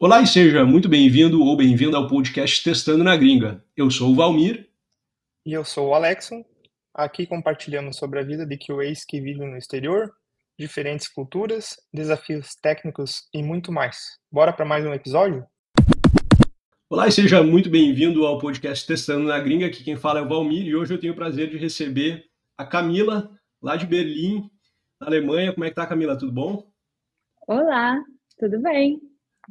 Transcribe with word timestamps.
Olá 0.00 0.20
e 0.20 0.26
seja 0.26 0.64
muito 0.64 0.88
bem-vindo 0.88 1.40
ou 1.44 1.56
bem-vinda 1.56 1.96
ao 1.96 2.08
podcast 2.08 2.64
Testando 2.64 3.04
na 3.04 3.16
Gringa. 3.16 3.64
Eu 3.76 3.88
sou 3.88 4.10
o 4.10 4.16
Valmir. 4.16 4.68
E 5.46 5.52
eu 5.52 5.64
sou 5.64 5.90
o 5.90 5.94
Alexon. 5.94 6.44
Aqui 6.92 7.24
compartilhamos 7.24 7.96
sobre 7.96 8.18
a 8.18 8.24
vida 8.24 8.44
de 8.44 8.58
QAs 8.58 9.04
que 9.04 9.20
vivem 9.20 9.48
no 9.48 9.56
exterior, 9.56 10.12
diferentes 10.58 11.06
culturas, 11.06 11.76
desafios 11.94 12.56
técnicos 12.56 13.28
e 13.32 13.44
muito 13.44 13.70
mais. 13.70 14.18
Bora 14.28 14.52
para 14.52 14.64
mais 14.64 14.84
um 14.84 14.92
episódio? 14.92 15.46
Olá 16.92 17.08
e 17.08 17.10
seja 17.10 17.42
muito 17.42 17.70
bem-vindo 17.70 18.26
ao 18.26 18.36
podcast 18.36 18.86
Testando 18.86 19.26
na 19.26 19.38
Gringa. 19.38 19.64
Aqui 19.64 19.82
quem 19.82 19.96
fala 19.96 20.18
é 20.18 20.22
o 20.22 20.28
Valmir 20.28 20.66
e 20.66 20.76
hoje 20.76 20.92
eu 20.92 21.00
tenho 21.00 21.14
o 21.14 21.16
prazer 21.16 21.48
de 21.48 21.56
receber 21.56 22.26
a 22.54 22.66
Camila, 22.66 23.30
lá 23.62 23.76
de 23.76 23.86
Berlim, 23.86 24.50
na 25.00 25.06
Alemanha. 25.06 25.54
Como 25.54 25.64
é 25.64 25.70
que 25.70 25.74
tá, 25.74 25.86
Camila? 25.86 26.18
Tudo 26.18 26.32
bom? 26.32 26.70
Olá, 27.48 27.98
tudo 28.38 28.60
bem? 28.60 29.00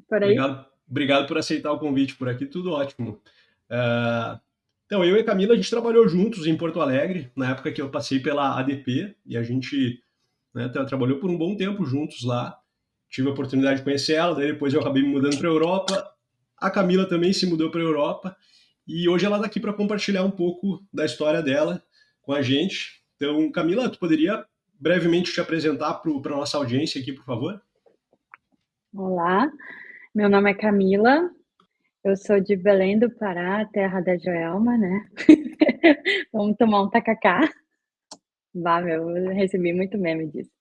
Por 0.07 0.21
aí? 0.21 0.37
Obrigado, 0.37 0.65
obrigado 0.87 1.27
por 1.27 1.35
aceitar 1.39 1.71
o 1.71 1.79
convite 1.79 2.15
por 2.15 2.29
aqui, 2.29 2.45
tudo 2.45 2.73
ótimo. 2.73 3.19
Uh, 3.71 4.39
então, 4.85 5.03
eu 5.03 5.17
e 5.17 5.21
a 5.21 5.25
Camila, 5.25 5.53
a 5.53 5.55
gente 5.55 5.67
trabalhou 5.67 6.07
juntos 6.07 6.45
em 6.45 6.55
Porto 6.55 6.79
Alegre, 6.79 7.31
na 7.35 7.49
época 7.49 7.71
que 7.71 7.81
eu 7.81 7.89
passei 7.89 8.19
pela 8.19 8.59
ADP, 8.59 9.15
e 9.25 9.35
a 9.35 9.41
gente 9.41 9.99
né, 10.53 10.69
trabalhou 10.69 11.17
por 11.17 11.31
um 11.31 11.37
bom 11.39 11.55
tempo 11.55 11.85
juntos 11.85 12.23
lá. 12.23 12.55
Tive 13.09 13.29
a 13.29 13.31
oportunidade 13.31 13.79
de 13.79 13.83
conhecer 13.83 14.13
ela, 14.13 14.35
daí 14.35 14.51
depois 14.51 14.75
eu 14.75 14.79
acabei 14.79 15.01
me 15.01 15.09
mudando 15.09 15.39
para 15.39 15.49
a 15.49 15.51
Europa. 15.51 16.11
A 16.61 16.69
Camila 16.69 17.09
também 17.09 17.33
se 17.33 17.47
mudou 17.47 17.71
para 17.71 17.81
a 17.81 17.83
Europa, 17.83 18.37
e 18.87 19.09
hoje 19.09 19.25
ela 19.25 19.37
está 19.37 19.47
aqui 19.47 19.59
para 19.59 19.73
compartilhar 19.73 20.23
um 20.23 20.29
pouco 20.29 20.85
da 20.93 21.03
história 21.03 21.41
dela 21.41 21.83
com 22.21 22.33
a 22.33 22.43
gente. 22.43 23.03
Então, 23.15 23.51
Camila, 23.51 23.89
tu 23.89 23.97
poderia 23.97 24.45
brevemente 24.79 25.33
te 25.33 25.41
apresentar 25.41 25.95
para 25.95 26.33
a 26.33 26.37
nossa 26.37 26.57
audiência 26.57 27.01
aqui, 27.01 27.13
por 27.13 27.25
favor? 27.25 27.59
Olá, 28.93 29.51
meu 30.13 30.29
nome 30.29 30.51
é 30.51 30.53
Camila, 30.53 31.31
eu 32.03 32.15
sou 32.15 32.39
de 32.39 32.55
Belém 32.55 32.99
do 32.99 33.09
Pará, 33.09 33.65
terra 33.65 33.99
da 33.99 34.15
Joelma, 34.15 34.77
né? 34.77 35.09
Vamos 36.31 36.57
tomar 36.57 36.83
um 36.83 36.89
tacacá. 36.91 37.49
Vá, 38.53 38.81
meu, 38.81 39.09
eu 39.17 39.33
recebi 39.33 39.73
muito 39.73 39.97
meme 39.97 40.27
disso. 40.27 40.51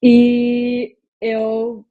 E 0.00 0.96
eu, 1.20 1.84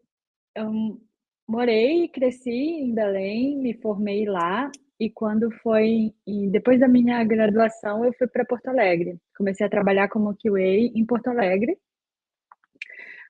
eu 0.56 1.02
morei 1.48 2.04
e 2.06 2.10
cresci 2.10 2.50
em 2.50 2.94
Belém, 2.94 3.58
me 3.58 3.74
formei 3.76 4.26
lá. 4.26 4.72
E 5.00 5.10
quando 5.10 5.52
foi, 5.62 6.14
depois 6.52 6.80
da 6.80 6.88
minha 6.88 7.22
graduação, 7.26 8.06
eu 8.06 8.14
fui 8.14 8.28
para 8.28 8.46
Porto 8.46 8.68
Alegre. 8.68 9.18
Comecei 9.38 9.66
a 9.66 9.70
trabalhar 9.70 10.08
como 10.08 10.36
QA 10.36 10.62
em 10.96 11.06
Porto 11.06 11.28
Alegre. 11.28 11.78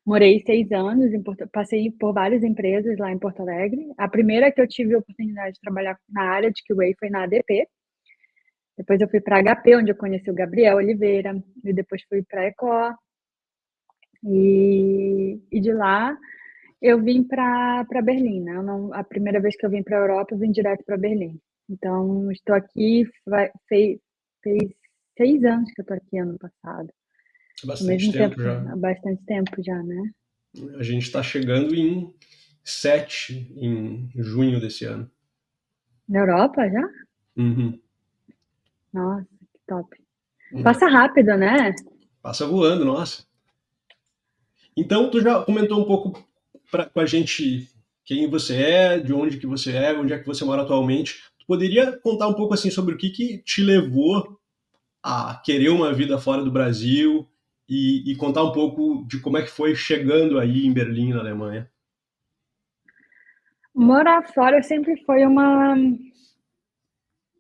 Morei 0.06 0.44
seis 0.46 0.72
anos, 0.72 1.12
em 1.12 1.24
Porto, 1.24 1.48
passei 1.52 1.92
por 1.92 2.14
várias 2.14 2.44
empresas 2.44 2.98
lá 3.00 3.12
em 3.12 3.18
Porto 3.18 3.42
Alegre. 3.42 3.92
A 3.98 4.08
primeira 4.08 4.52
que 4.52 4.62
eu 4.62 4.68
tive 4.68 4.94
a 4.94 5.00
oportunidade 5.00 5.56
de 5.56 5.62
trabalhar 5.62 5.98
na 6.08 6.24
área 6.24 6.52
de 6.52 6.62
QA 6.64 6.94
foi 7.00 7.10
na 7.10 7.24
ADP. 7.24 7.68
Depois 8.78 9.02
eu 9.02 9.10
fui 9.10 9.22
para 9.22 9.42
HP, 9.42 9.76
onde 9.78 9.92
eu 9.92 9.96
conheci 9.96 10.30
o 10.30 10.36
Gabriel 10.36 10.78
Oliveira, 10.78 11.36
e 11.64 11.74
depois 11.74 12.04
fui 12.08 12.22
para 12.24 12.46
Ecó. 12.46 12.94
E, 14.24 15.40
e 15.52 15.60
de 15.60 15.74
lá 15.74 16.16
eu 16.86 17.02
vim 17.02 17.24
para 17.24 17.86
Berlim. 18.04 18.42
Né? 18.42 18.62
Não, 18.62 18.94
a 18.94 19.04
primeira 19.04 19.42
vez 19.42 19.56
que 19.58 19.66
eu 19.66 19.70
vim 19.70 19.82
para 19.82 19.98
a 19.98 20.02
Europa, 20.02 20.34
eu 20.34 20.38
vim 20.38 20.52
direto 20.52 20.84
para 20.86 20.98
Berlim. 20.98 21.40
Então, 21.68 22.32
estou 22.32 22.54
aqui, 22.56 23.04
fez, 23.68 24.00
fez 24.44 24.72
seis 25.18 25.44
anos 25.44 25.72
que 25.72 25.82
eu 25.82 25.84
estou 25.84 25.98
aqui 25.98 26.18
ano 26.20 26.38
passado. 26.38 26.90
Bastante 27.64 28.12
tempo, 28.12 28.36
tempo, 28.36 28.44
já. 28.44 28.72
Há 28.72 28.76
bastante 28.76 29.24
tempo 29.26 29.64
já, 29.64 29.82
né? 29.82 30.12
A 30.78 30.84
gente 30.84 31.04
está 31.04 31.24
chegando 31.24 31.74
em 31.74 32.14
7 32.64 33.54
em 33.58 34.10
junho 34.16 34.60
desse 34.60 34.86
ano. 34.86 35.10
Na 36.08 36.20
Europa 36.20 36.70
já? 36.70 36.90
Uhum. 37.38 37.80
Nossa, 38.94 39.28
que 39.54 39.60
top. 39.68 39.98
Uhum. 40.52 40.64
Passa 40.64 40.88
rápido, 40.88 41.36
né? 41.36 41.74
Passa 42.22 42.46
voando, 42.46 42.86
nossa. 42.86 43.26
Então, 44.78 45.10
tu 45.10 45.22
já 45.22 45.44
comentou 45.44 45.82
um 45.82 45.86
pouco 45.86 46.24
pra, 46.76 46.86
com 46.90 47.00
a 47.00 47.06
gente 47.06 47.70
quem 48.04 48.30
você 48.30 48.62
é, 48.62 49.00
de 49.00 49.14
onde 49.14 49.38
que 49.38 49.48
você 49.48 49.72
é, 49.72 49.98
onde 49.98 50.14
é 50.14 50.20
que 50.20 50.28
você 50.28 50.44
mora 50.44 50.62
atualmente. 50.62 51.24
Tu 51.40 51.46
poderia 51.48 51.98
contar 51.98 52.28
um 52.28 52.34
pouco 52.34 52.54
assim 52.54 52.70
sobre 52.70 52.94
o 52.94 52.98
que, 52.98 53.10
que 53.10 53.38
te 53.40 53.64
levou 53.64 54.40
a 55.02 55.42
querer 55.44 55.70
uma 55.70 55.94
vida 55.94 56.18
fora 56.18 56.44
do 56.44 56.52
Brasil, 56.52 57.28
e, 57.68 58.12
e, 58.12 58.16
contar 58.16 58.44
um 58.44 58.52
pouco 58.52 59.04
de 59.08 59.20
como 59.20 59.38
é 59.38 59.42
que 59.42 59.50
foi 59.50 59.76
chegando 59.76 60.40
aí 60.40 60.66
em 60.66 60.74
Berlim, 60.74 61.14
na 61.14 61.20
Alemanha. 61.20 61.70
Morar 63.74 64.24
fora 64.34 64.62
sempre 64.62 64.98
foi 65.04 65.26
uma 65.26 65.76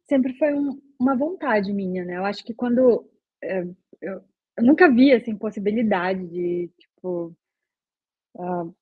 sempre 0.09 0.33
foi 0.37 0.53
um, 0.53 0.81
uma 0.99 1.15
vontade 1.15 1.71
minha, 1.71 2.03
né? 2.03 2.17
Eu 2.17 2.25
acho 2.25 2.43
que 2.43 2.53
quando 2.53 3.07
é, 3.41 3.61
eu, 4.01 4.21
eu, 4.57 4.63
nunca 4.63 4.91
vi 4.91 5.13
assim 5.13 5.37
possibilidade 5.37 6.27
de 6.27 6.69
tipo 6.77 7.35
uh, 8.35 8.75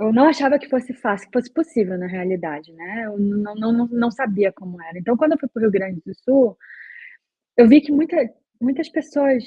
eu 0.00 0.12
não 0.12 0.28
achava 0.28 0.58
que 0.58 0.68
fosse 0.68 0.92
fácil, 0.94 1.26
que 1.28 1.38
fosse 1.38 1.52
possível 1.52 1.98
na 1.98 2.06
realidade, 2.06 2.72
né? 2.72 3.06
Eu 3.06 3.18
não, 3.18 3.54
não, 3.54 3.72
não, 3.72 3.86
não 3.86 4.10
sabia 4.10 4.52
como 4.52 4.80
era. 4.82 4.98
Então, 4.98 5.16
quando 5.16 5.32
eu 5.32 5.38
fui 5.38 5.48
para 5.48 5.60
o 5.60 5.62
Rio 5.62 5.70
Grande 5.72 6.00
do 6.06 6.14
Sul, 6.14 6.56
eu 7.56 7.68
vi 7.68 7.80
que 7.80 7.90
muita, 7.90 8.16
muitas 8.60 8.88
pessoas 8.88 9.44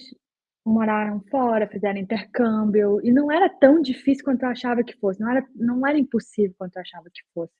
moraram 0.66 1.22
fora, 1.32 1.68
fizeram 1.68 2.00
intercâmbio, 2.00 3.00
e 3.04 3.12
não 3.12 3.32
era 3.32 3.50
tão 3.50 3.82
difícil 3.82 4.24
quanto 4.24 4.44
eu 4.44 4.50
achava 4.50 4.84
que 4.84 4.96
fosse, 4.98 5.20
não 5.20 5.32
era, 5.32 5.46
não 5.56 5.88
era 5.88 5.98
impossível 5.98 6.54
quanto 6.58 6.76
eu 6.76 6.82
achava 6.82 7.10
que 7.10 7.22
fosse. 7.34 7.54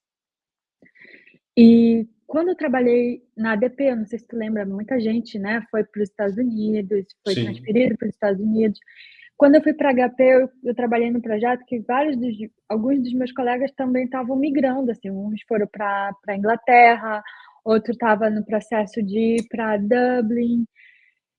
E 1.58 2.08
quando 2.28 2.50
eu 2.50 2.56
trabalhei 2.56 3.24
na 3.36 3.54
ADP, 3.54 3.96
não 3.96 4.06
sei 4.06 4.20
se 4.20 4.28
tu 4.28 4.36
lembra, 4.38 4.66
muita 4.66 5.00
gente, 5.00 5.40
né, 5.40 5.66
foi 5.72 5.84
para 5.84 6.02
os 6.02 6.10
Estados 6.10 6.38
Unidos, 6.38 7.06
foi 7.24 7.34
Sim. 7.34 7.44
transferido 7.46 7.98
para 7.98 8.08
os 8.08 8.14
Estados 8.14 8.42
Unidos. 8.42 8.80
Quando 9.42 9.56
eu 9.56 9.64
fui 9.64 9.74
para 9.74 9.92
HP, 9.92 10.24
eu, 10.24 10.50
eu, 10.64 10.76
trabalhei 10.76 11.10
no 11.10 11.20
projeto 11.20 11.66
que 11.66 11.80
vários 11.80 12.16
dos, 12.16 12.38
alguns 12.70 13.02
dos 13.02 13.12
meus 13.12 13.32
colegas 13.32 13.72
também 13.72 14.04
estavam 14.04 14.36
migrando, 14.36 14.92
assim, 14.92 15.10
uns 15.10 15.42
foram 15.48 15.66
para 15.66 16.16
a 16.28 16.36
Inglaterra, 16.38 17.24
outro 17.66 17.92
estava 17.92 18.30
no 18.30 18.46
processo 18.46 19.02
de 19.02 19.38
ir 19.38 19.48
para 19.50 19.78
Dublin, 19.78 20.64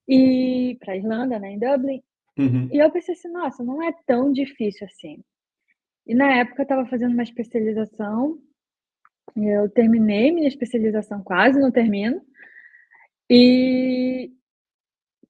e 0.09 0.77
para 0.81 0.97
Irlanda, 0.97 1.39
né, 1.39 1.53
em 1.53 1.61
Dublin. 1.61 2.03
Uhum. 2.37 2.69
E 2.73 2.79
eu 2.79 2.91
pensei 2.91 3.15
assim, 3.15 3.29
nossa, 3.29 3.63
não 3.63 3.81
é 3.81 3.95
tão 4.05 4.33
difícil 4.33 4.85
assim. 4.89 5.23
E 6.05 6.13
na 6.13 6.39
época 6.39 6.63
eu 6.63 6.65
estava 6.65 6.85
fazendo 6.87 7.13
uma 7.13 7.23
especialização, 7.23 8.37
eu 9.37 9.69
terminei 9.69 10.33
minha 10.33 10.49
especialização, 10.49 11.23
quase 11.23 11.57
não 11.61 11.71
termino, 11.71 12.21
e 13.31 14.33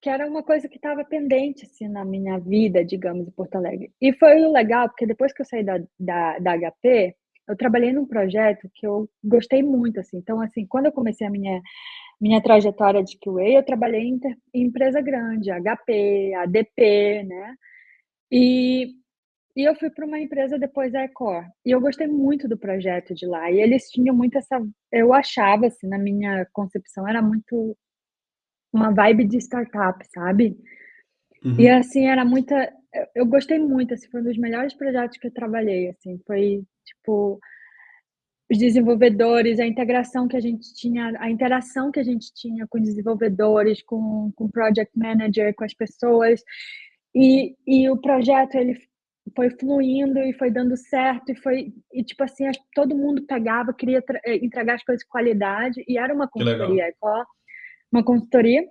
que 0.02 0.10
era 0.10 0.26
uma 0.28 0.42
coisa 0.42 0.68
que 0.68 0.76
estava 0.76 1.04
pendente 1.04 1.64
assim 1.64 1.88
na 1.88 2.04
minha 2.04 2.36
vida, 2.38 2.84
digamos, 2.84 3.28
em 3.28 3.30
Porto 3.30 3.54
Alegre. 3.54 3.92
E 4.00 4.12
foi 4.12 4.34
legal, 4.48 4.88
porque 4.88 5.06
depois 5.06 5.32
que 5.32 5.42
eu 5.42 5.46
saí 5.46 5.64
da, 5.64 5.78
da, 5.98 6.38
da 6.40 6.58
HP, 6.58 7.14
eu 7.48 7.56
trabalhei 7.56 7.92
num 7.92 8.06
projeto 8.06 8.68
que 8.74 8.86
eu 8.86 9.08
gostei 9.22 9.62
muito, 9.62 10.00
assim. 10.00 10.18
Então, 10.18 10.40
assim, 10.40 10.66
quando 10.66 10.86
eu 10.86 10.92
comecei 10.92 11.26
a 11.26 11.30
minha 11.30 11.62
minha 12.20 12.40
trajetória 12.40 13.02
de 13.02 13.18
QA, 13.18 13.48
eu 13.48 13.64
trabalhei 13.64 14.02
em, 14.02 14.20
em 14.54 14.62
empresa 14.66 15.00
grande, 15.00 15.50
HP, 15.50 16.34
ADP, 16.36 17.24
né? 17.24 17.56
E, 18.30 18.94
e 19.56 19.68
eu 19.68 19.74
fui 19.76 19.90
para 19.90 20.06
uma 20.06 20.20
empresa 20.20 20.58
depois 20.58 20.92
da 20.92 21.04
Ecor. 21.04 21.44
E 21.66 21.72
eu 21.72 21.80
gostei 21.80 22.06
muito 22.06 22.48
do 22.48 22.56
projeto 22.58 23.14
de 23.14 23.26
lá. 23.26 23.50
E 23.50 23.60
eles 23.60 23.90
tinham 23.90 24.14
muito 24.14 24.38
essa. 24.38 24.60
Eu 24.92 25.12
achava, 25.12 25.66
assim, 25.66 25.88
na 25.88 25.98
minha 25.98 26.46
concepção, 26.52 27.08
era 27.08 27.20
muito 27.22 27.76
uma 28.72 28.90
vibe 28.90 29.24
de 29.24 29.38
startup, 29.38 30.04
sabe? 30.12 30.56
Uhum. 31.44 31.60
E 31.60 31.68
assim, 31.68 32.06
era 32.06 32.24
muita. 32.24 32.72
Eu 33.14 33.26
gostei 33.26 33.58
muito, 33.58 33.94
assim, 33.94 34.08
foi 34.08 34.20
um 34.20 34.24
dos 34.24 34.38
melhores 34.38 34.74
projetos 34.74 35.18
que 35.18 35.26
eu 35.26 35.32
trabalhei, 35.32 35.90
assim, 35.90 36.20
foi 36.26 36.62
tipo 36.84 37.40
os 38.50 38.58
desenvolvedores, 38.58 39.58
a 39.58 39.66
integração 39.66 40.28
que 40.28 40.36
a 40.36 40.40
gente 40.40 40.74
tinha, 40.74 41.14
a 41.18 41.30
interação 41.30 41.90
que 41.90 41.98
a 41.98 42.02
gente 42.02 42.32
tinha 42.34 42.66
com 42.68 42.78
desenvolvedores, 42.78 43.82
com, 43.82 44.30
com 44.36 44.50
project 44.50 44.92
manager, 44.94 45.54
com 45.54 45.64
as 45.64 45.72
pessoas. 45.72 46.42
E, 47.14 47.56
e 47.66 47.88
o 47.88 47.96
projeto 47.96 48.56
ele 48.56 48.78
foi 49.34 49.50
fluindo 49.50 50.18
e 50.18 50.34
foi 50.34 50.50
dando 50.50 50.76
certo 50.76 51.30
e 51.30 51.36
foi 51.36 51.72
e 51.92 52.02
tipo 52.02 52.24
assim 52.24 52.44
todo 52.74 52.96
mundo 52.96 53.24
pegava 53.24 53.72
queria 53.72 54.02
eh, 54.24 54.44
entregar 54.44 54.74
as 54.74 54.82
coisas 54.82 55.04
com 55.04 55.12
qualidade 55.12 55.82
e 55.86 55.96
era 55.96 56.12
uma 56.12 56.28
consultoria 56.28 56.92
uma 57.92 58.04
consultoria 58.04 58.66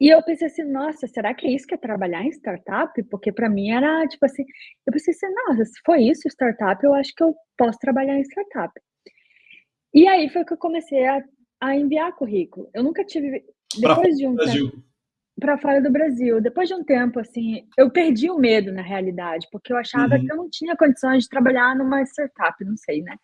e 0.00 0.08
eu 0.08 0.22
pensei 0.22 0.46
assim 0.48 0.64
nossa 0.64 1.06
será 1.06 1.34
que 1.34 1.46
é 1.46 1.50
isso 1.52 1.66
que 1.66 1.74
é 1.74 1.78
trabalhar 1.78 2.22
em 2.24 2.30
startup 2.30 3.02
porque 3.04 3.30
para 3.32 3.48
mim 3.50 3.70
era 3.70 4.06
tipo 4.08 4.24
assim 4.24 4.44
eu 4.86 4.92
pensei 4.92 5.12
assim 5.14 5.26
nossa 5.46 5.64
se 5.64 5.80
foi 5.84 6.02
isso 6.04 6.26
startup 6.28 6.82
eu 6.84 6.94
acho 6.94 7.14
que 7.14 7.22
eu 7.22 7.34
posso 7.56 7.78
trabalhar 7.78 8.16
em 8.16 8.22
startup 8.22 8.72
e 9.92 10.06
aí 10.06 10.28
foi 10.28 10.44
que 10.44 10.52
eu 10.52 10.56
comecei 10.56 11.04
a, 11.06 11.22
a 11.60 11.74
enviar 11.76 12.14
currículo. 12.14 12.70
Eu 12.72 12.82
nunca 12.82 13.04
tive. 13.04 13.44
Depois 13.78 14.16
de 14.16 14.26
um 14.26 14.34
Brasil. 14.36 14.70
tempo. 14.70 14.82
para 15.40 15.58
fora 15.58 15.80
do 15.80 15.90
Brasil. 15.90 16.40
Depois 16.40 16.68
de 16.68 16.74
um 16.74 16.84
tempo, 16.84 17.18
assim, 17.18 17.66
eu 17.76 17.90
perdi 17.90 18.30
o 18.30 18.38
medo 18.38 18.70
na 18.72 18.82
realidade, 18.82 19.48
porque 19.50 19.72
eu 19.72 19.76
achava 19.76 20.14
Uhum. 20.16 20.24
que 20.24 20.32
eu 20.32 20.36
não 20.36 20.50
tinha 20.50 20.76
condições 20.76 21.24
de 21.24 21.28
trabalhar 21.28 21.74
numa 21.74 22.02
startup, 22.02 22.62
não 22.64 22.76
sei, 22.76 23.02
né? 23.02 23.16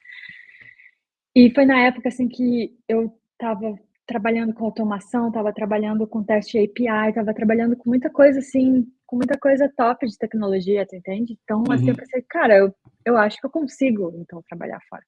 E 1.35 1.51
foi 1.55 1.65
na 1.67 1.79
época 1.83 2.09
assim 2.09 2.27
que 2.29 2.75
eu 2.89 3.13
estava 3.33 3.79
trabalhando 4.07 4.55
com 4.55 4.65
automação, 4.65 5.29
estava 5.29 5.53
trabalhando 5.53 6.07
com 6.07 6.23
teste 6.23 6.59
API, 6.59 7.09
estava 7.09 7.35
trabalhando 7.35 7.77
com 7.77 7.89
muita 7.91 8.09
coisa 8.09 8.39
assim, 8.39 8.87
com 9.07 9.17
muita 9.17 9.37
coisa 9.39 9.73
top 9.77 10.07
de 10.07 10.17
tecnologia, 10.17 10.87
tu 10.87 10.95
entende? 10.97 11.39
Então, 11.43 11.65
assim, 11.71 11.87
eu 11.89 11.91
Uhum. 11.91 11.97
pensei, 11.97 12.23
cara, 12.23 12.57
eu, 12.57 12.75
eu 13.05 13.17
acho 13.17 13.39
que 13.41 13.47
eu 13.47 13.51
consigo, 13.51 14.13
então, 14.19 14.43
trabalhar 14.49 14.81
fora. 14.89 15.03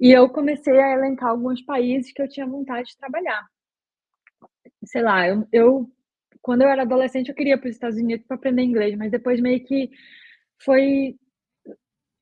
E 0.00 0.10
eu 0.10 0.28
comecei 0.28 0.80
a 0.80 0.92
elencar 0.94 1.30
alguns 1.30 1.62
países 1.62 2.12
que 2.12 2.20
eu 2.20 2.28
tinha 2.28 2.46
vontade 2.46 2.88
de 2.88 2.96
trabalhar. 2.96 3.46
Sei 4.84 5.00
lá, 5.00 5.28
eu, 5.28 5.46
eu 5.52 5.90
quando 6.40 6.62
eu 6.62 6.68
era 6.68 6.82
adolescente, 6.82 7.28
eu 7.28 7.34
queria 7.36 7.56
para 7.56 7.68
os 7.68 7.74
Estados 7.74 7.96
Unidos 7.96 8.26
para 8.26 8.36
aprender 8.36 8.62
inglês, 8.62 8.96
mas 8.96 9.12
depois 9.12 9.40
meio 9.40 9.64
que 9.64 9.90
foi 10.58 11.16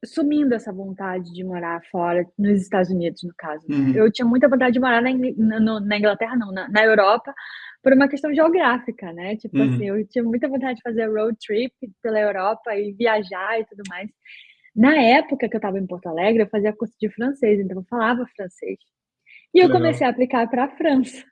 sumindo 0.04 0.54
essa 0.54 0.72
vontade 0.72 1.32
de 1.32 1.44
morar 1.44 1.82
fora, 1.90 2.26
nos 2.38 2.60
Estados 2.62 2.90
Unidos, 2.90 3.22
no 3.22 3.32
caso. 3.36 3.66
né? 3.68 3.76
Uhum. 3.76 3.92
Eu 3.94 4.10
tinha 4.12 4.26
muita 4.26 4.48
vontade 4.48 4.72
de 4.72 4.80
morar 4.80 5.02
na, 5.02 5.10
Ingl- 5.10 5.34
na, 5.36 5.98
Inglaterra, 5.98 6.36
não, 6.36 6.52
na, 6.52 6.68
na 6.68 6.82
Europa, 6.84 7.34
por 7.82 7.92
uma 7.92 8.08
questão 8.08 8.34
geográfica, 8.34 9.12
né? 9.12 9.36
Tipo 9.36 9.58
Uhum. 9.58 9.74
assim, 9.74 9.88
eu 9.88 10.06
tinha 10.06 10.24
muita 10.24 10.48
vontade 10.48 10.76
de 10.76 10.82
fazer 10.82 11.06
road 11.06 11.36
trip 11.44 11.74
pela 12.02 12.18
Europa 12.20 12.74
e 12.74 12.92
viajar 12.92 13.60
e 13.60 13.64
tudo 13.66 13.82
mais. 13.88 14.08
Na 14.74 14.94
época 14.94 15.48
que 15.48 15.54
eu 15.56 15.58
estava 15.58 15.78
em 15.78 15.86
Porto 15.86 16.06
Alegre, 16.08 16.42
eu 16.42 16.48
fazia 16.48 16.72
curso 16.72 16.94
de 17.00 17.08
francês, 17.10 17.58
então 17.60 17.76
eu 17.78 17.84
falava 17.84 18.24
francês. 18.36 18.78
E 19.52 19.58
eu 19.58 19.66
legal. 19.66 19.80
comecei 19.82 20.06
a 20.06 20.10
aplicar 20.10 20.48
para 20.48 20.64
a 20.64 20.76
França. 20.76 21.24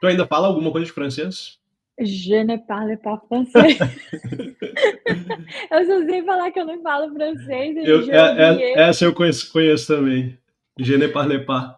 Tu 0.00 0.06
ainda 0.06 0.26
fala 0.26 0.46
alguma 0.48 0.70
coisa 0.70 0.86
de 0.86 0.92
francês? 0.92 1.58
Je 1.98 2.42
ne 2.42 2.56
parle 2.56 2.96
pas 2.96 3.18
français. 3.28 3.78
eu 5.70 5.86
só 5.86 6.04
sei 6.06 6.22
falar 6.24 6.50
que 6.50 6.60
eu 6.60 6.66
não 6.66 6.82
falo 6.82 7.12
francês. 7.12 7.76
Eu, 7.76 8.10
é- 8.10 8.16
é- 8.16 8.50
oublié. 8.50 8.72
essa 8.74 9.04
eu 9.04 9.14
conheço, 9.14 9.52
conheço 9.52 9.94
também. 9.94 10.38
Je 10.78 10.96
ne 10.96 11.08
parle 11.08 11.44
pas. 11.44 11.76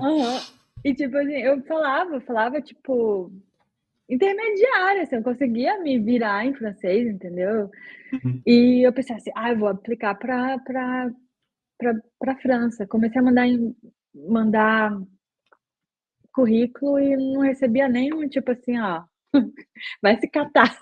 Aham. 0.00 0.40
E 0.84 0.94
tipo 0.94 1.16
assim, 1.16 1.36
eu 1.36 1.62
falava, 1.62 2.20
falava 2.20 2.60
tipo 2.60 3.30
intermediária, 4.08 5.02
assim, 5.02 5.16
eu 5.16 5.22
conseguia 5.22 5.80
me 5.80 5.98
virar 5.98 6.44
em 6.44 6.54
francês, 6.54 7.08
entendeu? 7.08 7.70
Uhum. 8.12 8.40
E 8.46 8.86
eu 8.86 8.92
pensei 8.92 9.16
assim, 9.16 9.30
ah, 9.34 9.50
eu 9.50 9.58
vou 9.58 9.68
aplicar 9.68 10.14
para 10.14 10.58
para 10.58 11.10
para 12.18 12.36
França. 12.36 12.86
Comecei 12.86 13.20
a 13.20 13.24
mandar 13.24 13.46
mandar 14.14 14.96
currículo 16.32 16.98
e 16.98 17.16
não 17.16 17.40
recebia 17.40 17.88
nenhum 17.88 18.28
tipo 18.28 18.50
assim, 18.50 18.78
ó, 18.78 19.02
vai 20.02 20.18
se 20.20 20.28
catar. 20.28 20.78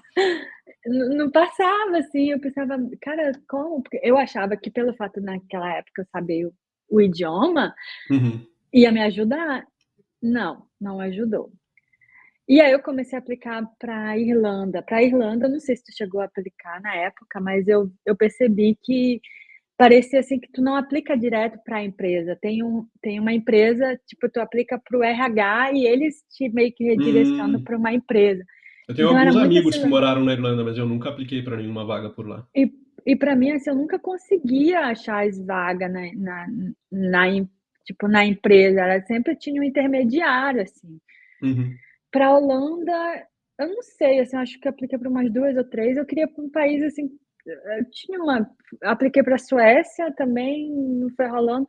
Não 0.87 1.31
passava 1.31 1.99
assim, 1.99 2.31
eu 2.31 2.41
pensava, 2.41 2.77
cara, 3.01 3.33
como? 3.49 3.83
Porque 3.83 4.01
eu 4.03 4.17
achava 4.19 4.57
que 4.57 4.71
pelo 4.71 4.95
fato 4.95 5.21
naquela 5.21 5.77
época 5.77 6.03
eu 6.03 6.07
saber 6.07 6.47
o, 6.47 6.53
o 6.91 7.01
idioma, 7.01 7.75
Uhum. 8.11 8.47
ia 8.73 8.93
me 8.93 9.03
ajudar? 9.03 9.67
Não, 10.23 10.67
não 10.81 11.01
ajudou. 11.01 11.53
E 12.47 12.61
aí 12.61 12.73
eu 12.73 12.83
comecei 12.83 13.19
a 13.19 13.23
aplicar 13.23 13.67
para 13.79 14.19
Irlanda. 14.19 14.83
Para 14.83 15.03
Irlanda, 15.03 15.49
não 15.49 15.59
sei 15.59 15.77
se 15.77 15.85
tu 15.85 15.97
chegou 15.97 16.21
a 16.21 16.27
aplicar 16.27 16.81
na 16.83 16.95
época, 16.95 17.41
mas 17.41 17.67
eu, 17.67 17.91
eu 18.05 18.15
percebi 18.15 18.79
que 18.83 19.21
parecia 19.77 20.21
assim 20.21 20.39
que 20.39 20.51
tu 20.53 20.63
não 20.63 20.77
aplica 20.77 21.17
direto 21.17 21.59
para 21.65 21.79
a 21.79 21.85
empresa. 21.85 22.37
Tem, 22.41 22.63
um, 22.63 22.87
tem 23.03 23.19
uma 23.21 23.33
empresa, 23.33 23.99
tipo, 24.07 24.29
tu 24.29 24.41
aplica 24.41 24.79
para 24.79 24.99
o 24.99 25.03
RH 25.03 25.73
e 25.73 25.87
eles 25.87 26.23
te 26.31 26.49
meio 26.49 26.73
que 26.73 26.85
redirecionam 26.85 27.61
Hum. 27.61 27.65
para 27.65 27.77
uma 27.77 27.93
empresa. 27.93 28.45
Eu 28.89 28.95
tenho 28.95 29.09
Então 29.09 29.19
alguns 29.19 29.37
amigos 29.37 29.75
assim, 29.75 29.85
que 29.85 29.91
moraram 29.91 30.23
na 30.25 30.33
Irlanda, 30.33 30.63
mas 30.63 30.77
eu 30.77 30.87
nunca 30.87 31.09
apliquei 31.09 31.43
para 31.43 31.57
nenhuma 31.57 31.85
vaga 31.85 32.11
por 32.11 32.27
lá. 32.29 32.47
E, 32.55 32.71
e 33.07 33.17
para 33.17 33.35
mim, 33.35 33.51
assim, 33.51 33.71
eu 33.71 33.77
nunca 33.77 33.99
conseguia 33.99 34.81
achar 34.81 35.27
as 35.27 35.39
vagas 35.45 35.91
na, 35.93 36.13
na, 36.15 36.47
na, 36.93 37.47
tipo, 37.85 38.07
na 38.09 38.25
empresa. 38.25 38.81
Ela 38.81 39.01
sempre 39.07 39.35
tinha 39.37 39.61
um 39.61 39.65
intermediário, 39.65 40.63
assim. 40.63 40.99
Uhum. 41.43 41.75
Para 42.13 42.27
a 42.27 42.39
Holanda, 42.39 43.27
eu 43.59 43.69
não 43.69 43.83
sei, 43.83 44.21
assim, 44.21 44.37
eu 44.37 44.43
acho 44.43 44.61
que 44.61 44.69
apliquei 44.69 44.99
para 44.99 45.09
umas 45.09 45.33
duas 45.33 45.57
ou 45.57 45.65
três. 45.65 45.97
Eu 45.97 46.05
queria 46.07 46.29
para 46.29 46.45
um 46.45 46.51
país, 46.51 46.83
assim, 46.83 47.11
eu 47.47 47.91
tinha 47.91 48.21
uma... 48.21 48.51
Apliquei 48.83 49.23
para 49.23 49.37
a 49.37 49.39
Suécia 49.39 50.13
também, 50.13 50.71
não 50.71 51.11
foi 51.11 51.27
rolando. 51.27 51.67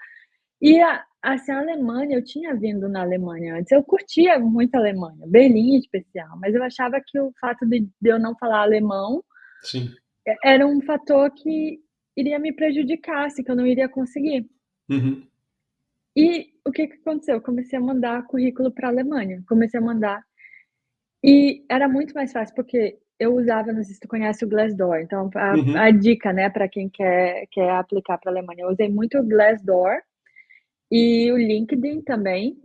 E, 0.61 0.79
a, 0.79 1.03
assim, 1.21 1.51
a 1.51 1.59
Alemanha, 1.59 2.17
eu 2.17 2.23
tinha 2.23 2.55
vindo 2.55 2.87
na 2.87 3.01
Alemanha 3.01 3.55
antes. 3.55 3.71
Eu 3.71 3.83
curtia 3.83 4.39
muito 4.39 4.75
a 4.75 4.79
Alemanha, 4.79 5.27
Berlim 5.27 5.75
em 5.75 5.79
especial. 5.79 6.37
Mas 6.39 6.55
eu 6.55 6.63
achava 6.63 7.01
que 7.05 7.19
o 7.19 7.31
fato 7.39 7.65
de, 7.65 7.87
eu 8.03 8.19
não 8.19 8.35
falar 8.37 8.61
alemão 8.61 9.23
Sim. 9.61 9.93
era 10.43 10.65
um 10.65 10.81
fator 10.81 11.31
que 11.31 11.79
iria 12.15 12.39
me 12.39 12.53
prejudicar, 12.53 13.25
assim, 13.25 13.43
que 13.43 13.51
eu 13.51 13.55
não 13.55 13.67
iria 13.67 13.89
conseguir. 13.89 14.49
Uhum. 14.89 15.27
E 16.15 16.53
o 16.65 16.71
que 16.71 16.87
que 16.87 16.95
aconteceu? 16.95 17.35
Eu 17.35 17.41
comecei 17.41 17.77
a 17.77 17.81
mandar 17.81 18.25
currículo 18.25 18.71
para 18.71 18.87
a 18.87 18.91
Alemanha, 18.91 19.43
comecei 19.47 19.79
a 19.79 19.83
mandar. 19.83 20.23
E 21.23 21.65
era 21.69 21.89
muito 21.89 22.13
mais 22.13 22.31
fácil, 22.31 22.55
porque 22.55 22.97
eu 23.19 23.35
usava, 23.35 23.71
não 23.71 23.83
sei 23.83 23.93
se 23.93 23.99
tu 23.99 24.07
conhece 24.07 24.43
o 24.43 24.49
Glassdoor, 24.49 24.97
então 24.97 25.29
a, 25.35 25.55
Uhum. 25.55 25.77
a 25.77 25.91
dica, 25.91 26.33
né, 26.33 26.49
para 26.49 26.67
quem 26.67 26.89
quer, 26.89 27.45
quer 27.51 27.71
aplicar 27.71 28.17
para 28.17 28.31
a 28.31 28.33
Alemanha, 28.33 28.63
eu 28.63 28.69
usei 28.69 28.89
muito 28.89 29.17
o 29.17 29.23
Glassdoor 29.23 30.01
e 30.91 31.31
o 31.31 31.37
LinkedIn 31.37 32.01
também, 32.01 32.57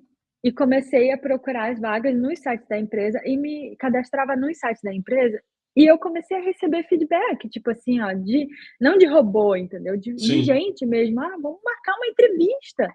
e 0.42 0.50
comecei 0.50 1.12
a 1.12 1.18
procurar 1.18 1.70
as 1.70 1.78
vagas 1.78 2.16
nos 2.16 2.38
sites 2.38 2.66
da 2.66 2.78
empresa 2.78 3.20
e 3.24 3.36
me 3.36 3.76
cadastrava 3.76 4.34
nos 4.34 4.58
sites 4.58 4.82
da 4.82 4.92
empresa 4.92 5.40
e 5.76 5.84
eu 5.86 5.98
comecei 5.98 6.36
a 6.36 6.40
receber 6.40 6.82
feedback, 6.84 7.48
tipo 7.48 7.70
assim, 7.70 8.00
ó, 8.00 8.12
de 8.12 8.48
não 8.80 8.98
de 8.98 9.06
robô, 9.06 9.54
entendeu? 9.54 9.96
De, 9.96 10.12
de 10.14 10.42
gente 10.42 10.84
mesmo, 10.84 11.20
ah, 11.20 11.36
vamos 11.40 11.60
marcar 11.64 11.94
uma 11.94 12.06
entrevista. 12.06 12.92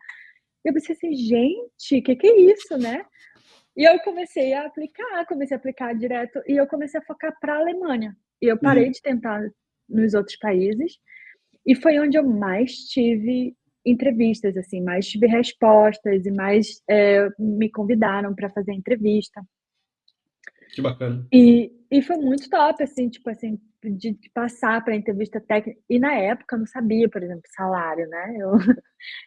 Eu 0.63 0.73
pensei 0.73 0.95
assim, 0.95 1.15
gente, 1.15 1.99
o 1.99 2.03
que, 2.03 2.15
que 2.15 2.27
é 2.27 2.37
isso, 2.37 2.77
né? 2.77 3.05
E 3.75 3.83
eu 3.83 3.99
comecei 3.99 4.53
a 4.53 4.65
aplicar, 4.65 5.25
comecei 5.27 5.55
a 5.55 5.59
aplicar 5.59 5.93
direto 5.93 6.41
e 6.47 6.53
eu 6.59 6.67
comecei 6.67 6.99
a 6.99 7.03
focar 7.03 7.37
para 7.39 7.55
a 7.55 7.59
Alemanha. 7.59 8.15
E 8.41 8.47
eu 8.47 8.57
parei 8.57 8.85
Uhum. 8.85 8.91
de 8.91 9.01
tentar 9.01 9.41
nos 9.87 10.13
outros 10.13 10.37
países 10.37 10.97
e 11.65 11.75
foi 11.75 11.99
onde 11.99 12.17
eu 12.17 12.23
mais 12.23 12.71
tive 12.89 13.55
entrevistas, 13.85 14.55
assim, 14.57 14.81
mais 14.81 15.07
tive 15.07 15.27
respostas 15.27 16.25
e 16.25 16.31
mais 16.31 16.81
é, 16.89 17.29
me 17.37 17.69
convidaram 17.69 18.33
para 18.33 18.49
fazer 18.49 18.73
entrevista. 18.73 19.41
Que 20.73 20.81
bacana. 20.81 21.27
E, 21.31 21.71
e 21.91 22.01
foi 22.01 22.17
muito 22.17 22.49
top, 22.49 22.83
assim, 22.83 23.09
tipo 23.09 23.29
assim, 23.29 23.59
de, 23.83 24.11
de 24.13 24.29
passar 24.31 24.83
para 24.83 24.95
entrevista 24.95 25.39
técnica. 25.39 25.79
E 25.89 25.99
na 25.99 26.13
época 26.15 26.55
eu 26.55 26.59
não 26.59 26.65
sabia, 26.67 27.07
por 27.09 27.21
exemplo, 27.23 27.43
salário, 27.55 28.07
né? 28.09 28.35
Eu, 28.37 28.51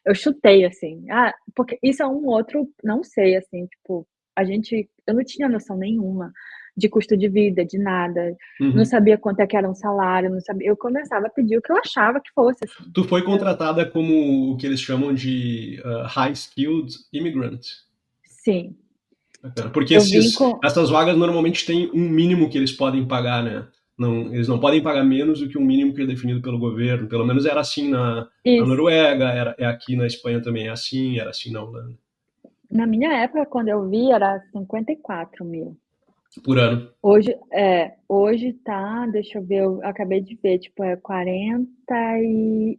eu 0.06 0.14
chutei, 0.14 0.64
assim. 0.64 1.08
Ah, 1.10 1.32
porque 1.54 1.78
isso 1.82 2.02
é 2.02 2.06
um 2.06 2.26
outro, 2.26 2.68
não 2.82 3.02
sei, 3.04 3.36
assim, 3.36 3.66
tipo, 3.66 4.06
a 4.38 4.44
gente, 4.44 4.88
eu 5.04 5.14
não 5.14 5.24
tinha 5.24 5.48
noção 5.48 5.76
nenhuma 5.76 6.32
de 6.76 6.88
custo 6.88 7.16
de 7.16 7.28
vida, 7.28 7.64
de 7.64 7.76
nada. 7.76 8.36
Uhum. 8.60 8.72
Não 8.72 8.84
sabia 8.84 9.18
quanto 9.18 9.40
é 9.40 9.46
que 9.48 9.56
era 9.56 9.68
um 9.68 9.74
salário, 9.74 10.30
não 10.30 10.40
sabia. 10.40 10.68
Eu 10.68 10.76
começava 10.76 11.26
a 11.26 11.30
pedir 11.30 11.58
o 11.58 11.62
que 11.62 11.72
eu 11.72 11.76
achava 11.76 12.20
que 12.20 12.30
fosse, 12.32 12.64
assim. 12.64 12.90
Tu 12.94 13.02
foi 13.02 13.22
contratada 13.22 13.84
como 13.84 14.52
o 14.52 14.56
que 14.56 14.64
eles 14.64 14.80
chamam 14.80 15.12
de 15.12 15.82
uh, 15.84 16.06
High 16.06 16.32
Skilled 16.32 16.94
Immigrant. 17.12 17.66
Sim. 18.24 18.76
Porque 19.72 19.94
esses, 19.94 20.36
com- 20.36 20.60
essas 20.62 20.88
vagas 20.88 21.16
normalmente 21.16 21.66
têm 21.66 21.90
um 21.92 22.08
mínimo 22.08 22.48
que 22.48 22.56
eles 22.56 22.70
podem 22.70 23.04
pagar, 23.06 23.42
né? 23.42 23.66
Não, 23.98 24.32
eles 24.32 24.46
não 24.46 24.60
podem 24.60 24.80
pagar 24.80 25.02
menos 25.02 25.40
do 25.40 25.48
que 25.48 25.58
um 25.58 25.64
mínimo 25.64 25.92
que 25.92 26.02
é 26.02 26.06
definido 26.06 26.40
pelo 26.40 26.60
governo. 26.60 27.08
Pelo 27.08 27.26
menos 27.26 27.44
era 27.44 27.58
assim 27.60 27.88
na, 27.88 28.28
na. 28.46 28.66
Noruega, 28.66 29.24
era, 29.30 29.56
é 29.58 29.66
aqui 29.66 29.96
na 29.96 30.06
Espanha 30.06 30.40
também 30.40 30.68
é 30.68 30.70
assim, 30.70 31.18
era 31.18 31.30
assim 31.30 31.50
na 31.50 31.60
Holanda. 31.60 31.98
Na 32.70 32.86
minha 32.86 33.12
época, 33.22 33.46
quando 33.46 33.68
eu 33.68 33.88
vi, 33.88 34.10
era 34.10 34.40
54 34.52 35.44
mil. 35.44 35.76
Por 36.44 36.58
ano. 36.58 36.90
Hoje, 37.02 37.34
é, 37.52 37.94
hoje 38.08 38.52
tá, 38.52 39.06
deixa 39.06 39.38
eu 39.38 39.42
ver, 39.42 39.62
eu 39.62 39.80
acabei 39.84 40.20
de 40.20 40.34
ver, 40.36 40.58
tipo, 40.58 40.82
é 40.84 40.96
40 40.96 41.82
e 42.20 42.78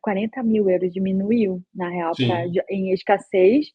40 0.00 0.42
mil 0.42 0.68
euros 0.70 0.92
diminuiu, 0.92 1.60
na 1.74 1.88
real, 1.88 2.12
pra, 2.14 2.46
em 2.70 2.92
escassez, 2.92 3.66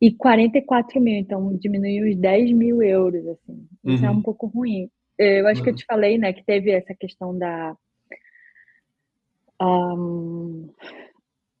e 0.00 0.10
44 0.12 1.00
mil, 1.00 1.14
então 1.14 1.56
diminuiu 1.56 2.06
uns 2.08 2.16
10 2.16 2.52
mil 2.52 2.82
euros, 2.82 3.26
assim. 3.28 3.66
Isso 3.84 4.04
é 4.04 4.10
Uhum. 4.10 4.16
um 4.18 4.22
pouco 4.22 4.46
ruim. 4.48 4.90
Eu 5.16 5.46
acho 5.46 5.62
que 5.62 5.68
eu 5.68 5.72
Uhum. 5.72 5.76
te 5.78 5.84
falei, 5.86 6.18
né, 6.18 6.32
que 6.32 6.44
teve 6.44 6.70
essa 6.72 6.94
questão 6.94 7.36
da. 7.38 7.76
ahn, 9.60 10.68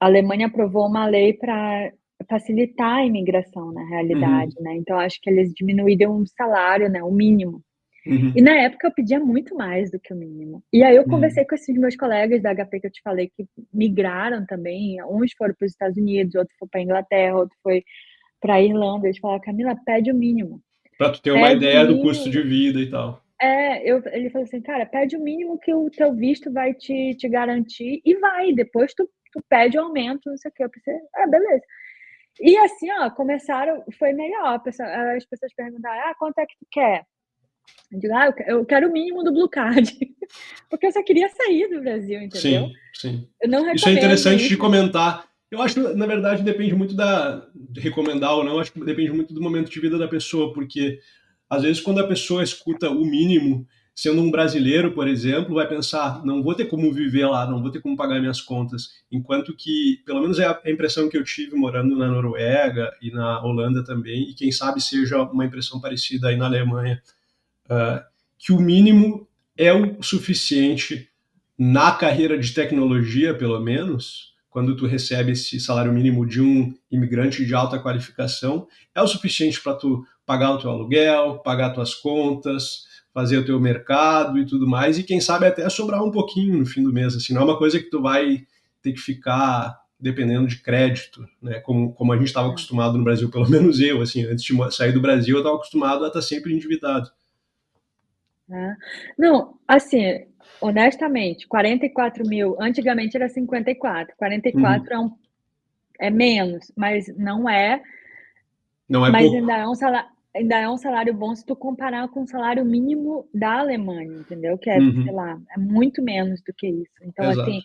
a 0.00 0.06
Alemanha 0.06 0.48
aprovou 0.48 0.86
uma 0.86 1.06
lei 1.06 1.32
para 1.32 1.92
facilitar 2.28 2.98
a 2.98 3.04
imigração, 3.04 3.72
na 3.72 3.84
realidade, 3.88 4.54
né? 4.60 4.74
Então, 4.76 4.98
acho 4.98 5.20
que 5.20 5.30
eles 5.30 5.52
diminuíram 5.54 6.16
o 6.16 6.26
salário, 6.26 6.88
né, 6.88 7.02
o 7.02 7.10
mínimo. 7.10 7.62
Uhum. 8.06 8.32
E 8.34 8.42
na 8.42 8.52
época 8.62 8.88
eu 8.88 8.92
pedia 8.92 9.20
muito 9.20 9.54
mais 9.54 9.90
do 9.90 9.98
que 10.00 10.12
o 10.12 10.16
mínimo. 10.16 10.62
E 10.72 10.82
aí 10.82 10.96
eu 10.96 11.02
Uhum. 11.02 11.08
conversei 11.08 11.44
com 11.44 11.54
esses 11.54 11.76
meus 11.76 11.94
colegas 11.96 12.42
da 12.42 12.50
HP 12.54 12.80
que 12.80 12.86
eu 12.88 12.90
te 12.90 13.00
falei 13.02 13.30
que 13.36 13.46
migraram 13.72 14.44
também. 14.44 14.96
Uns 15.04 15.32
foram 15.38 15.54
para 15.54 15.64
os 15.66 15.72
Estados 15.72 15.96
Unidos, 15.96 16.34
outro 16.34 16.52
foi 16.58 16.68
para 16.68 16.80
a 16.80 16.84
Inglaterra, 16.84 17.36
outro 17.36 17.56
foi 17.62 17.84
para 18.40 18.54
a 18.54 18.62
Irlanda. 18.62 19.06
Eles 19.06 19.18
falaram, 19.18 19.40
Camila, 19.40 19.76
pede 19.86 20.10
o 20.10 20.16
mínimo. 20.16 20.60
Para 20.98 21.10
tu 21.12 21.22
ter 21.22 21.30
uma 21.30 21.52
ideia 21.52 21.86
do 21.86 22.00
custo 22.00 22.28
de 22.28 22.42
vida 22.42 22.80
e 22.80 22.90
tal. 22.90 23.22
É, 23.40 23.88
eu, 23.88 24.00
ele 24.06 24.30
falou 24.30 24.44
assim, 24.46 24.60
cara, 24.60 24.86
pede 24.86 25.16
o 25.16 25.20
mínimo 25.22 25.58
que 25.58 25.74
o 25.74 25.90
teu 25.90 26.14
visto 26.14 26.52
vai 26.52 26.74
te, 26.74 27.14
te 27.16 27.28
garantir 27.28 28.00
e 28.04 28.14
vai. 28.16 28.52
Depois 28.52 28.94
tu, 28.94 29.08
tu 29.32 29.42
pede 29.48 29.78
o 29.78 29.82
aumento, 29.82 30.28
não 30.28 30.36
sei 30.36 30.50
o 30.50 30.54
que. 30.54 30.64
Eu 30.64 30.70
pensei, 30.70 30.94
ah, 31.16 31.26
beleza. 31.26 31.62
E 32.40 32.56
assim, 32.56 32.90
ó, 32.92 33.10
começaram, 33.10 33.84
foi 33.98 34.12
melhor. 34.12 34.60
As 34.66 35.26
pessoas 35.26 35.52
perguntaram, 35.54 36.10
ah, 36.10 36.14
quanto 36.18 36.38
é 36.38 36.46
que 36.46 36.56
tu 36.58 36.66
quer? 36.70 37.04
Eu 37.92 38.00
digo, 38.00 38.14
ah, 38.14 38.34
eu 38.46 38.64
quero 38.64 38.88
o 38.88 38.92
mínimo 38.92 39.22
do 39.22 39.32
Blue 39.32 39.48
Card. 39.48 39.92
Porque 40.70 40.86
eu 40.86 40.92
só 40.92 41.02
queria 41.02 41.28
sair 41.28 41.68
do 41.68 41.80
Brasil, 41.80 42.20
entendeu? 42.20 42.68
Sim, 42.68 42.72
sim. 42.94 43.28
Isso 43.74 43.88
é 43.88 43.92
interessante 43.92 44.40
isso. 44.40 44.48
de 44.48 44.56
comentar. 44.56 45.26
Eu 45.50 45.60
acho 45.60 45.74
que, 45.74 45.80
na 45.94 46.06
verdade, 46.06 46.42
depende 46.42 46.74
muito 46.74 46.94
da. 46.94 47.46
De 47.54 47.80
recomendar 47.80 48.34
ou 48.34 48.42
não, 48.42 48.58
acho 48.58 48.72
que 48.72 48.82
depende 48.82 49.12
muito 49.12 49.34
do 49.34 49.42
momento 49.42 49.70
de 49.70 49.80
vida 49.80 49.98
da 49.98 50.08
pessoa, 50.08 50.52
porque 50.54 50.98
às 51.52 51.62
vezes, 51.62 51.82
quando 51.82 52.00
a 52.00 52.08
pessoa 52.08 52.42
escuta 52.42 52.88
o 52.88 53.04
mínimo, 53.04 53.66
sendo 53.94 54.22
um 54.22 54.30
brasileiro, 54.30 54.92
por 54.92 55.06
exemplo, 55.06 55.54
vai 55.54 55.68
pensar: 55.68 56.24
não 56.24 56.42
vou 56.42 56.54
ter 56.54 56.66
como 56.66 56.92
viver 56.92 57.26
lá, 57.26 57.46
não 57.46 57.60
vou 57.60 57.70
ter 57.70 57.80
como 57.80 57.96
pagar 57.96 58.20
minhas 58.20 58.40
contas. 58.40 58.90
Enquanto 59.10 59.54
que, 59.54 60.00
pelo 60.04 60.20
menos 60.20 60.38
é 60.38 60.46
a 60.46 60.70
impressão 60.70 61.08
que 61.08 61.16
eu 61.16 61.24
tive 61.24 61.54
morando 61.56 61.96
na 61.96 62.08
Noruega 62.08 62.92
e 63.00 63.10
na 63.10 63.42
Holanda 63.42 63.84
também, 63.84 64.30
e 64.30 64.34
quem 64.34 64.50
sabe 64.50 64.80
seja 64.80 65.22
uma 65.22 65.44
impressão 65.44 65.80
parecida 65.80 66.28
aí 66.28 66.36
na 66.36 66.46
Alemanha, 66.46 67.02
uh, 67.66 68.02
que 68.38 68.52
o 68.52 68.60
mínimo 68.60 69.28
é 69.56 69.72
o 69.72 70.02
suficiente 70.02 71.08
na 71.58 71.92
carreira 71.92 72.38
de 72.38 72.52
tecnologia, 72.52 73.34
pelo 73.34 73.60
menos, 73.60 74.32
quando 74.48 74.74
tu 74.74 74.86
recebe 74.86 75.32
esse 75.32 75.60
salário 75.60 75.92
mínimo 75.92 76.26
de 76.26 76.40
um 76.40 76.74
imigrante 76.90 77.44
de 77.44 77.54
alta 77.54 77.78
qualificação, 77.78 78.66
é 78.94 79.02
o 79.02 79.06
suficiente 79.06 79.60
para 79.60 79.74
tu 79.74 80.04
pagar 80.26 80.52
o 80.52 80.58
teu 80.58 80.70
aluguel, 80.70 81.38
pagar 81.44 81.70
tuas 81.70 81.94
contas, 81.94 82.86
fazer 83.12 83.38
o 83.38 83.44
teu 83.44 83.60
mercado 83.60 84.38
e 84.38 84.46
tudo 84.46 84.66
mais, 84.66 84.98
e 84.98 85.02
quem 85.02 85.20
sabe 85.20 85.46
até 85.46 85.68
sobrar 85.68 86.02
um 86.02 86.10
pouquinho 86.10 86.58
no 86.58 86.66
fim 86.66 86.82
do 86.82 86.92
mês, 86.92 87.14
assim, 87.14 87.34
não 87.34 87.42
é 87.42 87.44
uma 87.44 87.58
coisa 87.58 87.78
que 87.78 87.90
tu 87.90 88.00
vai 88.00 88.46
ter 88.80 88.92
que 88.92 89.00
ficar 89.00 89.80
dependendo 90.00 90.48
de 90.48 90.60
crédito, 90.60 91.24
né, 91.40 91.60
como, 91.60 91.92
como 91.92 92.12
a 92.12 92.16
gente 92.16 92.26
estava 92.26 92.48
acostumado 92.48 92.98
no 92.98 93.04
Brasil, 93.04 93.30
pelo 93.30 93.48
menos 93.48 93.78
eu, 93.80 94.00
assim, 94.00 94.24
antes 94.24 94.42
de 94.42 94.74
sair 94.74 94.92
do 94.92 95.00
Brasil 95.00 95.36
eu 95.36 95.40
estava 95.40 95.56
acostumado 95.56 96.04
a 96.04 96.08
estar 96.08 96.22
sempre 96.22 96.52
endividado. 96.52 97.08
É. 98.50 98.74
Não, 99.16 99.54
assim, 99.68 100.26
honestamente, 100.60 101.46
44 101.46 102.26
mil, 102.26 102.56
antigamente 102.60 103.16
era 103.16 103.28
54, 103.28 104.16
44 104.16 104.60
uhum. 104.62 104.86
é, 104.90 104.98
um, 104.98 105.12
é 106.00 106.10
menos, 106.10 106.72
mas 106.76 107.06
não 107.16 107.48
é 107.48 107.80
não 108.88 109.06
é 109.06 109.10
mas 109.10 109.22
pouco. 109.22 109.36
ainda 109.36 109.56
é 109.56 109.68
um 109.68 109.74
salário 109.74 110.10
ainda 110.34 110.58
é 110.58 110.68
um 110.68 110.76
salário 110.76 111.12
bom 111.12 111.34
se 111.34 111.44
tu 111.44 111.54
comparar 111.54 112.08
com 112.08 112.22
o 112.22 112.26
salário 112.26 112.64
mínimo 112.64 113.28
da 113.32 113.60
Alemanha, 113.60 114.18
entendeu? 114.18 114.56
Que 114.56 114.70
é, 114.70 114.78
uhum. 114.78 115.04
sei 115.04 115.12
lá, 115.12 115.40
é 115.54 115.58
muito 115.58 116.02
menos 116.02 116.40
do 116.42 116.52
que 116.54 116.68
isso. 116.68 116.94
Então, 117.02 117.30
Exato. 117.30 117.42
assim, 117.42 117.60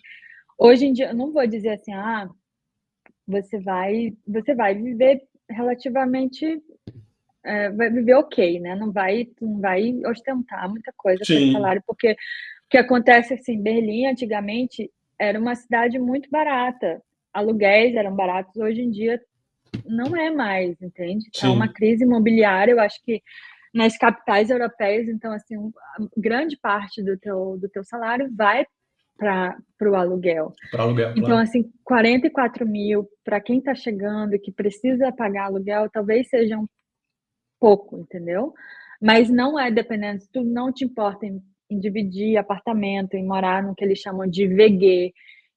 hoje 0.58 0.86
em 0.86 0.92
dia, 0.92 1.08
eu 1.08 1.14
não 1.14 1.32
vou 1.32 1.46
dizer 1.46 1.70
assim, 1.70 1.92
ah, 1.92 2.28
você 3.26 3.58
vai, 3.58 4.12
você 4.26 4.54
vai 4.54 4.74
viver 4.74 5.22
relativamente, 5.48 6.62
é, 7.44 7.70
vai 7.70 7.90
viver 7.90 8.14
ok, 8.14 8.60
né? 8.60 8.74
Não 8.74 8.92
vai, 8.92 9.28
não 9.40 9.60
vai 9.60 9.94
ostentar 10.06 10.68
muita 10.68 10.92
coisa 10.96 11.22
com 11.26 11.32
esse 11.32 11.52
salário, 11.52 11.82
porque 11.86 12.12
o 12.12 12.16
que 12.70 12.78
acontece 12.78 13.34
assim, 13.34 13.62
Berlim 13.62 14.06
antigamente 14.06 14.90
era 15.18 15.38
uma 15.38 15.54
cidade 15.54 15.98
muito 15.98 16.30
barata, 16.30 17.02
aluguéis 17.32 17.96
eram 17.96 18.14
baratos, 18.14 18.56
hoje 18.56 18.82
em 18.82 18.90
dia 18.90 19.20
não 19.84 20.16
é 20.16 20.30
mais, 20.30 20.80
entende? 20.80 21.30
É 21.42 21.48
uma 21.48 21.68
crise 21.68 22.04
imobiliária, 22.04 22.72
eu 22.72 22.80
acho 22.80 23.02
que 23.04 23.22
nas 23.74 23.96
capitais 23.96 24.50
europeias, 24.50 25.08
então, 25.08 25.32
assim, 25.32 25.56
grande 26.16 26.56
parte 26.56 27.02
do 27.02 27.16
teu, 27.18 27.58
do 27.60 27.68
teu 27.68 27.84
salário 27.84 28.28
vai 28.34 28.66
para 29.16 29.56
o 29.82 29.94
aluguel. 29.94 30.52
Para 30.70 30.84
aluguel. 30.84 31.10
Então, 31.10 31.24
claro. 31.24 31.42
assim, 31.42 31.70
44 31.84 32.66
mil 32.66 33.08
para 33.24 33.40
quem 33.40 33.58
está 33.58 33.74
chegando 33.74 34.34
e 34.34 34.38
que 34.38 34.52
precisa 34.52 35.12
pagar 35.12 35.46
aluguel, 35.46 35.90
talvez 35.90 36.28
seja 36.28 36.56
um 36.56 36.66
pouco, 37.60 37.98
entendeu? 37.98 38.54
Mas 39.00 39.28
não 39.28 39.58
é 39.58 39.70
dependendo, 39.70 40.22
se 40.22 40.30
tu 40.30 40.42
não 40.44 40.72
te 40.72 40.84
importa 40.84 41.26
em, 41.26 41.42
em 41.68 41.78
dividir 41.78 42.36
apartamento, 42.36 43.14
em 43.14 43.26
morar 43.26 43.62
no 43.62 43.74
que 43.74 43.84
eles 43.84 43.98
chamam 43.98 44.26
de 44.26 44.46
VG, 44.46 45.12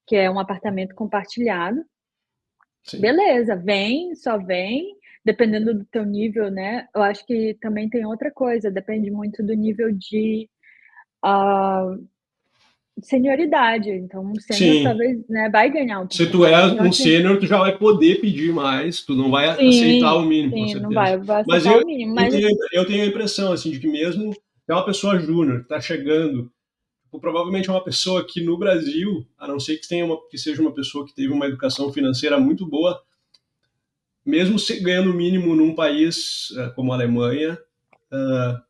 que 0.08 0.16
é 0.16 0.30
um 0.30 0.40
apartamento 0.40 0.96
compartilhado, 0.96 1.84
Sim. 2.84 3.00
Beleza, 3.00 3.56
vem, 3.56 4.16
só 4.16 4.38
vem, 4.38 4.96
dependendo 5.24 5.74
do 5.74 5.86
teu 5.86 6.06
nível, 6.06 6.50
né? 6.50 6.88
Eu 6.96 7.02
acho 7.02 7.26
que 7.26 7.58
também 7.62 7.90
tem 7.90 8.06
outra 8.06 8.32
coisa, 8.32 8.72
depende 8.72 9.12
muito 9.12 9.44
do 9.44 9.54
nível 9.54 9.92
de 9.92 10.50
uh, 11.24 12.04
senioridade. 13.02 13.90
Então, 13.92 14.24
um 14.24 14.36
sênior 14.40 14.84
talvez 14.84 15.28
né, 15.30 15.50
vai 15.50 15.70
ganhar 15.70 16.02
um 16.02 16.10
Se 16.10 16.30
tu 16.30 16.46
é 16.46 16.82
um 16.82 16.92
sênior, 16.92 17.40
tu 17.40 17.46
já 17.46 17.60
vai 17.60 17.78
poder 17.78 18.20
pedir 18.20 18.52
mais, 18.52 19.02
tu 19.02 19.14
não 19.16 19.30
vai 19.30 19.56
sim, 19.56 19.70
aceitar 19.70 20.16
o 20.16 20.24
mínimo, 20.24 20.68
sim, 20.68 20.80
não 20.80 20.90
vai, 20.90 21.18
vai 21.18 21.44
mas 21.48 21.66
eu, 21.66 21.86
mínimo. 21.86 22.16
Mas... 22.16 22.34
Eu, 22.34 22.42
tenho, 22.42 22.58
eu 22.74 22.88
tenho 22.88 23.04
a 23.04 23.08
impressão, 23.08 23.54
assim, 23.54 23.72
de 23.72 23.80
que 23.80 23.88
mesmo 23.88 24.34
é 24.68 24.74
uma 24.74 24.86
pessoa 24.86 25.20
júnior 25.20 25.58
que 25.58 25.64
está 25.64 25.80
chegando 25.80 26.52
provavelmente 27.20 27.70
é 27.70 27.72
uma 27.72 27.84
pessoa 27.84 28.26
que 28.26 28.42
no 28.42 28.58
Brasil, 28.58 29.28
a 29.38 29.48
não 29.48 29.60
ser 29.60 29.78
que, 29.78 29.88
tenha 29.88 30.06
uma, 30.06 30.18
que 30.30 30.38
seja 30.38 30.62
uma 30.62 30.74
pessoa 30.74 31.06
que 31.06 31.14
teve 31.14 31.34
uma 31.34 31.46
educação 31.46 31.92
financeira 31.92 32.40
muito 32.40 32.66
boa, 32.66 33.02
mesmo 34.26 34.58
ganhando 34.82 35.12
o 35.12 35.14
mínimo 35.14 35.56
num 35.56 35.76
país 35.76 36.52
uh, 36.52 36.74
como 36.76 36.92
a 36.92 36.96
Alemanha, 36.96 37.58
uh, 38.12 38.62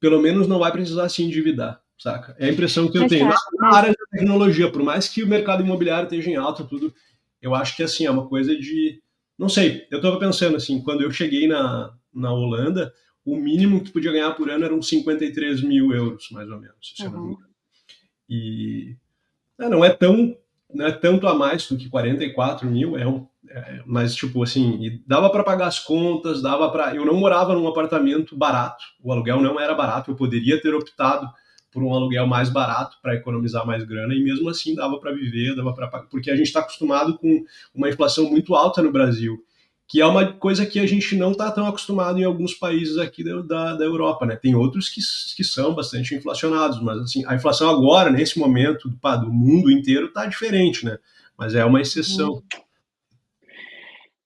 pelo 0.00 0.20
menos 0.20 0.48
não 0.48 0.58
vai 0.58 0.72
precisar 0.72 1.08
se 1.08 1.22
endividar, 1.22 1.80
saca? 1.96 2.34
É 2.38 2.46
a 2.46 2.52
impressão 2.52 2.90
que 2.90 2.98
eu 2.98 3.06
tenho. 3.06 3.28
Na 3.58 3.76
área 3.76 3.90
da 3.90 4.06
tecnologia, 4.10 4.70
por 4.70 4.82
mais 4.82 5.08
que 5.08 5.22
o 5.22 5.28
mercado 5.28 5.62
imobiliário 5.62 6.04
esteja 6.04 6.30
em 6.30 6.36
alta, 6.36 6.64
tudo, 6.64 6.92
eu 7.40 7.54
acho 7.54 7.76
que 7.76 7.82
assim, 7.82 8.06
é 8.06 8.10
uma 8.10 8.26
coisa 8.26 8.56
de. 8.56 9.00
Não 9.38 9.48
sei, 9.48 9.86
eu 9.90 9.98
estava 9.98 10.18
pensando 10.18 10.56
assim, 10.56 10.82
quando 10.82 11.02
eu 11.02 11.10
cheguei 11.10 11.46
na, 11.46 11.92
na 12.12 12.32
Holanda, 12.32 12.92
o 13.24 13.36
mínimo 13.36 13.82
que 13.82 13.92
podia 13.92 14.12
ganhar 14.12 14.32
por 14.32 14.50
ano 14.50 14.64
eram 14.64 14.82
53 14.82 15.62
mil 15.62 15.92
euros, 15.92 16.28
mais 16.32 16.50
ou 16.50 16.60
menos, 16.60 16.94
se 16.96 17.02
uhum. 17.02 17.08
eu 17.08 17.12
não 17.12 17.26
me 17.26 17.32
engano. 17.34 17.51
E 18.32 18.96
é, 19.60 19.68
não 19.68 19.84
é 19.84 19.90
tão 19.90 20.36
não 20.74 20.86
é 20.86 20.92
tanto 20.92 21.26
a 21.26 21.34
mais 21.34 21.68
do 21.68 21.76
que 21.76 21.90
44 21.90 22.66
mil, 22.66 22.96
é 22.96 23.06
um, 23.06 23.26
é, 23.46 23.82
mas 23.84 24.14
tipo 24.14 24.42
assim, 24.42 25.02
dava 25.06 25.28
para 25.28 25.44
pagar 25.44 25.66
as 25.66 25.78
contas, 25.78 26.40
dava 26.40 26.70
para. 26.70 26.94
Eu 26.94 27.04
não 27.04 27.14
morava 27.14 27.54
num 27.54 27.68
apartamento 27.68 28.34
barato, 28.34 28.82
o 29.02 29.12
aluguel 29.12 29.42
não 29.42 29.60
era 29.60 29.74
barato, 29.74 30.10
eu 30.10 30.16
poderia 30.16 30.58
ter 30.60 30.74
optado 30.74 31.28
por 31.70 31.82
um 31.82 31.92
aluguel 31.92 32.26
mais 32.26 32.48
barato 32.48 32.96
para 33.02 33.14
economizar 33.14 33.66
mais 33.66 33.84
grana 33.84 34.14
e 34.14 34.22
mesmo 34.22 34.48
assim 34.48 34.74
dava 34.74 34.98
para 34.98 35.12
viver, 35.12 35.54
dava 35.54 35.74
para 35.74 35.88
porque 36.04 36.30
a 36.30 36.36
gente 36.36 36.46
está 36.46 36.60
acostumado 36.60 37.18
com 37.18 37.44
uma 37.74 37.90
inflação 37.90 38.30
muito 38.30 38.54
alta 38.54 38.82
no 38.82 38.92
Brasil 38.92 39.42
que 39.92 40.00
é 40.00 40.06
uma 40.06 40.32
coisa 40.32 40.64
que 40.64 40.80
a 40.80 40.86
gente 40.86 41.14
não 41.14 41.32
está 41.32 41.52
tão 41.52 41.66
acostumado 41.66 42.18
em 42.18 42.24
alguns 42.24 42.54
países 42.54 42.96
aqui 42.96 43.22
da, 43.22 43.42
da, 43.42 43.76
da, 43.76 43.84
Europa, 43.84 44.24
né? 44.24 44.36
Tem 44.36 44.54
outros 44.54 44.88
que, 44.88 45.02
que 45.36 45.44
são 45.44 45.74
bastante 45.74 46.14
inflacionados, 46.14 46.80
mas 46.80 46.98
assim, 46.98 47.22
a 47.26 47.34
inflação 47.34 47.68
agora, 47.68 48.10
nesse 48.10 48.38
momento, 48.38 48.90
pá, 49.02 49.16
do 49.16 49.30
mundo 49.30 49.70
inteiro, 49.70 50.06
está 50.06 50.24
diferente, 50.24 50.82
né? 50.82 50.96
Mas 51.36 51.54
é 51.54 51.62
uma 51.62 51.78
exceção. 51.78 52.42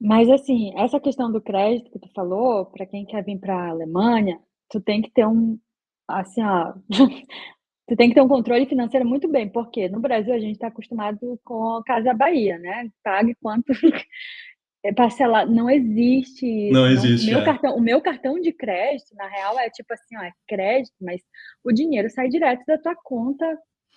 Mas 0.01 0.31
assim, 0.31 0.73
essa 0.79 1.01
questão 1.01 1.33
do 1.33 1.41
crédito 1.41 1.91
que 1.91 1.99
tu 1.99 2.09
falou, 2.15 2.67
para 2.67 2.87
quem 2.87 3.05
quer 3.05 3.25
vir 3.25 3.37
para 3.41 3.57
a 3.57 3.71
Alemanha, 3.71 4.39
tu 4.71 4.81
tem 4.81 5.03
que 5.03 5.11
ter 5.11 5.27
um, 5.27 5.59
assim, 6.07 6.45
ó, 6.45 6.75
tu 7.89 7.97
tem 7.97 8.09
que 8.09 8.15
ter 8.15 8.23
um 8.23 8.29
controle 8.29 8.67
financeiro 8.67 9.05
muito 9.05 9.27
bem, 9.27 9.49
porque 9.49 9.89
no 9.89 9.99
Brasil 9.99 10.33
a 10.33 10.39
gente 10.39 10.53
está 10.53 10.69
acostumado 10.69 11.41
com 11.43 11.79
a 11.79 11.83
Casa 11.83 12.15
Bahia, 12.15 12.57
né? 12.57 12.89
Pague 13.03 13.35
quanto 13.43 13.73
parcelar, 14.95 15.49
não 15.51 15.69
existe. 15.71 16.71
Não 16.71 16.87
existe. 16.87 17.27
Não, 17.27 17.35
meu 17.35 17.43
é. 17.43 17.45
cartão, 17.45 17.77
o 17.77 17.81
meu 17.81 18.01
cartão 18.01 18.41
de 18.41 18.53
crédito, 18.53 19.15
na 19.15 19.27
real, 19.29 19.59
é 19.59 19.71
tipo 19.71 19.93
assim, 19.93 20.17
ó, 20.17 20.23
é 20.23 20.33
crédito, 20.47 20.95
mas 21.01 21.21
o 21.65 21.73
dinheiro 21.73 22.11
sai 22.11 22.29
direto 22.29 22.65
da 22.67 22.79
tua 22.79 22.95
conta 22.95 23.47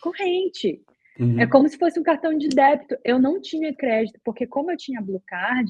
corrente. 0.01 0.81
Uhum. 1.19 1.39
É 1.39 1.45
como 1.45 1.67
se 1.67 1.77
fosse 1.77 1.99
um 1.99 2.03
cartão 2.03 2.37
de 2.37 2.47
débito. 2.47 2.97
Eu 3.03 3.19
não 3.19 3.41
tinha 3.41 3.75
crédito, 3.75 4.19
porque 4.23 4.47
como 4.47 4.71
eu 4.71 4.77
tinha 4.77 5.01
Blue 5.01 5.21
Card, 5.27 5.69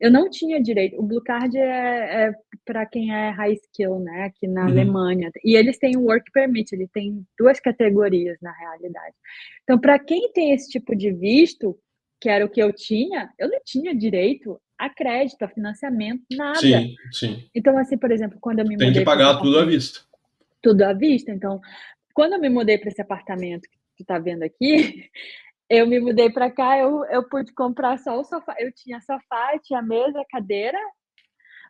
eu 0.00 0.10
não 0.10 0.30
tinha 0.30 0.62
direito. 0.62 0.98
O 1.00 1.02
Blue 1.02 1.22
Card 1.22 1.56
é, 1.56 2.26
é 2.26 2.34
para 2.64 2.86
quem 2.86 3.12
é 3.12 3.30
high 3.30 3.54
skill, 3.54 3.98
né, 3.98 4.24
aqui 4.24 4.46
na 4.46 4.62
uhum. 4.62 4.68
Alemanha. 4.68 5.30
E 5.44 5.56
eles 5.56 5.78
têm 5.78 5.96
o 5.96 6.02
Work 6.02 6.30
Permit, 6.32 6.72
ele 6.72 6.88
tem 6.88 7.26
duas 7.38 7.58
categorias 7.58 8.38
na 8.40 8.52
realidade. 8.52 9.14
Então, 9.62 9.78
para 9.78 9.98
quem 9.98 10.30
tem 10.32 10.52
esse 10.52 10.70
tipo 10.70 10.94
de 10.94 11.12
visto, 11.12 11.76
que 12.20 12.28
era 12.28 12.44
o 12.44 12.48
que 12.48 12.62
eu 12.62 12.72
tinha, 12.72 13.30
eu 13.38 13.48
não 13.48 13.60
tinha 13.64 13.94
direito 13.94 14.60
a 14.78 14.88
crédito, 14.88 15.42
a 15.42 15.48
financiamento, 15.48 16.22
nada. 16.32 16.58
Sim, 16.58 16.94
sim. 17.12 17.48
Então, 17.54 17.76
assim, 17.78 17.96
por 17.96 18.10
exemplo, 18.10 18.38
quando 18.40 18.60
eu 18.60 18.64
me 18.64 18.76
Tem 18.76 18.88
mudei. 18.88 18.92
Tem 18.92 19.02
que 19.02 19.04
pagar 19.04 19.38
tudo 19.40 19.58
à 19.58 19.64
vista. 19.64 20.00
Tudo 20.62 20.82
à 20.82 20.92
vista. 20.92 21.30
Então, 21.30 21.60
quando 22.12 22.34
eu 22.34 22.40
me 22.40 22.48
mudei 22.48 22.78
para 22.78 22.88
esse 22.88 23.00
apartamento 23.00 23.62
que 23.62 23.78
tu 23.96 24.02
está 24.02 24.18
vendo 24.18 24.42
aqui, 24.42 25.10
eu 25.68 25.86
me 25.86 26.00
mudei 26.00 26.30
para 26.30 26.50
cá, 26.50 26.78
eu, 26.78 27.04
eu 27.04 27.28
pude 27.28 27.52
comprar 27.52 27.98
só 27.98 28.18
o 28.18 28.24
sofá. 28.24 28.56
Eu 28.58 28.72
tinha 28.72 29.00
sofá, 29.00 29.58
tinha 29.62 29.80
mesa, 29.80 30.24
cadeira, 30.30 30.78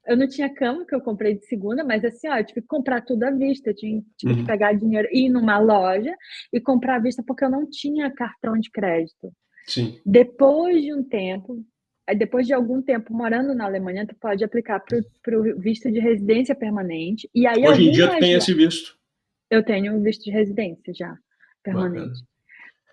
eu 0.07 0.17
não 0.17 0.29
tinha 0.29 0.53
cama 0.53 0.85
que 0.87 0.95
eu 0.95 1.01
comprei 1.01 1.35
de 1.35 1.47
segunda, 1.47 1.83
mas 1.83 2.05
assim, 2.05 2.29
ó, 2.29 2.37
eu 2.37 2.45
tive 2.45 2.61
que 2.61 2.67
comprar 2.67 3.01
tudo 3.03 3.25
à 3.25 3.31
vista, 3.31 3.71
eu 3.71 3.75
tive, 3.75 4.05
tive 4.19 4.33
uhum. 4.33 4.41
que 4.41 4.47
pegar 4.47 4.75
dinheiro, 4.75 5.09
ir 5.11 5.31
numa 5.31 5.59
loja 5.59 6.15
e 6.53 6.61
comprar 6.61 6.97
à 6.97 6.99
vista 6.99 7.23
porque 7.27 7.45
eu 7.45 7.51
não 7.51 7.69
tinha 7.69 8.11
cartão 8.11 8.59
de 8.59 8.71
crédito. 8.71 9.33
Sim. 9.66 10.00
Depois 10.04 10.83
de 10.83 10.92
um 10.92 11.02
tempo, 11.02 11.64
depois 12.16 12.47
de 12.47 12.52
algum 12.52 12.83
tempo 12.83 13.14
morando 13.14 13.54
na 13.54 13.64
Alemanha, 13.64 14.06
tu 14.06 14.14
pode 14.14 14.44
aplicar 14.44 14.80
para 14.80 15.38
o 15.38 15.59
visto 15.59 15.90
de 15.90 15.99
residência 15.99 16.54
permanente. 16.54 17.28
E 17.35 17.47
aí 17.47 17.66
Hoje 17.66 17.88
em 17.88 17.92
dia 17.92 18.09
tu 18.09 18.18
tem 18.18 18.33
esse 18.35 18.52
visto? 18.52 18.97
Eu 19.50 19.62
tenho 19.62 19.94
um 19.94 20.02
visto 20.02 20.25
de 20.25 20.30
residência 20.30 20.92
já, 20.94 21.16
permanente. 21.62 22.09
Bacana. 22.09 22.35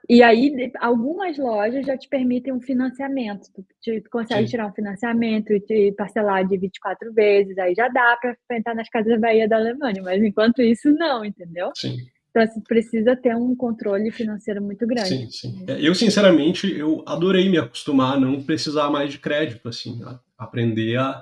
E 0.10 0.22
aí, 0.22 0.72
algumas 0.80 1.38
lojas 1.38 1.86
já 1.86 1.98
te 1.98 2.10
permitem 2.10 2.52
um 2.52 2.60
financiamento. 2.60 3.48
Tu, 3.54 4.02
tu 4.02 4.10
consegue 4.10 4.44
Sim. 4.44 4.52
tirar 4.52 4.68
um 4.68 4.74
financiamento 4.74 5.54
e 5.54 5.60
te 5.62 5.94
parcelar 5.94 6.46
de 6.46 6.58
24 6.58 7.14
vezes. 7.14 7.58
Aí 7.58 7.74
já 7.74 7.88
dá 7.88 8.18
para 8.20 8.58
entrar 8.58 8.76
nas 8.76 8.90
casas 8.90 9.20
Bahia 9.20 9.48
da 9.48 9.56
Alemanha. 9.56 10.02
Mas 10.04 10.22
enquanto 10.22 10.62
isso, 10.62 10.92
não, 10.92 11.24
entendeu? 11.24 11.72
Sim. 11.76 11.98
Então, 12.32 12.44
assim, 12.44 12.62
precisa 12.62 13.16
ter 13.16 13.36
um 13.36 13.54
controle 13.54 14.10
financeiro 14.10 14.62
muito 14.62 14.88
grande. 14.88 15.10
Sim, 15.10 15.30
sim. 15.30 15.66
É, 15.68 15.80
eu, 15.86 15.94
sinceramente, 15.94 16.72
eu 16.72 17.04
adorei 17.06 17.50
me 17.50 17.58
acostumar 17.58 18.16
a 18.16 18.20
não 18.20 18.42
precisar 18.42 18.90
mais 18.90 19.12
de 19.12 19.20
crédito, 19.20 19.68
assim, 19.68 20.02
a 20.04 20.18
aprender 20.38 20.98
a, 20.98 21.22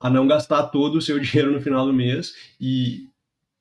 a 0.00 0.08
não 0.08 0.26
gastar 0.26 0.64
todo 0.68 0.96
o 0.96 1.02
seu 1.02 1.18
dinheiro 1.20 1.52
no 1.52 1.60
final 1.60 1.86
do 1.86 1.92
mês 1.92 2.34
e 2.60 3.06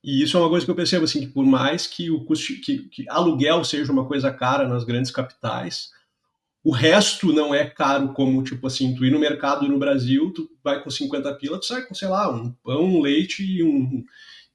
e 0.04 0.24
isso 0.24 0.38
é 0.38 0.40
uma 0.40 0.48
coisa 0.48 0.64
que 0.64 0.72
eu 0.72 0.76
percebo, 0.76 1.04
assim, 1.04 1.22
que 1.22 1.28
por 1.28 1.46
mais 1.46 1.86
que 1.86 2.10
o 2.10 2.24
custo, 2.24 2.54
que, 2.62 2.88
que 2.88 3.10
aluguel 3.10 3.62
seja 3.66 3.92
uma 3.92 4.06
coisa 4.06 4.32
cara 4.32 4.66
nas 4.66 4.86
grandes 4.86 5.12
capitais, 5.12 5.90
o 6.64 6.72
resto 6.72 7.34
não 7.34 7.54
é 7.54 7.66
caro 7.66 8.14
como, 8.14 8.42
tipo 8.42 8.68
assim, 8.68 8.96
tu 8.96 9.04
ir 9.04 9.12
no 9.12 9.20
mercado 9.20 9.68
no 9.68 9.78
Brasil, 9.78 10.32
tu 10.34 10.50
vai 10.64 10.82
com 10.82 10.90
50 10.90 11.34
pila, 11.36 11.60
tu 11.60 11.66
sai 11.66 11.82
com, 11.82 11.94
sei 11.94 12.08
lá, 12.08 12.32
um 12.32 12.52
pão, 12.64 12.84
um 12.84 13.02
leite 13.02 13.44
e 13.44 13.62
um, 13.62 14.04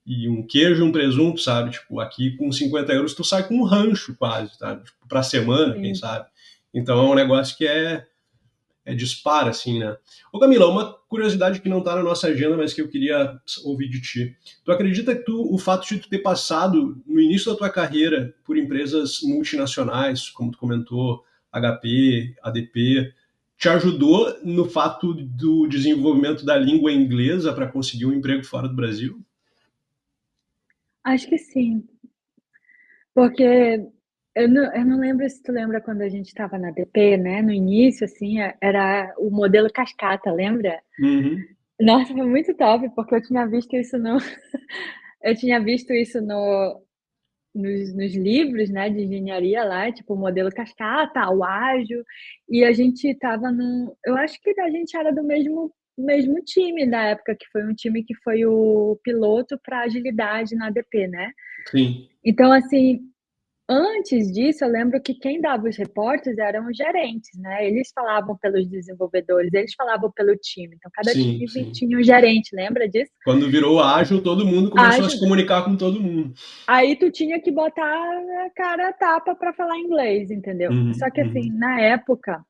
e 0.04 0.28
um 0.28 0.44
queijo 0.46 0.84
e 0.84 0.88
um 0.88 0.92
presunto, 0.92 1.40
sabe? 1.40 1.70
Tipo, 1.70 2.00
aqui 2.00 2.36
com 2.36 2.50
50 2.50 2.92
euros 2.92 3.14
tu 3.14 3.24
sai 3.24 3.46
com 3.46 3.54
um 3.54 3.64
rancho 3.64 4.14
quase, 4.16 4.56
sabe? 4.56 4.84
Tipo, 4.84 5.08
pra 5.08 5.22
semana, 5.22 5.74
Sim. 5.74 5.82
quem 5.82 5.94
sabe? 5.94 6.26
Então 6.74 6.98
é 6.98 7.10
um 7.10 7.14
negócio 7.14 7.56
que 7.56 7.66
é, 7.66 8.06
é 8.84 8.94
dispara, 8.94 9.50
assim, 9.50 9.78
né? 9.78 9.96
Ô 10.32 10.38
Camila, 10.38 10.68
uma 10.68 10.92
curiosidade 11.08 11.60
que 11.60 11.68
não 11.68 11.78
está 11.78 11.94
na 11.94 12.02
nossa 12.02 12.28
agenda, 12.28 12.56
mas 12.56 12.72
que 12.72 12.80
eu 12.80 12.88
queria 12.88 13.38
ouvir 13.64 13.88
de 13.88 14.00
ti. 14.00 14.36
Tu 14.64 14.72
acredita 14.72 15.14
que 15.14 15.24
tu, 15.24 15.52
o 15.52 15.58
fato 15.58 15.86
de 15.86 15.98
tu 15.98 16.08
ter 16.08 16.18
passado 16.18 17.00
no 17.06 17.20
início 17.20 17.52
da 17.52 17.58
tua 17.58 17.70
carreira 17.70 18.34
por 18.44 18.56
empresas 18.56 19.20
multinacionais, 19.22 20.30
como 20.30 20.50
tu 20.50 20.58
comentou, 20.58 21.22
HP, 21.52 22.34
ADP, 22.42 23.12
te 23.58 23.68
ajudou 23.68 24.36
no 24.42 24.64
fato 24.64 25.14
do 25.14 25.68
desenvolvimento 25.68 26.44
da 26.44 26.56
língua 26.56 26.90
inglesa 26.90 27.52
para 27.52 27.68
conseguir 27.68 28.06
um 28.06 28.12
emprego 28.12 28.42
fora 28.42 28.66
do 28.66 28.74
Brasil? 28.74 29.22
Acho 31.04 31.28
que 31.28 31.38
sim. 31.38 31.86
Porque 33.14 33.84
eu 34.34 34.48
não, 34.48 34.74
eu 34.74 34.84
não 34.84 34.98
lembro 34.98 35.28
se 35.28 35.42
tu 35.42 35.52
lembra 35.52 35.80
quando 35.80 36.02
a 36.02 36.08
gente 36.08 36.28
estava 36.28 36.58
na 36.58 36.70
DP, 36.70 37.18
né? 37.18 37.42
No 37.42 37.52
início, 37.52 38.04
assim, 38.04 38.40
é, 38.40 38.56
era 38.60 39.14
o 39.18 39.30
modelo 39.30 39.70
cascata, 39.70 40.32
lembra? 40.32 40.80
Uhum. 40.98 41.36
Nossa, 41.80 42.12
foi 42.12 42.26
muito 42.26 42.54
top, 42.54 42.88
porque 42.94 43.16
eu 43.16 43.22
tinha 43.22 43.46
visto 43.46 43.76
isso 43.76 43.98
no. 43.98 44.16
eu 45.22 45.36
tinha 45.36 45.60
visto 45.60 45.92
isso 45.92 46.20
no, 46.22 46.82
nos, 47.54 47.94
nos, 47.94 48.14
livros 48.14 48.70
né, 48.70 48.88
de 48.88 49.02
engenharia 49.02 49.64
lá, 49.64 49.92
tipo 49.92 50.14
o 50.14 50.18
modelo 50.18 50.50
cascata, 50.50 51.28
o 51.30 51.44
ágil, 51.44 52.02
e 52.48 52.64
a 52.64 52.72
gente 52.72 53.08
estava 53.08 53.50
no. 53.50 53.96
Eu 54.04 54.16
acho 54.16 54.40
que 54.40 54.58
a 54.60 54.70
gente 54.70 54.96
era 54.96 55.12
do 55.12 55.22
mesmo, 55.22 55.72
mesmo 55.98 56.42
time 56.44 56.86
da 56.86 57.02
época, 57.02 57.36
que 57.38 57.46
foi 57.52 57.64
um 57.64 57.74
time 57.74 58.04
que 58.04 58.14
foi 58.22 58.44
o 58.46 58.98
piloto 59.02 59.58
para 59.62 59.82
agilidade 59.82 60.54
na 60.54 60.68
ADP, 60.68 61.08
né? 61.08 61.32
Sim. 61.70 62.08
Então, 62.24 62.52
assim, 62.52 63.12
Antes 63.68 64.30
disso, 64.32 64.64
eu 64.64 64.68
lembro 64.68 65.00
que 65.00 65.14
quem 65.14 65.40
dava 65.40 65.68
os 65.68 65.76
reportes 65.76 66.36
eram 66.36 66.68
os 66.68 66.76
gerentes, 66.76 67.30
né? 67.38 67.66
Eles 67.66 67.90
falavam 67.94 68.36
pelos 68.36 68.68
desenvolvedores, 68.68 69.52
eles 69.54 69.72
falavam 69.74 70.10
pelo 70.10 70.36
time. 70.36 70.74
Então, 70.76 70.90
cada 70.92 71.12
sim, 71.12 71.22
time 71.22 71.48
sim. 71.48 71.72
tinha 71.72 71.98
um 71.98 72.02
gerente, 72.02 72.54
lembra 72.54 72.88
disso? 72.88 73.10
Quando 73.24 73.48
virou 73.48 73.80
ágil, 73.80 74.22
todo 74.22 74.44
mundo 74.44 74.68
começou 74.68 74.90
ágil. 74.90 75.06
a 75.06 75.10
se 75.10 75.20
comunicar 75.20 75.64
com 75.64 75.76
todo 75.76 76.00
mundo. 76.00 76.34
Aí 76.66 76.96
tu 76.96 77.10
tinha 77.10 77.40
que 77.40 77.50
botar 77.50 77.82
a 77.82 78.50
cara 78.54 78.88
a 78.88 78.92
tapa 78.92 79.34
para 79.34 79.54
falar 79.54 79.78
inglês, 79.78 80.30
entendeu? 80.30 80.70
Uhum, 80.70 80.92
Só 80.92 81.08
que 81.08 81.20
assim, 81.20 81.50
uhum. 81.50 81.58
na 81.58 81.80
época, 81.80 82.44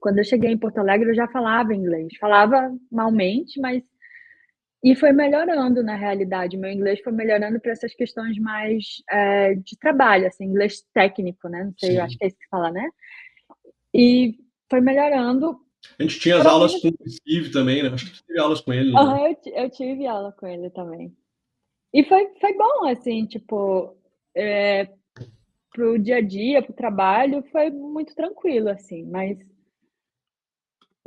quando 0.00 0.18
eu 0.18 0.24
cheguei 0.24 0.50
em 0.50 0.58
Porto 0.58 0.78
Alegre, 0.78 1.10
eu 1.10 1.14
já 1.14 1.28
falava 1.28 1.74
inglês. 1.74 2.16
Falava 2.18 2.72
malmente, 2.90 3.60
mas 3.60 3.82
e 4.82 4.94
foi 4.94 5.12
melhorando, 5.12 5.82
na 5.82 5.96
realidade. 5.96 6.56
Meu 6.56 6.70
inglês 6.70 7.00
foi 7.00 7.12
melhorando 7.12 7.60
para 7.60 7.72
essas 7.72 7.92
questões 7.94 8.38
mais 8.38 9.02
é, 9.10 9.54
de 9.54 9.76
trabalho, 9.76 10.26
assim, 10.26 10.44
inglês 10.44 10.84
técnico, 10.94 11.48
né? 11.48 11.64
Não 11.64 11.74
sei, 11.76 11.92
Sim. 11.92 11.98
acho 11.98 12.16
que 12.16 12.24
é 12.24 12.28
isso 12.28 12.38
que 12.38 12.48
fala, 12.48 12.70
né? 12.70 12.88
E 13.92 14.36
foi 14.70 14.80
melhorando. 14.80 15.58
A 15.98 16.02
gente 16.02 16.20
tinha 16.20 16.36
as 16.36 16.46
aulas 16.46 16.80
com 16.80 16.88
o 16.88 17.10
Steve 17.10 17.50
também, 17.50 17.82
né? 17.82 17.88
Acho 17.88 18.06
que 18.06 18.18
tu 18.18 18.24
teve 18.24 18.38
aulas 18.38 18.60
com 18.60 18.72
ele. 18.72 18.92
Né? 18.92 19.00
Uhum, 19.00 19.26
eu, 19.26 19.36
eu, 19.64 19.70
tive 19.70 20.06
aula 20.06 20.32
com 20.32 20.46
ele 20.46 20.70
também. 20.70 21.12
E 21.92 22.04
foi, 22.04 22.28
foi 22.40 22.56
bom, 22.56 22.86
assim, 22.86 23.26
tipo, 23.26 23.96
é, 24.36 24.88
pro 25.72 25.98
dia 25.98 26.16
a 26.16 26.20
dia, 26.20 26.62
pro 26.62 26.72
trabalho, 26.72 27.42
foi 27.50 27.70
muito 27.70 28.14
tranquilo, 28.14 28.68
assim, 28.68 29.04
mas 29.04 29.38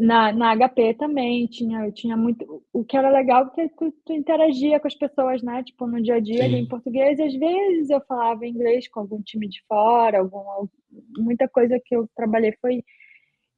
na, 0.02 0.34
na 0.34 0.56
HP 0.56 0.96
também 0.96 1.46
tinha, 1.46 1.86
eu 1.86 1.92
tinha 1.92 2.18
muito. 2.18 2.64
O 2.74 2.84
que 2.84 2.98
era 2.98 3.12
legal 3.12 3.46
porque 3.46 3.70
tu, 3.78 3.94
tu 4.04 4.14
interagia 4.14 4.80
com 4.80 4.88
as 4.88 4.96
pessoas, 4.96 5.44
né? 5.44 5.64
Tipo, 5.64 5.86
no 5.86 6.02
dia 6.02 6.16
a 6.16 6.20
dia 6.20 6.44
ali 6.44 6.58
em 6.58 6.66
português, 6.66 7.20
e 7.20 7.24
às 7.24 7.36
vezes 7.36 7.90
eu 7.92 8.02
falava 8.08 8.48
inglês 8.48 8.88
com 8.88 9.00
algum 9.00 9.22
time 9.22 9.48
de 9.48 9.62
fora, 9.68 10.18
alguma, 10.18 10.68
muita 11.16 11.48
coisa 11.48 11.80
que 11.86 11.96
eu 11.96 12.10
trabalhei 12.16 12.52
foi. 12.60 12.84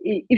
E, 0.01 0.25
e 0.29 0.35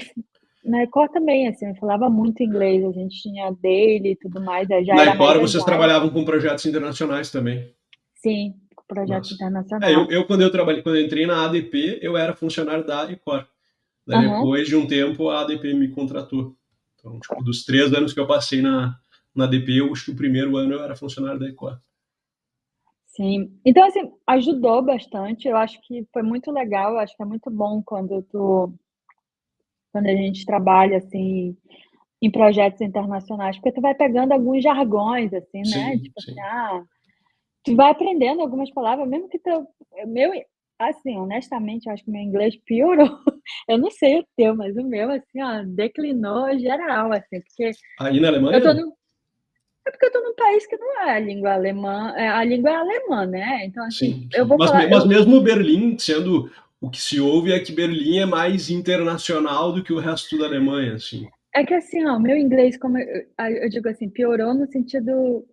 na 0.64 0.84
Ecor 0.84 1.10
também, 1.10 1.48
assim, 1.48 1.70
eu 1.70 1.76
falava 1.76 2.08
muito 2.08 2.44
inglês, 2.44 2.86
a 2.86 2.92
gente 2.92 3.24
tinha 3.24 3.52
daily 3.60 4.12
e 4.12 4.16
tudo 4.16 4.40
mais. 4.44 4.68
Já 4.68 4.94
na 4.94 5.16
Ecor 5.16 5.40
vocês 5.40 5.64
trabalhavam 5.64 6.12
com 6.12 6.24
projetos 6.24 6.68
internacionais 6.68 7.32
também? 7.32 7.74
Sim, 8.14 8.54
com 8.76 8.84
projetos 8.88 9.32
Nossa. 9.32 9.34
internacionais. 9.34 9.92
É, 9.92 9.96
eu, 9.96 10.06
eu, 10.12 10.28
quando 10.28 10.42
eu 10.42 10.52
trabalhei, 10.52 10.84
quando 10.84 10.98
eu 10.98 11.04
entrei 11.04 11.26
na 11.26 11.46
ADP, 11.46 11.98
eu 12.04 12.16
era 12.16 12.36
funcionário 12.36 12.86
da 12.86 13.12
Ecor. 13.12 13.48
Daí, 14.06 14.26
uhum. 14.26 14.38
Depois 14.38 14.68
de 14.68 14.76
um 14.76 14.88
tempo, 14.88 15.30
a 15.30 15.42
ADP 15.42 15.74
me 15.74 15.90
contratou. 15.90 16.56
Então, 17.00 17.20
tipo, 17.20 17.44
dos 17.44 17.66
três 17.66 17.94
anos 17.94 18.14
que 18.14 18.20
eu 18.20 18.28
passei 18.28 18.62
na, 18.62 18.96
na 19.34 19.46
ADP, 19.46 19.78
eu 19.78 19.92
acho 19.92 20.06
que 20.06 20.12
o 20.12 20.16
primeiro 20.16 20.56
ano 20.58 20.74
eu 20.74 20.84
era 20.84 20.96
funcionário 20.96 21.40
da 21.40 21.48
Ecor. 21.48 21.80
Sim. 23.08 23.52
Então, 23.66 23.84
assim, 23.86 24.12
ajudou 24.28 24.82
bastante. 24.82 25.48
Eu 25.48 25.58
acho 25.58 25.80
que 25.82 26.06
foi 26.12 26.22
muito 26.22 26.52
legal. 26.52 26.94
Eu 26.94 27.00
acho 27.00 27.16
que 27.16 27.24
é 27.24 27.26
muito 27.26 27.50
bom 27.50 27.82
quando 27.84 28.22
tu... 28.24 28.74
Quando 29.92 30.08
a 30.08 30.16
gente 30.16 30.46
trabalha, 30.46 30.98
assim, 30.98 31.56
em 32.22 32.30
projetos 32.30 32.82
internacionais, 32.82 33.56
porque 33.56 33.72
tu 33.72 33.80
vai 33.80 33.96
pegando 33.96 34.34
alguns 34.34 34.62
jargões, 34.62 35.34
assim, 35.34 35.60
né? 35.60 35.94
Sim, 35.94 36.00
tipo 36.00 36.22
sim. 36.22 36.32
assim, 36.32 36.42
ah... 36.42 36.84
Tu 37.64 37.76
vai 37.76 37.90
aprendendo 37.90 38.42
algumas 38.42 38.70
palavras, 38.72 39.08
mesmo 39.08 39.30
que 39.30 39.40
teu... 39.40 39.66
Meu, 40.06 40.32
Assim, 40.78 41.16
honestamente, 41.18 41.88
eu 41.88 41.94
acho 41.94 42.04
que 42.04 42.12
meu 42.12 42.22
inglês 42.22 42.56
piorou. 42.66 43.08
Eu 43.68 43.78
não 43.78 43.92
sei 43.92 44.20
o 44.20 44.26
teu, 44.36 44.56
mas 44.56 44.76
o 44.76 44.84
meu, 44.84 45.12
assim, 45.12 45.42
ó, 45.42 45.64
declinou 45.66 46.58
geral, 46.58 47.12
assim, 47.12 47.42
porque... 47.42 47.72
Aí 48.00 48.20
na 48.20 48.28
Alemanha? 48.30 48.58
Eu 48.58 48.62
tô 48.62 48.74
no... 48.74 48.94
É 49.88 49.92
porque 49.92 50.06
eu 50.08 50.12
tô 50.12 50.22
num 50.22 50.36
país 50.36 50.66
que 50.66 50.78
não 50.78 51.02
é 51.02 51.16
a 51.16 51.20
língua 51.20 51.54
alemã, 51.54 52.14
é, 52.16 52.28
a 52.28 52.44
língua 52.44 52.72
é 52.72 52.76
alemã, 52.76 53.26
né? 53.26 53.66
Então, 53.66 53.86
assim, 53.86 54.14
sim, 54.14 54.14
sim. 54.22 54.30
eu 54.34 54.48
vou 54.48 54.58
mas, 54.58 54.72
falar... 54.72 54.90
Mas 54.90 55.06
mesmo 55.06 55.42
Berlim, 55.42 55.98
sendo... 55.98 56.52
O 56.82 56.90
que 56.90 57.02
se 57.02 57.20
ouve 57.20 57.52
é 57.52 57.60
que 57.60 57.72
Berlim 57.72 58.20
é 58.20 58.26
mais 58.26 58.70
internacional 58.70 59.72
do 59.72 59.84
que 59.84 59.94
o 59.94 59.98
resto 59.98 60.38
da 60.38 60.46
Alemanha, 60.46 60.94
assim. 60.94 61.28
É 61.56 61.64
que, 61.66 61.74
assim, 61.74 62.06
ó, 62.06 62.20
meu 62.20 62.38
inglês, 62.38 62.78
como 62.78 62.98
eu, 62.98 63.26
eu 63.40 63.70
digo 63.70 63.88
assim, 63.88 64.10
piorou 64.10 64.54
no 64.54 64.68
sentido 64.68 65.44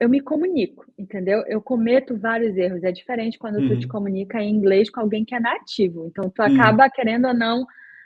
eu 0.00 0.08
me 0.08 0.20
comunico, 0.20 0.84
entendeu? 0.98 1.44
Eu 1.46 1.60
cometo 1.60 2.16
vários 2.16 2.56
erros. 2.56 2.82
É 2.82 2.90
diferente 2.90 3.38
quando 3.38 3.56
uhum. 3.56 3.68
tu 3.68 3.78
te 3.78 3.86
uhum. 3.86 3.92
comunica 3.92 4.40
em 4.40 4.50
inglês 4.50 4.90
com 4.90 5.00
alguém 5.00 5.24
que 5.24 5.34
é 5.34 5.40
nativo. 5.40 6.06
Então, 6.06 6.28
tu 6.30 6.42
uhum. 6.42 6.52
acaba, 6.52 6.84
uhum. 6.84 6.90
querendo 6.94 7.28
ou 7.28 7.34
não, 7.34 7.64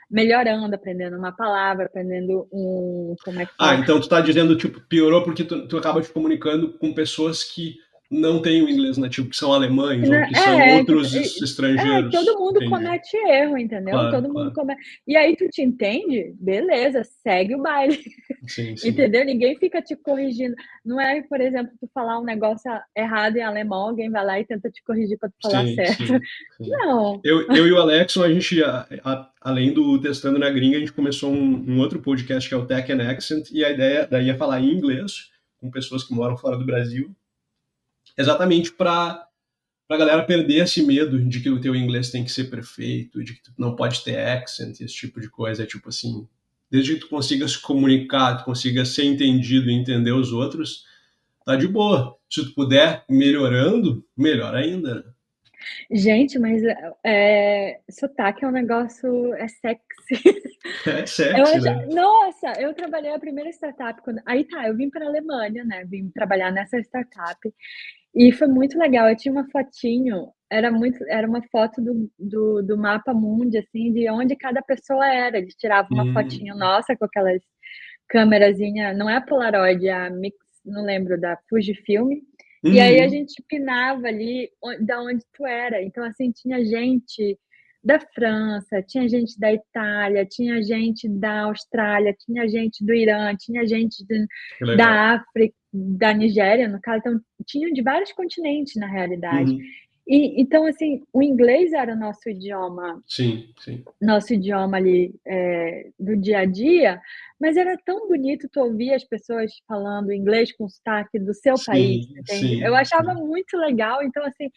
melhorando, 0.09 0.73
aprendendo 0.75 1.17
uma 1.17 1.31
palavra, 1.31 1.85
aprendendo 1.85 2.47
um. 2.51 3.15
Como 3.23 3.39
é 3.39 3.45
que 3.45 3.51
Ah, 3.59 3.75
então 3.75 3.99
tu 3.99 4.07
tá 4.07 4.21
dizendo, 4.21 4.55
tipo, 4.55 4.79
piorou 4.81 5.23
porque 5.23 5.43
tu, 5.43 5.67
tu 5.67 5.77
acaba 5.77 6.01
te 6.01 6.11
comunicando 6.11 6.73
com 6.77 6.93
pessoas 6.93 7.43
que 7.43 7.77
não 8.09 8.41
têm 8.41 8.63
o 8.63 8.69
inglês 8.69 8.97
nativo, 8.97 9.29
que 9.29 9.35
são 9.35 9.53
alemães, 9.53 10.09
ou 10.09 10.15
que 10.27 10.35
é, 10.35 10.41
são 10.41 10.77
outros 10.77 11.11
que, 11.11 11.43
estrangeiros. 11.43 12.11
É, 12.11 12.17
todo 12.17 12.39
mundo 12.39 12.55
entendi. 12.55 12.71
comete 12.71 13.17
erro, 13.17 13.57
entendeu? 13.57 13.93
Claro, 13.93 14.11
todo 14.11 14.33
mundo 14.33 14.51
comete. 14.51 14.81
E 15.07 15.15
aí 15.15 15.35
tu 15.35 15.47
te 15.47 15.61
entende? 15.61 16.33
Beleza, 16.39 17.03
segue 17.03 17.53
o 17.53 17.61
baile. 17.61 17.99
Sim, 18.47 18.75
sim. 18.77 18.89
entendeu? 18.89 19.23
Ninguém 19.23 19.55
fica 19.57 19.79
te 19.79 19.95
corrigindo. 19.95 20.55
Não 20.83 20.99
é, 20.99 21.21
por 21.21 21.39
exemplo, 21.39 21.71
tu 21.79 21.87
falar 21.93 22.19
um 22.19 22.23
negócio 22.23 22.71
errado 22.97 23.37
em 23.37 23.43
alemão, 23.43 23.89
alguém 23.89 24.09
vai 24.09 24.25
lá 24.25 24.39
e 24.39 24.45
tenta 24.45 24.71
te 24.71 24.81
corrigir 24.83 25.19
para 25.19 25.29
tu 25.29 25.35
falar 25.43 25.65
sim, 25.67 25.75
certo. 25.75 26.19
Não. 26.59 27.21
Eu, 27.23 27.47
eu 27.51 27.67
e 27.67 27.71
o 27.71 27.77
Alexson, 27.77 28.23
a 28.23 28.33
gente, 28.33 28.63
a, 28.63 28.87
a, 29.03 29.29
além 29.39 29.71
do 29.71 30.01
Testando 30.01 30.39
na 30.39 30.49
Gringa, 30.49 30.77
a 30.77 30.79
gente 30.79 30.93
começou 30.93 31.31
um, 31.31 31.63
um 31.67 31.79
outro 31.79 31.99
podcast 32.01 32.49
que 32.49 32.55
é 32.55 32.57
o 32.57 32.65
Tech 32.65 32.91
and 32.91 33.07
Accent, 33.07 33.51
e 33.51 33.63
a 33.63 33.69
ideia 33.69 34.07
daí 34.09 34.31
é 34.31 34.35
falar 34.35 34.61
em 34.61 34.71
inglês 34.71 35.29
com 35.59 35.69
pessoas 35.69 36.03
que 36.03 36.13
moram 36.13 36.37
fora 36.37 36.57
do 36.57 36.65
Brasil 36.65 37.13
exatamente 38.19 38.71
para 38.71 39.25
a 39.89 39.97
galera 39.97 40.23
perder 40.23 40.63
esse 40.63 40.83
medo 40.83 41.19
de 41.23 41.39
que 41.39 41.49
o 41.49 41.59
teu 41.59 41.75
inglês 41.75 42.11
tem 42.11 42.23
que 42.23 42.31
ser 42.31 42.45
perfeito, 42.45 43.23
de 43.23 43.33
que 43.33 43.41
tu 43.41 43.51
não 43.57 43.75
pode 43.75 44.03
ter 44.03 44.19
accent, 44.19 44.79
esse 44.79 44.93
tipo 44.93 45.19
de 45.19 45.29
coisa. 45.29 45.63
É 45.63 45.65
tipo 45.65 45.89
assim, 45.89 46.27
desde 46.69 46.95
que 46.95 46.99
tu 47.01 47.09
consiga 47.09 47.47
se 47.47 47.59
comunicar, 47.59 48.37
tu 48.37 48.45
consiga 48.45 48.85
ser 48.85 49.05
entendido 49.05 49.69
e 49.69 49.73
entender 49.73 50.11
os 50.11 50.31
outros, 50.31 50.85
tá 51.45 51.55
de 51.55 51.67
boa. 51.67 52.17
Se 52.29 52.45
tu 52.45 52.53
puder 52.53 53.03
melhorando, 53.09 54.05
melhor 54.15 54.53
ainda. 54.53 54.95
Né? 54.95 55.03
Gente, 55.91 56.37
mas 56.37 56.61
é, 57.03 57.79
sotaque 57.89 58.45
é 58.45 58.47
um 58.47 58.51
negócio, 58.51 59.33
é 59.33 59.47
sexy. 59.47 60.39
É 60.85 61.05
sexy, 61.05 61.57
eu, 61.57 61.61
né? 61.61 61.85
Nossa, 61.87 62.53
eu 62.61 62.73
trabalhei 62.73 63.13
a 63.13 63.19
primeira 63.19 63.49
startup, 63.49 64.01
quando, 64.01 64.21
aí 64.25 64.43
tá, 64.45 64.67
eu 64.67 64.75
vim 64.75 64.89
para 64.89 65.05
a 65.05 65.07
Alemanha, 65.07 65.63
né, 65.65 65.83
vim 65.85 66.09
trabalhar 66.09 66.51
nessa 66.51 66.77
startup, 66.79 67.37
e 68.15 68.31
foi 68.31 68.47
muito 68.47 68.77
legal. 68.77 69.09
Eu 69.09 69.15
tinha 69.15 69.31
uma 69.31 69.49
fotinho, 69.49 70.31
era 70.51 70.71
muito, 70.71 71.03
era 71.07 71.27
uma 71.27 71.41
foto 71.51 71.81
do, 71.81 72.11
do, 72.17 72.61
do 72.63 72.77
mapa 72.77 73.13
mundi, 73.13 73.57
assim, 73.57 73.93
de 73.93 74.09
onde 74.09 74.35
cada 74.35 74.61
pessoa 74.61 75.07
era. 75.07 75.37
Eles 75.37 75.55
tiravam 75.55 75.89
uma 75.91 76.03
hum. 76.03 76.13
fotinho 76.13 76.55
nossa 76.55 76.95
com 76.95 77.05
aquelas 77.05 77.41
câmerazinha, 78.09 78.93
não 78.93 79.09
é 79.09 79.17
a 79.17 79.21
Polaroid, 79.21 79.87
é 79.87 79.93
a 79.93 80.09
Mix, 80.09 80.35
não 80.65 80.83
lembro, 80.83 81.19
da 81.19 81.37
Fujifilm. 81.47 82.09
Uhum. 82.63 82.73
E 82.73 82.79
aí 82.79 82.99
a 82.99 83.03
uhum. 83.03 83.09
gente 83.09 83.43
pinava 83.47 84.07
ali 84.07 84.49
da 84.81 85.01
onde 85.01 85.23
tu 85.33 85.45
era. 85.45 85.81
Então, 85.81 86.03
assim, 86.03 86.31
tinha 86.31 86.65
gente 86.65 87.37
da 87.83 87.99
França, 87.99 88.81
tinha 88.81 89.07
gente 89.07 89.39
da 89.39 89.53
Itália, 89.53 90.25
tinha 90.25 90.61
gente 90.61 91.07
da 91.07 91.43
Austrália, 91.43 92.15
tinha 92.17 92.47
gente 92.47 92.85
do 92.85 92.93
Irã, 92.93 93.35
tinha 93.37 93.65
gente 93.65 94.05
da 94.75 95.13
África, 95.13 95.55
da 95.71 96.13
Nigéria, 96.13 96.67
no 96.67 96.81
caso, 96.81 96.99
então 96.99 97.21
tinham 97.45 97.71
de 97.71 97.81
vários 97.81 98.11
continentes 98.11 98.75
na 98.75 98.87
realidade. 98.87 99.51
Uhum. 99.51 99.61
E, 100.09 100.41
então, 100.41 100.65
assim, 100.65 101.03
o 101.13 101.21
inglês 101.21 101.71
era 101.71 101.93
o 101.93 101.95
nosso 101.95 102.27
idioma, 102.27 102.99
sim, 103.07 103.53
sim. 103.59 103.83
nosso 104.01 104.33
idioma 104.33 104.77
ali 104.77 105.13
é, 105.23 105.91
do 105.99 106.17
dia 106.17 106.39
a 106.39 106.45
dia, 106.45 106.99
mas 107.39 107.55
era 107.55 107.77
tão 107.85 108.07
bonito 108.07 108.49
tu 108.51 108.59
ouvir 108.59 108.91
as 108.91 109.03
pessoas 109.03 109.51
falando 109.67 110.11
inglês 110.11 110.51
com 110.51 110.67
sotaque 110.67 111.19
do 111.19 111.31
seu 111.31 111.55
sim, 111.57 111.65
país, 111.65 112.09
entende? 112.09 112.39
Sim, 112.39 112.63
eu 112.63 112.75
achava 112.75 113.13
sim. 113.13 113.23
muito 113.23 113.55
legal, 113.55 114.01
então, 114.01 114.25
assim, 114.25 114.49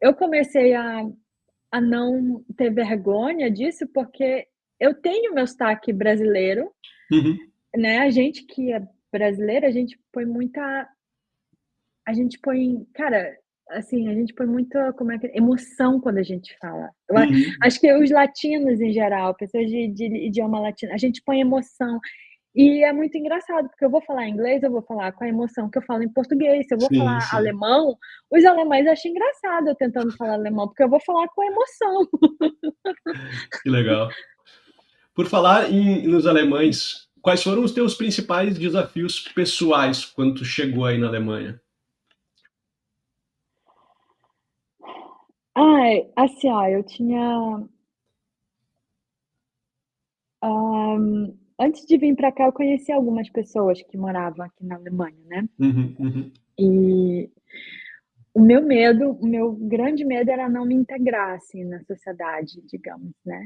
eu 0.00 0.12
comecei 0.12 0.74
a, 0.74 1.06
a 1.72 1.80
não 1.80 2.44
ter 2.56 2.72
vergonha 2.72 3.50
disso, 3.50 3.86
porque 3.92 4.46
eu 4.78 4.94
tenho 4.94 5.34
meu 5.34 5.46
sotaque 5.46 5.92
brasileiro, 5.92 6.70
uhum. 7.12 7.36
né? 7.76 7.98
A 7.98 8.10
gente 8.10 8.44
que 8.46 8.72
é 8.72 8.82
brasileira, 9.12 9.68
a 9.68 9.70
gente 9.70 9.98
põe 10.12 10.24
muita. 10.24 10.88
A 12.06 12.12
gente 12.12 12.38
põe. 12.40 12.84
Cara, 12.94 13.36
assim, 13.70 14.08
a 14.08 14.14
gente 14.14 14.34
põe 14.34 14.46
muita 14.46 14.92
como 14.94 15.12
é 15.12 15.18
que, 15.18 15.30
emoção 15.34 16.00
quando 16.00 16.18
a 16.18 16.22
gente 16.22 16.56
fala. 16.60 16.90
Eu 17.08 17.16
uhum. 17.16 17.52
acho 17.62 17.80
que 17.80 17.92
os 17.92 18.10
latinos 18.10 18.80
em 18.80 18.92
geral, 18.92 19.34
pessoas 19.34 19.66
de, 19.66 19.88
de, 19.88 20.06
idioma 20.26 20.60
latino, 20.60 20.92
a 20.92 20.98
gente 20.98 21.22
põe 21.24 21.40
emoção. 21.40 22.00
E 22.54 22.84
é 22.84 22.92
muito 22.92 23.16
engraçado, 23.16 23.68
porque 23.68 23.84
eu 23.84 23.90
vou 23.90 24.02
falar 24.02 24.28
inglês, 24.28 24.62
eu 24.62 24.70
vou 24.70 24.82
falar 24.82 25.12
com 25.12 25.22
a 25.22 25.28
emoção 25.28 25.70
que 25.70 25.78
eu 25.78 25.82
falo 25.82 26.02
em 26.02 26.08
português. 26.08 26.66
Se 26.66 26.74
eu 26.74 26.78
vou 26.78 26.88
sim, 26.88 26.98
falar 26.98 27.20
sim. 27.20 27.36
alemão, 27.36 27.96
os 28.30 28.44
alemães 28.44 28.86
acham 28.88 29.10
engraçado 29.10 29.68
eu 29.68 29.74
tentando 29.76 30.16
falar 30.16 30.34
alemão, 30.34 30.66
porque 30.66 30.82
eu 30.82 30.88
vou 30.88 31.00
falar 31.00 31.28
com 31.28 31.42
a 31.42 31.46
emoção. 31.46 32.08
Que 33.62 33.70
legal. 33.70 34.08
Por 35.14 35.26
falar 35.26 35.70
em, 35.70 36.06
nos 36.08 36.26
alemães, 36.26 37.08
quais 37.22 37.42
foram 37.42 37.62
os 37.62 37.72
teus 37.72 37.94
principais 37.94 38.58
desafios 38.58 39.20
pessoais 39.28 40.04
quando 40.04 40.36
tu 40.36 40.44
chegou 40.44 40.84
aí 40.84 40.98
na 40.98 41.06
Alemanha? 41.06 41.60
Ai, 45.54 46.10
assim, 46.16 46.50
ó, 46.50 46.66
eu 46.66 46.82
tinha. 46.82 47.68
Um, 50.42 51.38
antes 51.60 51.84
de 51.84 51.98
vir 51.98 52.16
para 52.16 52.32
cá, 52.32 52.46
eu 52.46 52.52
conheci 52.52 52.90
algumas 52.90 53.28
pessoas 53.28 53.82
que 53.82 53.96
moravam 53.96 54.46
aqui 54.46 54.64
na 54.64 54.76
Alemanha, 54.76 55.18
né? 55.26 55.48
Uhum, 55.58 55.94
uhum. 55.98 56.32
E 56.58 57.30
o 58.32 58.40
meu 58.40 58.62
medo, 58.62 59.12
o 59.12 59.26
meu 59.26 59.52
grande 59.52 60.04
medo 60.04 60.30
era 60.30 60.48
não 60.48 60.64
me 60.64 60.74
integrar 60.74 61.34
assim 61.34 61.64
na 61.64 61.80
sociedade, 61.84 62.62
digamos, 62.66 63.12
né? 63.24 63.44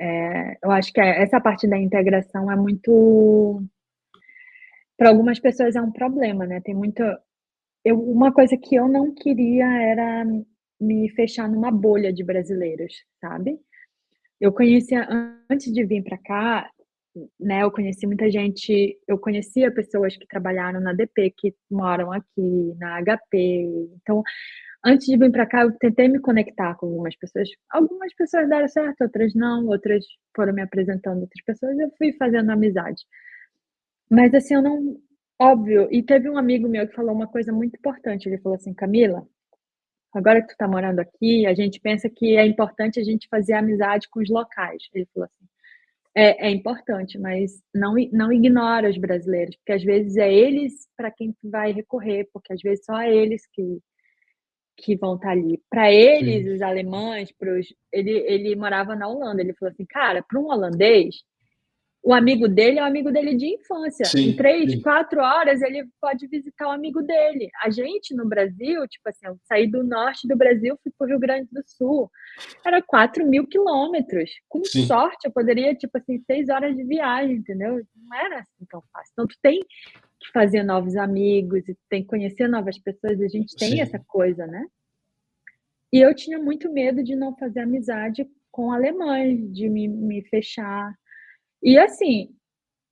É, 0.00 0.58
eu 0.62 0.70
acho 0.70 0.92
que 0.92 1.00
essa 1.00 1.40
parte 1.40 1.68
da 1.68 1.76
integração 1.76 2.50
é 2.50 2.56
muito. 2.56 3.62
Para 4.96 5.10
algumas 5.10 5.38
pessoas 5.38 5.76
é 5.76 5.82
um 5.82 5.92
problema, 5.92 6.46
né? 6.46 6.60
Tem 6.60 6.74
muita. 6.74 7.20
Eu, 7.84 8.00
uma 8.00 8.32
coisa 8.32 8.56
que 8.56 8.74
eu 8.74 8.88
não 8.88 9.14
queria 9.14 9.66
era 9.66 10.24
me 10.80 11.08
fechar 11.10 11.48
numa 11.48 11.70
bolha 11.70 12.12
de 12.12 12.24
brasileiros, 12.24 13.04
sabe? 13.20 13.58
Eu 14.40 14.52
conhecia, 14.52 15.06
antes 15.50 15.72
de 15.72 15.84
vir 15.84 16.04
para 16.04 16.18
cá, 16.18 16.70
né, 17.40 17.62
eu 17.62 17.70
conheci 17.70 18.06
muita 18.06 18.30
gente, 18.30 18.98
eu 19.06 19.18
conhecia 19.18 19.72
pessoas 19.72 20.16
que 20.16 20.26
trabalharam 20.26 20.80
na 20.80 20.92
DP, 20.92 21.34
que 21.36 21.54
moram 21.70 22.12
aqui, 22.12 22.74
na 22.78 23.00
HP. 23.02 23.66
Então, 24.02 24.22
antes 24.84 25.06
de 25.06 25.16
vir 25.16 25.30
para 25.30 25.46
cá, 25.46 25.62
eu 25.62 25.72
tentei 25.72 26.08
me 26.08 26.20
conectar 26.20 26.74
com 26.76 26.86
algumas 26.86 27.16
pessoas. 27.16 27.48
Algumas 27.70 28.14
pessoas 28.14 28.48
deram 28.48 28.68
certo, 28.68 29.02
outras 29.02 29.34
não, 29.34 29.66
outras 29.66 30.04
foram 30.34 30.52
me 30.52 30.62
apresentando 30.62 31.20
outras 31.20 31.44
pessoas, 31.44 31.78
eu 31.78 31.90
fui 31.98 32.12
fazendo 32.14 32.50
amizade. 32.50 33.02
Mas 34.10 34.34
assim, 34.34 34.54
eu 34.54 34.62
não. 34.62 34.96
Óbvio, 35.40 35.88
e 35.92 36.02
teve 36.02 36.28
um 36.28 36.36
amigo 36.36 36.68
meu 36.68 36.88
que 36.88 36.94
falou 36.94 37.14
uma 37.14 37.28
coisa 37.28 37.52
muito 37.52 37.76
importante. 37.76 38.28
Ele 38.28 38.38
falou 38.38 38.56
assim: 38.56 38.74
Camila, 38.74 39.26
agora 40.14 40.42
que 40.42 40.48
tu 40.48 40.56
tá 40.56 40.66
morando 40.66 41.00
aqui, 41.00 41.46
a 41.46 41.54
gente 41.54 41.80
pensa 41.80 42.08
que 42.10 42.36
é 42.36 42.46
importante 42.46 42.98
a 42.98 43.04
gente 43.04 43.28
fazer 43.28 43.54
amizade 43.54 44.08
com 44.10 44.20
os 44.20 44.28
locais. 44.30 44.82
Ele 44.94 45.06
falou 45.14 45.26
assim: 45.26 45.48
é, 46.18 46.48
é 46.48 46.50
importante, 46.50 47.16
mas 47.18 47.62
não, 47.72 47.94
não 48.12 48.32
ignora 48.32 48.90
os 48.90 48.98
brasileiros, 48.98 49.54
porque 49.56 49.72
às 49.72 49.84
vezes 49.84 50.16
é 50.16 50.32
eles 50.32 50.88
para 50.96 51.12
quem 51.12 51.32
tu 51.32 51.48
vai 51.48 51.70
recorrer, 51.72 52.28
porque 52.32 52.52
às 52.52 52.60
vezes 52.60 52.84
só 52.84 53.00
é 53.00 53.14
eles 53.14 53.46
que 53.52 53.80
que 54.80 54.96
vão 54.96 55.16
estar 55.16 55.28
tá 55.28 55.32
ali. 55.32 55.60
Para 55.68 55.92
eles, 55.92 56.44
Sim. 56.44 56.54
os 56.54 56.62
alemães, 56.62 57.32
pros, 57.32 57.66
ele, 57.92 58.12
ele 58.12 58.54
morava 58.54 58.94
na 58.94 59.08
Holanda. 59.08 59.42
Ele 59.42 59.52
falou 59.54 59.72
assim, 59.72 59.84
cara, 59.84 60.22
para 60.22 60.38
um 60.38 60.46
holandês, 60.46 61.16
o 62.02 62.14
amigo 62.14 62.48
dele 62.48 62.78
é 62.78 62.82
o 62.82 62.86
amigo 62.86 63.10
dele 63.10 63.34
de 63.34 63.46
infância. 63.46 64.04
Sim, 64.04 64.30
em 64.30 64.36
três, 64.36 64.72
sim. 64.72 64.80
quatro 64.80 65.20
horas, 65.20 65.60
ele 65.60 65.86
pode 66.00 66.26
visitar 66.26 66.68
o 66.68 66.70
amigo 66.70 67.02
dele. 67.02 67.50
A 67.62 67.70
gente 67.70 68.14
no 68.14 68.26
Brasil, 68.26 68.86
tipo 68.88 69.08
assim, 69.08 69.26
eu 69.26 69.38
saí 69.46 69.66
do 69.66 69.82
norte 69.82 70.26
do 70.26 70.36
Brasil, 70.36 70.78
fui 70.82 70.92
para 70.96 71.04
o 71.04 71.08
Rio 71.08 71.18
Grande 71.18 71.48
do 71.52 71.62
Sul. 71.66 72.10
Era 72.64 72.80
4 72.80 73.26
mil 73.26 73.46
quilômetros. 73.46 74.30
Com 74.48 74.64
sim. 74.64 74.86
sorte, 74.86 75.26
eu 75.26 75.32
poderia, 75.32 75.74
tipo 75.74 75.98
assim, 75.98 76.22
seis 76.26 76.48
horas 76.48 76.76
de 76.76 76.84
viagem, 76.84 77.36
entendeu? 77.36 77.84
Não 77.94 78.16
era 78.16 78.40
assim 78.40 78.64
tão 78.70 78.82
fácil. 78.92 79.12
Então, 79.12 79.26
tu 79.26 79.36
tem 79.42 79.60
que 80.20 80.32
fazer 80.32 80.62
novos 80.62 80.96
amigos 80.96 81.68
e 81.68 81.76
tem 81.88 82.02
que 82.02 82.08
conhecer 82.08 82.48
novas 82.48 82.78
pessoas. 82.78 83.20
A 83.20 83.28
gente 83.28 83.56
tem 83.56 83.80
essa 83.80 83.98
coisa, 84.06 84.46
né? 84.46 84.64
E 85.92 85.98
eu 85.98 86.14
tinha 86.14 86.38
muito 86.38 86.70
medo 86.72 87.02
de 87.02 87.16
não 87.16 87.34
fazer 87.36 87.60
amizade 87.60 88.26
com 88.50 88.72
alemães, 88.72 89.52
de 89.52 89.68
me, 89.68 89.88
me 89.88 90.22
fechar. 90.22 90.92
E 91.62 91.78
assim, 91.78 92.30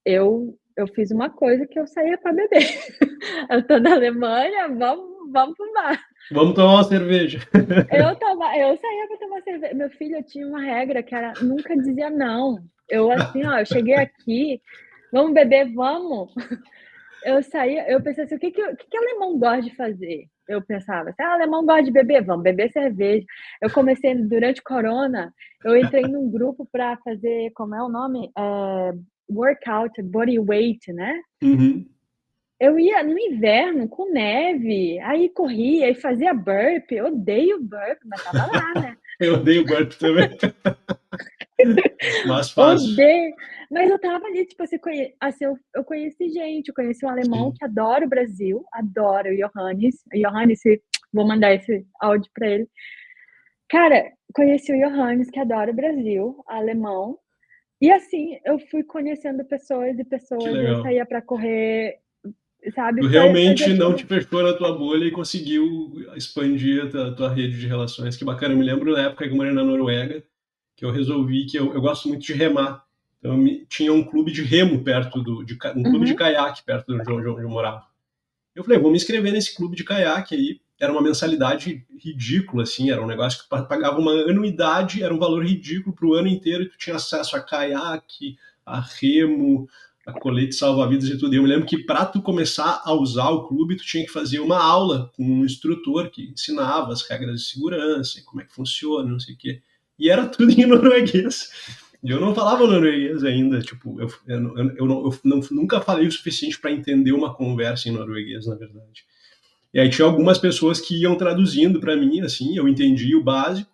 eu 0.04 0.58
eu 0.76 0.86
fiz 0.88 1.10
uma 1.10 1.30
coisa 1.30 1.66
que 1.66 1.78
eu 1.78 1.86
saía 1.86 2.18
para 2.18 2.34
beber. 2.34 2.60
eu 3.50 3.66
tô 3.66 3.78
na 3.78 3.94
Alemanha, 3.94 4.68
vamos, 4.68 5.32
vamos 5.32 5.56
pro 5.56 5.72
bar. 5.72 5.98
Vamos 6.30 6.54
tomar 6.54 6.74
uma 6.74 6.84
cerveja. 6.84 7.40
eu, 7.90 8.16
tava, 8.16 8.56
eu 8.58 8.76
saía 8.76 9.08
para 9.08 9.16
tomar 9.18 9.42
cerveja. 9.42 9.74
Meu 9.74 9.90
filho 9.90 10.22
tinha 10.24 10.46
uma 10.46 10.60
regra 10.60 11.02
que 11.02 11.14
era 11.14 11.32
nunca 11.40 11.74
dizia 11.76 12.10
não. 12.10 12.58
Eu 12.90 13.10
assim, 13.10 13.46
ó, 13.46 13.58
eu 13.58 13.66
cheguei 13.66 13.94
aqui, 13.94 14.60
vamos 15.10 15.32
beber, 15.32 15.72
vamos 15.72 16.34
eu 17.26 17.42
saía, 17.42 17.90
eu 17.90 18.00
pensei 18.00 18.22
assim, 18.22 18.36
o 18.36 18.38
que, 18.38 18.52
que, 18.52 18.62
o 18.62 18.76
que, 18.76 18.86
que 18.86 18.96
alemão 18.96 19.36
gosta 19.36 19.62
de 19.62 19.74
fazer? 19.74 20.28
Eu 20.48 20.62
pensava, 20.62 21.12
se 21.12 21.22
ah, 21.22 21.34
alemão 21.34 21.64
gosta 21.64 21.82
de 21.82 21.90
beber, 21.90 22.24
vamos 22.24 22.42
beber 22.42 22.70
cerveja. 22.70 23.26
Eu 23.60 23.70
comecei, 23.70 24.14
durante 24.14 24.62
corona, 24.62 25.32
eu 25.64 25.76
entrei 25.76 26.02
num 26.02 26.30
grupo 26.30 26.66
para 26.70 26.96
fazer, 26.98 27.50
como 27.54 27.74
é 27.74 27.82
o 27.82 27.88
nome? 27.88 28.30
É, 28.36 28.92
workout, 29.30 30.00
body 30.02 30.38
weight, 30.38 30.92
né? 30.92 31.20
Uhum. 31.42 31.84
eu 32.58 32.78
ia 32.78 33.02
no 33.02 33.18
inverno 33.18 33.88
com 33.88 34.10
neve, 34.10 34.98
aí 35.00 35.28
corria 35.28 35.90
e 35.90 35.94
fazia 35.94 36.32
burp. 36.32 36.90
Eu 36.90 37.06
odeio 37.06 37.60
burp, 37.60 37.98
mas 38.04 38.22
tava 38.22 38.46
lá, 38.46 38.80
né? 38.80 38.96
eu 39.20 39.34
odeio 39.34 39.64
burp 39.64 39.92
também. 39.94 40.30
mas 42.26 42.50
fácil. 42.52 42.92
Odeio. 42.92 43.34
Mas 43.70 43.90
eu 43.90 43.98
tava 43.98 44.26
ali, 44.26 44.46
tipo, 44.46 44.62
assim, 44.62 44.78
conhe... 44.78 45.14
assim 45.20 45.44
eu, 45.44 45.58
eu 45.74 45.84
conheci 45.84 46.28
gente, 46.28 46.68
eu 46.68 46.74
conheci 46.74 47.04
um 47.04 47.10
alemão 47.10 47.50
Sim. 47.50 47.56
que 47.58 47.64
adora 47.64 48.04
o 48.04 48.08
Brasil, 48.08 48.64
adora 48.72 49.30
o 49.30 49.36
Johannes. 49.36 49.96
O 50.14 50.18
Johannes, 50.18 50.60
vou 51.12 51.26
mandar 51.26 51.54
esse 51.54 51.86
áudio 52.00 52.30
para 52.34 52.48
ele. 52.48 52.68
Cara, 53.68 54.12
conheci 54.34 54.72
o 54.72 54.78
Johannes, 54.78 55.30
que 55.30 55.40
adora 55.40 55.70
o 55.70 55.74
Brasil, 55.74 56.42
alemão. 56.46 57.18
E 57.80 57.90
assim, 57.90 58.38
eu 58.44 58.58
fui 58.58 58.82
conhecendo 58.82 59.44
pessoas 59.44 59.98
e 59.98 60.04
pessoas, 60.04 60.44
eu 60.44 60.82
saía 60.82 61.04
para 61.04 61.20
correr 61.20 61.98
sabe? 62.74 63.00
Tu 63.00 63.08
realmente 63.08 63.72
não 63.74 63.94
te 63.94 64.04
fechou 64.04 64.42
na 64.42 64.52
tua 64.54 64.76
bolha 64.76 65.04
e 65.04 65.10
conseguiu 65.10 65.92
expandir 66.16 66.84
a 66.84 66.88
tua, 66.88 67.08
a 67.08 67.14
tua, 67.14 67.34
rede 67.34 67.58
de 67.58 67.66
relações. 67.66 68.16
Que 68.16 68.24
bacana. 68.24 68.54
Eu 68.54 68.58
me 68.58 68.64
lembro 68.64 68.92
na 68.92 69.02
época 69.02 69.26
que 69.26 69.32
eu 69.32 69.36
morei 69.36 69.52
na 69.52 69.62
Noruega, 69.62 70.22
que 70.76 70.84
eu 70.84 70.90
resolvi 70.90 71.46
que 71.46 71.58
eu, 71.58 71.72
eu 71.72 71.80
gosto 71.80 72.06
muito 72.06 72.24
de 72.24 72.34
remar. 72.34 72.84
Então, 73.18 73.36
me, 73.36 73.64
tinha 73.66 73.92
um 73.92 74.04
clube 74.04 74.30
de 74.30 74.42
remo 74.42 74.84
perto 74.84 75.22
do. 75.22 75.42
De, 75.42 75.54
um 75.54 75.82
clube 75.82 75.98
uhum. 75.98 76.04
de 76.04 76.14
caiaque 76.14 76.62
perto 76.64 76.94
de 76.94 77.12
onde, 77.12 77.28
onde 77.28 77.42
eu 77.42 77.48
morava. 77.48 77.84
Eu 78.54 78.62
falei, 78.62 78.78
vou 78.78 78.90
me 78.90 78.96
inscrever 78.96 79.32
nesse 79.32 79.54
clube 79.54 79.76
de 79.76 79.84
caiaque 79.84 80.34
aí. 80.34 80.60
Era 80.78 80.92
uma 80.92 81.02
mensalidade 81.02 81.86
ridícula, 81.98 82.62
assim, 82.62 82.90
era 82.90 83.02
um 83.02 83.06
negócio 83.06 83.42
que 83.42 83.48
pagava 83.48 83.98
uma 83.98 84.12
anuidade, 84.12 85.02
era 85.02 85.14
um 85.14 85.18
valor 85.18 85.44
ridículo 85.44 85.96
para 85.96 86.06
o 86.06 86.12
ano 86.12 86.28
inteiro, 86.28 86.64
e 86.64 86.68
tu 86.68 86.76
tinha 86.76 86.96
acesso 86.96 87.34
a 87.34 87.40
caiaque, 87.40 88.36
a 88.64 88.78
remo, 88.78 89.66
a 90.06 90.12
colete 90.12 90.54
salva-vidas 90.54 91.08
e 91.08 91.18
tudo. 91.18 91.34
E 91.34 91.38
eu 91.38 91.42
me 91.42 91.48
lembro 91.48 91.66
que 91.66 91.78
para 91.78 92.04
tu 92.04 92.20
começar 92.22 92.82
a 92.84 92.92
usar 92.92 93.30
o 93.30 93.48
clube, 93.48 93.76
tu 93.76 93.84
tinha 93.84 94.04
que 94.04 94.12
fazer 94.12 94.38
uma 94.38 94.62
aula 94.62 95.10
com 95.16 95.24
um 95.24 95.44
instrutor 95.44 96.10
que 96.10 96.30
ensinava 96.30 96.92
as 96.92 97.02
regras 97.02 97.40
de 97.40 97.46
segurança, 97.46 98.22
como 98.24 98.42
é 98.42 98.44
que 98.44 98.54
funciona, 98.54 99.10
não 99.10 99.18
sei 99.18 99.34
o 99.34 99.38
quê. 99.38 99.62
E 99.98 100.10
era 100.10 100.26
tudo 100.26 100.52
em 100.52 100.64
norueguês. 100.66 101.50
E 102.02 102.10
eu 102.10 102.20
não 102.20 102.34
falava 102.34 102.66
norueguês 102.66 103.24
ainda, 103.24 103.60
tipo, 103.60 104.00
eu, 104.00 104.08
eu, 104.26 104.56
eu, 104.56 104.76
eu, 104.76 104.86
não, 104.86 105.40
eu 105.40 105.48
nunca 105.50 105.80
falei 105.80 106.06
o 106.06 106.12
suficiente 106.12 106.58
para 106.60 106.70
entender 106.70 107.12
uma 107.12 107.34
conversa 107.34 107.88
em 107.88 107.92
norueguês, 107.92 108.46
na 108.46 108.54
verdade. 108.54 109.04
E 109.72 109.80
aí 109.80 109.90
tinha 109.90 110.06
algumas 110.06 110.38
pessoas 110.38 110.80
que 110.80 111.02
iam 111.02 111.16
traduzindo 111.16 111.80
para 111.80 111.96
mim, 111.96 112.20
assim, 112.20 112.56
eu 112.56 112.68
entendi 112.68 113.14
o 113.16 113.22
básico, 113.22 113.70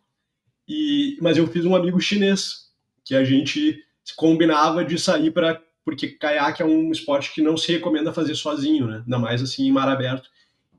e 0.67 1.17
mas 1.21 1.37
eu 1.37 1.47
fiz 1.47 1.65
um 1.65 1.77
amigo 1.77 2.01
chinês, 2.01 2.71
que 3.05 3.15
a 3.15 3.23
gente 3.25 3.79
combinava 4.17 4.85
de 4.85 4.99
sair 4.99 5.31
para 5.31 5.61
porque 5.85 6.09
caiaque 6.09 6.63
é 6.63 6.65
um 6.65 6.93
esporte 6.93 7.35
que 7.35 7.43
não 7.43 7.57
se 7.57 7.73
recomenda 7.73 8.13
fazer 8.13 8.35
sozinho, 8.37 8.87
né? 8.87 9.03
Ainda 9.05 9.19
mais 9.19 9.43
assim 9.43 9.67
em 9.67 9.73
mar 9.73 9.89
aberto. 9.89 10.31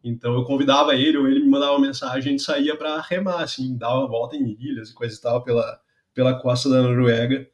Então 0.04 0.34
eu 0.34 0.44
convidava 0.44 0.96
ele 0.96 1.18
ou 1.18 1.28
ele 1.28 1.40
me 1.40 1.48
mandava 1.48 1.74
uma 1.74 1.88
mensagem, 1.88 2.18
a 2.18 2.22
gente 2.22 2.42
saía 2.42 2.76
para 2.76 3.00
remar, 3.02 3.42
assim, 3.42 3.78
dar 3.78 3.98
uma 3.98 4.08
volta 4.08 4.36
em 4.36 4.58
ilhas 4.60 4.90
e 4.90 4.94
coisa 4.94 5.18
e 5.18 5.22
tal 5.22 5.44
pela, 5.44 5.80
pela 6.14 6.40
costa 6.40 6.70
da 6.70 6.82
Noruega. 6.82 7.48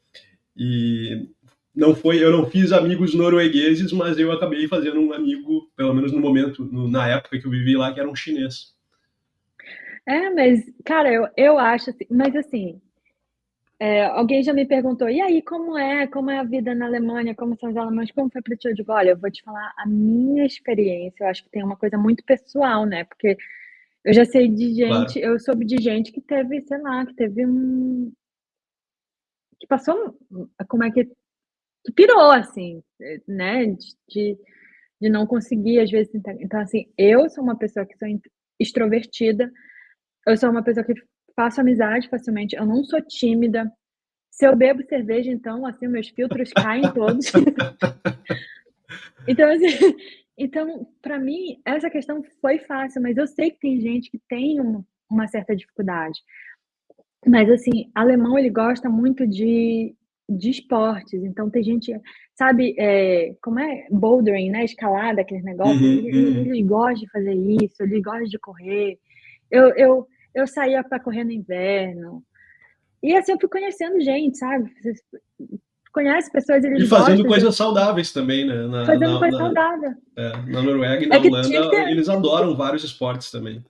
E 0.56 1.28
não 1.74 1.94
foi, 1.94 2.22
eu 2.22 2.32
não 2.32 2.50
fiz 2.50 2.72
amigos 2.72 3.14
noruegueses, 3.14 3.92
mas 3.92 4.18
eu 4.18 4.32
acabei 4.32 4.66
fazendo 4.66 5.00
um 5.00 5.12
amigo, 5.12 5.70
pelo 5.76 5.94
menos 5.94 6.12
no 6.12 6.20
momento, 6.20 6.64
no, 6.64 6.88
na 6.88 7.08
época 7.08 7.38
que 7.38 7.46
eu 7.46 7.50
vivi 7.50 7.76
lá, 7.76 7.92
que 7.92 8.00
era 8.00 8.10
um 8.10 8.16
chinês. 8.16 8.74
É, 10.06 10.30
mas, 10.30 10.60
cara, 10.84 11.12
eu, 11.12 11.28
eu 11.36 11.58
acho 11.58 11.90
assim, 11.90 12.06
mas 12.10 12.34
assim, 12.34 12.80
é, 13.82 14.04
alguém 14.04 14.42
já 14.42 14.52
me 14.52 14.66
perguntou, 14.66 15.08
e 15.08 15.22
aí, 15.22 15.40
como 15.40 15.78
é? 15.78 16.06
Como 16.06 16.30
é 16.30 16.38
a 16.38 16.44
vida 16.44 16.74
na 16.74 16.84
Alemanha? 16.84 17.34
Como 17.34 17.56
são 17.58 17.70
os 17.70 17.76
alemães? 17.78 18.10
Como 18.12 18.30
foi 18.30 18.42
para 18.42 18.54
ti? 18.54 18.68
Eu 18.68 18.74
digo, 18.74 18.92
olha, 18.92 19.10
eu 19.10 19.18
vou 19.18 19.30
te 19.30 19.42
falar 19.42 19.72
a 19.78 19.86
minha 19.86 20.44
experiência. 20.44 21.24
Eu 21.24 21.28
acho 21.28 21.42
que 21.44 21.50
tem 21.50 21.64
uma 21.64 21.76
coisa 21.78 21.96
muito 21.96 22.22
pessoal, 22.22 22.84
né? 22.84 23.04
Porque 23.04 23.38
eu 24.04 24.12
já 24.12 24.26
sei 24.26 24.48
de 24.48 24.74
gente, 24.74 25.18
claro. 25.18 25.34
eu 25.34 25.40
soube 25.40 25.64
de 25.64 25.78
gente 25.82 26.12
que 26.12 26.20
teve, 26.20 26.60
sei 26.60 26.78
lá, 26.78 27.06
que 27.06 27.14
teve 27.14 27.46
um. 27.46 28.12
que 29.58 29.66
passou. 29.66 30.14
Como 30.68 30.84
é 30.84 30.90
que. 30.90 31.06
que 31.06 31.92
pirou, 31.94 32.30
assim, 32.32 32.82
né? 33.26 33.64
De, 34.08 34.38
de 35.00 35.08
não 35.08 35.26
conseguir, 35.26 35.80
às 35.80 35.90
vezes. 35.90 36.14
Então, 36.14 36.60
assim, 36.60 36.86
eu 36.98 37.30
sou 37.30 37.42
uma 37.42 37.56
pessoa 37.56 37.86
que 37.86 37.96
sou 37.96 38.08
extrovertida, 38.58 39.50
eu 40.26 40.36
sou 40.36 40.50
uma 40.50 40.62
pessoa 40.62 40.84
que 40.84 40.92
faço 41.40 41.58
amizade 41.58 42.06
facilmente, 42.06 42.54
eu 42.54 42.66
não 42.66 42.84
sou 42.84 43.00
tímida. 43.00 43.72
Se 44.30 44.46
eu 44.46 44.54
bebo 44.54 44.82
cerveja, 44.82 45.30
então, 45.30 45.64
assim, 45.64 45.88
meus 45.88 46.08
filtros 46.10 46.52
caem 46.52 46.82
todos. 46.92 47.32
então, 49.26 49.50
assim, 49.50 49.96
então, 50.36 50.86
para 51.00 51.18
mim, 51.18 51.58
essa 51.64 51.88
questão 51.88 52.22
foi 52.42 52.58
fácil, 52.58 53.00
mas 53.00 53.16
eu 53.16 53.26
sei 53.26 53.50
que 53.50 53.58
tem 53.58 53.80
gente 53.80 54.10
que 54.10 54.20
tem 54.28 54.60
um, 54.60 54.84
uma 55.10 55.26
certa 55.28 55.56
dificuldade. 55.56 56.20
Mas, 57.26 57.48
assim, 57.48 57.90
alemão, 57.94 58.38
ele 58.38 58.50
gosta 58.50 58.90
muito 58.90 59.26
de, 59.26 59.94
de 60.28 60.50
esportes. 60.50 61.24
Então, 61.24 61.48
tem 61.48 61.62
gente, 61.62 61.98
sabe, 62.34 62.74
é, 62.78 63.34
como 63.42 63.58
é? 63.60 63.86
Bouldering, 63.90 64.50
né? 64.50 64.64
Escalada, 64.64 65.22
aqueles 65.22 65.44
negócios. 65.44 65.80
Uhum, 65.80 66.06
ele, 66.06 66.38
uhum. 66.38 66.46
ele, 66.52 66.62
gosta 66.64 67.00
de 67.00 67.10
fazer 67.10 67.34
isso, 67.34 67.82
ele 67.82 68.02
gosta 68.02 68.24
de 68.24 68.38
correr. 68.38 68.98
Eu, 69.50 69.68
eu, 69.74 70.06
eu 70.34 70.46
saía 70.46 70.82
para 70.82 71.00
correr 71.00 71.24
no 71.24 71.32
inverno. 71.32 72.22
E 73.02 73.14
assim 73.16 73.32
eu 73.32 73.40
fui 73.40 73.48
conhecendo 73.48 74.00
gente, 74.00 74.38
sabe? 74.38 74.70
Você 74.82 74.94
conhece 75.92 76.30
pessoas 76.30 76.62
eles 76.64 76.84
E 76.84 76.86
fazendo 76.86 77.26
coisas 77.26 77.54
saudáveis 77.54 78.12
também, 78.12 78.46
né? 78.46 78.66
Na, 78.66 78.86
fazendo 78.86 79.18
coisa 79.18 79.36
na, 79.36 79.44
saudável. 79.44 79.94
É, 80.16 80.28
na 80.46 80.62
Noruega 80.62 81.04
e 81.04 81.06
na 81.06 81.16
é 81.16 81.18
Holanda, 81.18 81.70
ter... 81.70 81.88
eles 81.88 82.08
adoram 82.08 82.56
vários 82.56 82.84
esportes 82.84 83.30
também. 83.30 83.64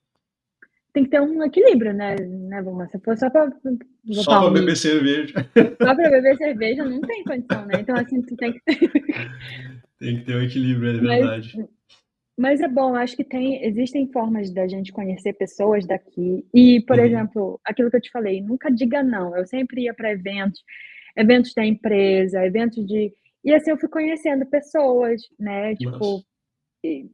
Tem 0.92 1.04
que 1.04 1.10
ter 1.10 1.20
um 1.20 1.44
equilíbrio, 1.44 1.94
né, 1.94 2.16
né 2.18 2.60
Vamos, 2.62 2.90
Se 2.90 2.98
for 2.98 3.16
só 3.16 3.30
para 3.30 3.52
só 4.12 4.40
para 4.40 4.50
beber 4.50 4.76
cerveja. 4.76 5.34
Só 5.80 5.94
para 5.94 6.10
beber 6.10 6.36
cerveja 6.36 6.84
não 6.84 7.00
tem 7.00 7.22
condição, 7.22 7.64
né? 7.66 7.74
Então 7.78 7.94
assim, 7.94 8.20
tu 8.22 8.34
tem 8.36 8.52
que 8.52 8.60
ter... 8.64 8.90
tem 10.00 10.16
que 10.16 10.24
ter 10.24 10.36
um 10.36 10.42
equilíbrio, 10.42 10.90
é 10.90 11.00
verdade. 11.00 11.52
Mas, 11.56 11.68
mas 12.40 12.58
é 12.62 12.66
bom, 12.66 12.96
acho 12.96 13.14
que 13.14 13.22
tem, 13.22 13.62
existem 13.66 14.10
formas 14.10 14.50
da 14.50 14.66
gente 14.66 14.92
conhecer 14.92 15.34
pessoas 15.34 15.86
daqui. 15.86 16.42
E, 16.54 16.80
por 16.86 16.98
uhum. 16.98 17.04
exemplo, 17.04 17.60
aquilo 17.62 17.90
que 17.90 17.96
eu 17.98 18.00
te 18.00 18.10
falei, 18.10 18.40
nunca 18.40 18.70
diga 18.70 19.02
não. 19.02 19.36
Eu 19.36 19.46
sempre 19.46 19.82
ia 19.82 19.92
para 19.92 20.12
eventos, 20.12 20.64
eventos 21.14 21.52
da 21.52 21.66
empresa, 21.66 22.42
eventos 22.42 22.86
de. 22.86 23.12
E 23.44 23.52
assim 23.52 23.72
eu 23.72 23.76
fui 23.76 23.90
conhecendo 23.90 24.46
pessoas, 24.46 25.20
né? 25.38 25.76
Tipo. 25.76 26.24
E... 26.82 27.10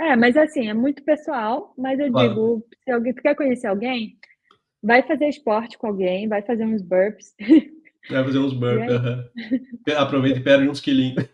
É, 0.00 0.16
mas 0.16 0.36
assim, 0.36 0.68
é 0.68 0.74
muito 0.74 1.04
pessoal, 1.04 1.72
mas 1.78 2.00
eu 2.00 2.10
claro. 2.10 2.28
digo, 2.30 2.66
se 2.82 2.90
alguém 2.90 3.14
tu 3.14 3.22
quer 3.22 3.36
conhecer 3.36 3.68
alguém, 3.68 4.18
vai 4.82 5.04
fazer 5.04 5.28
esporte 5.28 5.78
com 5.78 5.86
alguém, 5.86 6.26
vai 6.26 6.42
fazer 6.42 6.64
uns 6.64 6.82
burps. 6.82 7.32
Vai 8.10 8.24
fazer 8.24 8.38
uns 8.40 8.54
burps, 8.54 8.90
uhum. 8.90 9.94
aproveita 9.96 10.40
e 10.40 10.42
perde 10.42 10.68
uns 10.68 10.80
quilinhos. 10.80 11.24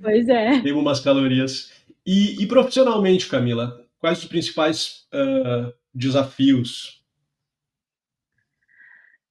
Pois 0.00 0.26
é. 0.30 0.60
Tem 0.62 0.72
umas 0.72 1.00
calorias. 1.00 1.79
E, 2.12 2.42
e 2.42 2.48
profissionalmente, 2.48 3.28
Camila, 3.28 3.86
quais 4.00 4.18
os 4.18 4.24
principais 4.24 5.06
uh, 5.14 5.72
desafios? 5.94 7.04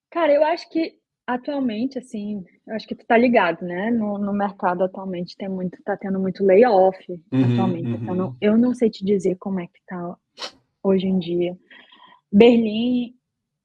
Cara, 0.09 0.31
eu 0.31 0.45
acho 0.45 0.69
que 0.69 0.93
atualmente, 1.27 1.99
assim, 1.99 2.41
eu 2.65 2.73
acho 2.73 2.87
que 2.87 2.95
tu 2.95 3.05
tá 3.05 3.17
ligado, 3.17 3.65
né? 3.65 3.91
No, 3.91 4.17
no 4.17 4.31
mercado 4.31 4.81
atualmente 4.81 5.35
tem 5.35 5.49
muito, 5.49 5.77
tá 5.83 5.97
tendo 5.97 6.21
muito 6.21 6.41
layoff 6.41 6.97
uhum, 7.11 7.53
atualmente. 7.53 7.87
Uhum. 7.89 7.95
Então, 7.95 8.15
não, 8.15 8.37
eu 8.39 8.57
não 8.57 8.73
sei 8.73 8.89
te 8.89 9.03
dizer 9.03 9.35
como 9.37 9.59
é 9.59 9.67
que 9.67 9.81
tá 9.85 10.15
hoje 10.81 11.05
em 11.05 11.19
dia. 11.19 11.57
Berlim, 12.31 13.13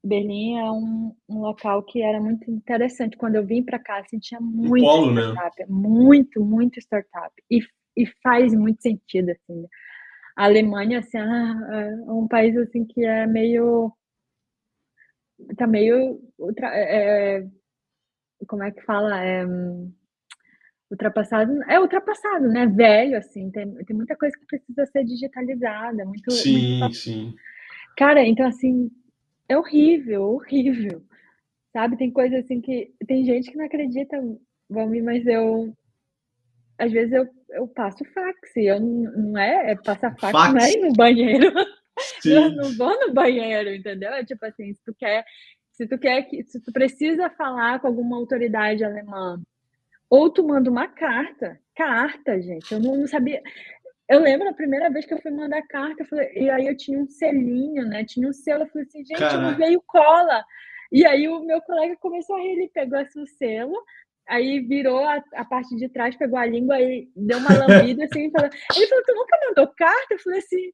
Berlim 0.03 0.59
é 0.59 0.69
um, 0.73 1.15
um 1.29 1.41
local 1.41 1.85
que 1.85 2.03
era 2.03 2.21
muito 2.21 2.51
interessante. 2.51 3.17
Quando 3.17 3.37
eu 3.37 3.47
vim 3.47 3.63
para 3.63 3.79
cá, 3.79 4.01
assim, 4.01 4.19
tinha 4.19 4.41
muito 4.41 4.85
polo, 4.85 5.13
né? 5.13 5.23
startup, 5.23 5.61
né? 5.61 5.67
muito, 5.71 6.45
muito 6.45 6.81
startup. 6.81 7.33
E 7.49 7.61
e 7.97 8.07
faz 8.23 8.53
muito 8.55 8.83
sentido, 8.83 9.31
assim. 9.31 9.67
A 10.37 10.45
Alemanha, 10.45 10.99
assim, 10.99 11.19
é, 11.19 11.21
é 11.21 12.11
um 12.11 12.27
país, 12.27 12.57
assim, 12.57 12.85
que 12.85 13.05
é 13.05 13.27
meio... 13.27 13.93
Tá 15.57 15.67
meio... 15.67 16.21
É, 16.63 17.39
é, 17.39 17.47
como 18.47 18.63
é 18.63 18.71
que 18.73 18.83
fala? 18.83 19.25
É, 19.25 19.45
ultrapassado... 20.91 21.63
É 21.65 21.79
ultrapassado, 21.79 22.49
né? 22.49 22.67
Velho, 22.67 23.17
assim. 23.17 23.51
Tem, 23.51 23.75
tem 23.85 23.97
muita 23.97 24.17
coisa 24.17 24.37
que 24.37 24.47
precisa 24.47 24.87
ser 24.87 25.05
digitalizada. 25.05 26.05
Muito, 26.05 26.31
sim, 26.33 26.81
muito... 26.81 26.97
sim. 26.97 27.35
Cara, 27.97 28.25
então, 28.25 28.47
assim, 28.47 28.91
é 29.49 29.57
horrível, 29.57 30.23
horrível. 30.23 31.05
Sabe? 31.73 31.97
Tem 31.97 32.11
coisa, 32.11 32.39
assim, 32.39 32.61
que... 32.61 32.93
Tem 33.07 33.25
gente 33.25 33.51
que 33.51 33.57
não 33.57 33.67
acredita, 33.67 34.21
Vami, 34.69 35.01
mas 35.01 35.25
eu 35.27 35.73
às 36.79 36.91
vezes 36.93 37.13
eu, 37.13 37.29
eu 37.55 37.69
passo 37.69 38.05
fax, 38.07 38.57
eu 38.57 38.81
não 38.81 39.39
é, 39.39 39.73
é 39.73 39.77
passar 39.77 40.15
fax, 40.19 40.33
fax. 40.33 40.53
não 40.53 40.61
é 40.61 40.73
ir 40.73 40.81
no 40.81 40.93
banheiro. 40.93 41.53
Eu 42.25 42.51
não 42.51 42.77
vou 42.77 43.07
no 43.07 43.15
banheiro, 43.15 43.73
entendeu? 43.73 44.13
É 44.13 44.25
tipo 44.25 44.45
assim, 44.45 44.75
se 44.75 44.83
tu 44.85 44.93
quer, 44.95 45.25
se 45.71 45.87
tu 45.87 45.97
quer 45.97 46.23
que, 46.23 46.43
se 46.43 46.61
tu 46.61 46.73
precisa 46.73 47.31
falar 47.31 47.79
com 47.79 47.87
alguma 47.87 48.17
autoridade 48.17 48.85
alemã, 48.85 49.41
ou 50.11 50.29
tu 50.29 50.47
manda 50.47 50.71
uma 50.71 50.89
carta, 50.89 51.59
carta, 51.75 52.41
gente. 52.41 52.73
Eu 52.73 52.81
não, 52.81 52.97
não 52.97 53.07
sabia. 53.07 53.41
Eu 54.09 54.21
lembro 54.21 54.49
a 54.49 54.53
primeira 54.53 54.91
vez 54.91 55.07
que 55.07 55.15
eu 55.15 55.21
fui 55.21 55.31
mandar 55.31 55.63
carta, 55.63 56.05
falei, 56.05 56.31
e 56.35 56.51
aí 56.51 56.67
eu 56.67 56.77
tinha 56.77 56.99
um 56.99 57.07
selinho, 57.07 57.87
né? 57.87 58.05
Tinha 58.05 58.29
um 58.29 58.33
selo, 58.33 58.65
eu 58.65 58.69
falei 58.69 58.87
assim, 58.87 59.05
gente, 59.05 59.19
Caraca. 59.19 59.41
não 59.41 59.57
veio 59.57 59.83
cola. 59.87 60.45
E 60.93 61.07
aí 61.07 61.27
o 61.27 61.41
meu 61.41 61.61
colega 61.63 61.97
começou 61.97 62.37
a 62.37 62.41
rir, 62.41 62.53
ele 62.53 62.71
pegou 62.73 62.99
esse 63.01 63.27
selo, 63.39 63.75
aí 64.29 64.61
virou 64.61 65.05
a, 65.05 65.23
a, 65.35 65.45
parte 65.45 65.75
de 65.77 65.89
trás, 65.89 66.17
pegou 66.17 66.39
a 66.39 66.47
língua 66.47 66.81
e 66.81 67.09
deu 67.17 67.39
uma 67.39 67.57
lambida 67.57 68.05
assim, 68.05 68.31
falou, 68.31 68.51
ele 68.77 68.87
falou, 68.87 69.05
tu 69.05 69.15
nunca 69.15 69.39
mandou 69.47 69.75
carta? 69.77 70.15
Eu 70.15 70.19
falei 70.19 70.39
assim, 70.39 70.71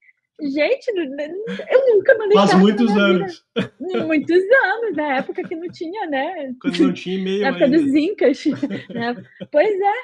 gente, 0.53 0.89
eu 0.89 1.95
nunca 1.95 2.19
mandei 2.19 2.37
Faz 2.37 2.51
carta. 2.51 2.53
Faz 2.53 2.61
muitos 2.61 2.97
anos. 2.97 3.45
Vida. 3.57 4.07
Muitos 4.07 4.43
anos, 4.65 4.97
na 4.97 5.17
época 5.17 5.43
que 5.43 5.57
não 5.57 5.69
tinha, 5.69 6.07
né? 6.07 6.55
Quando 6.61 6.79
não 6.79 6.93
tinha 6.93 7.19
e-mail. 7.19 7.41
Na 7.43 7.49
época 7.49 7.65
ainda. 7.65 7.79
dos 7.79 7.95
Incas. 7.95 8.45
Né? 8.91 9.17
Pois 9.51 9.81
é. 9.81 9.95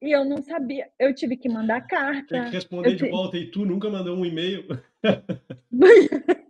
E 0.00 0.12
eu 0.12 0.24
não 0.24 0.40
sabia, 0.42 0.86
eu 0.98 1.12
tive 1.12 1.36
que 1.36 1.48
mandar 1.48 1.80
carta. 1.80 2.42
Tem 2.42 2.44
que 2.44 2.56
responder 2.56 2.90
eu 2.90 2.96
de 2.96 3.04
te... 3.04 3.10
volta, 3.10 3.36
e 3.36 3.50
tu 3.50 3.64
nunca 3.64 3.90
mandou 3.90 4.16
um 4.16 4.24
e-mail. 4.24 4.64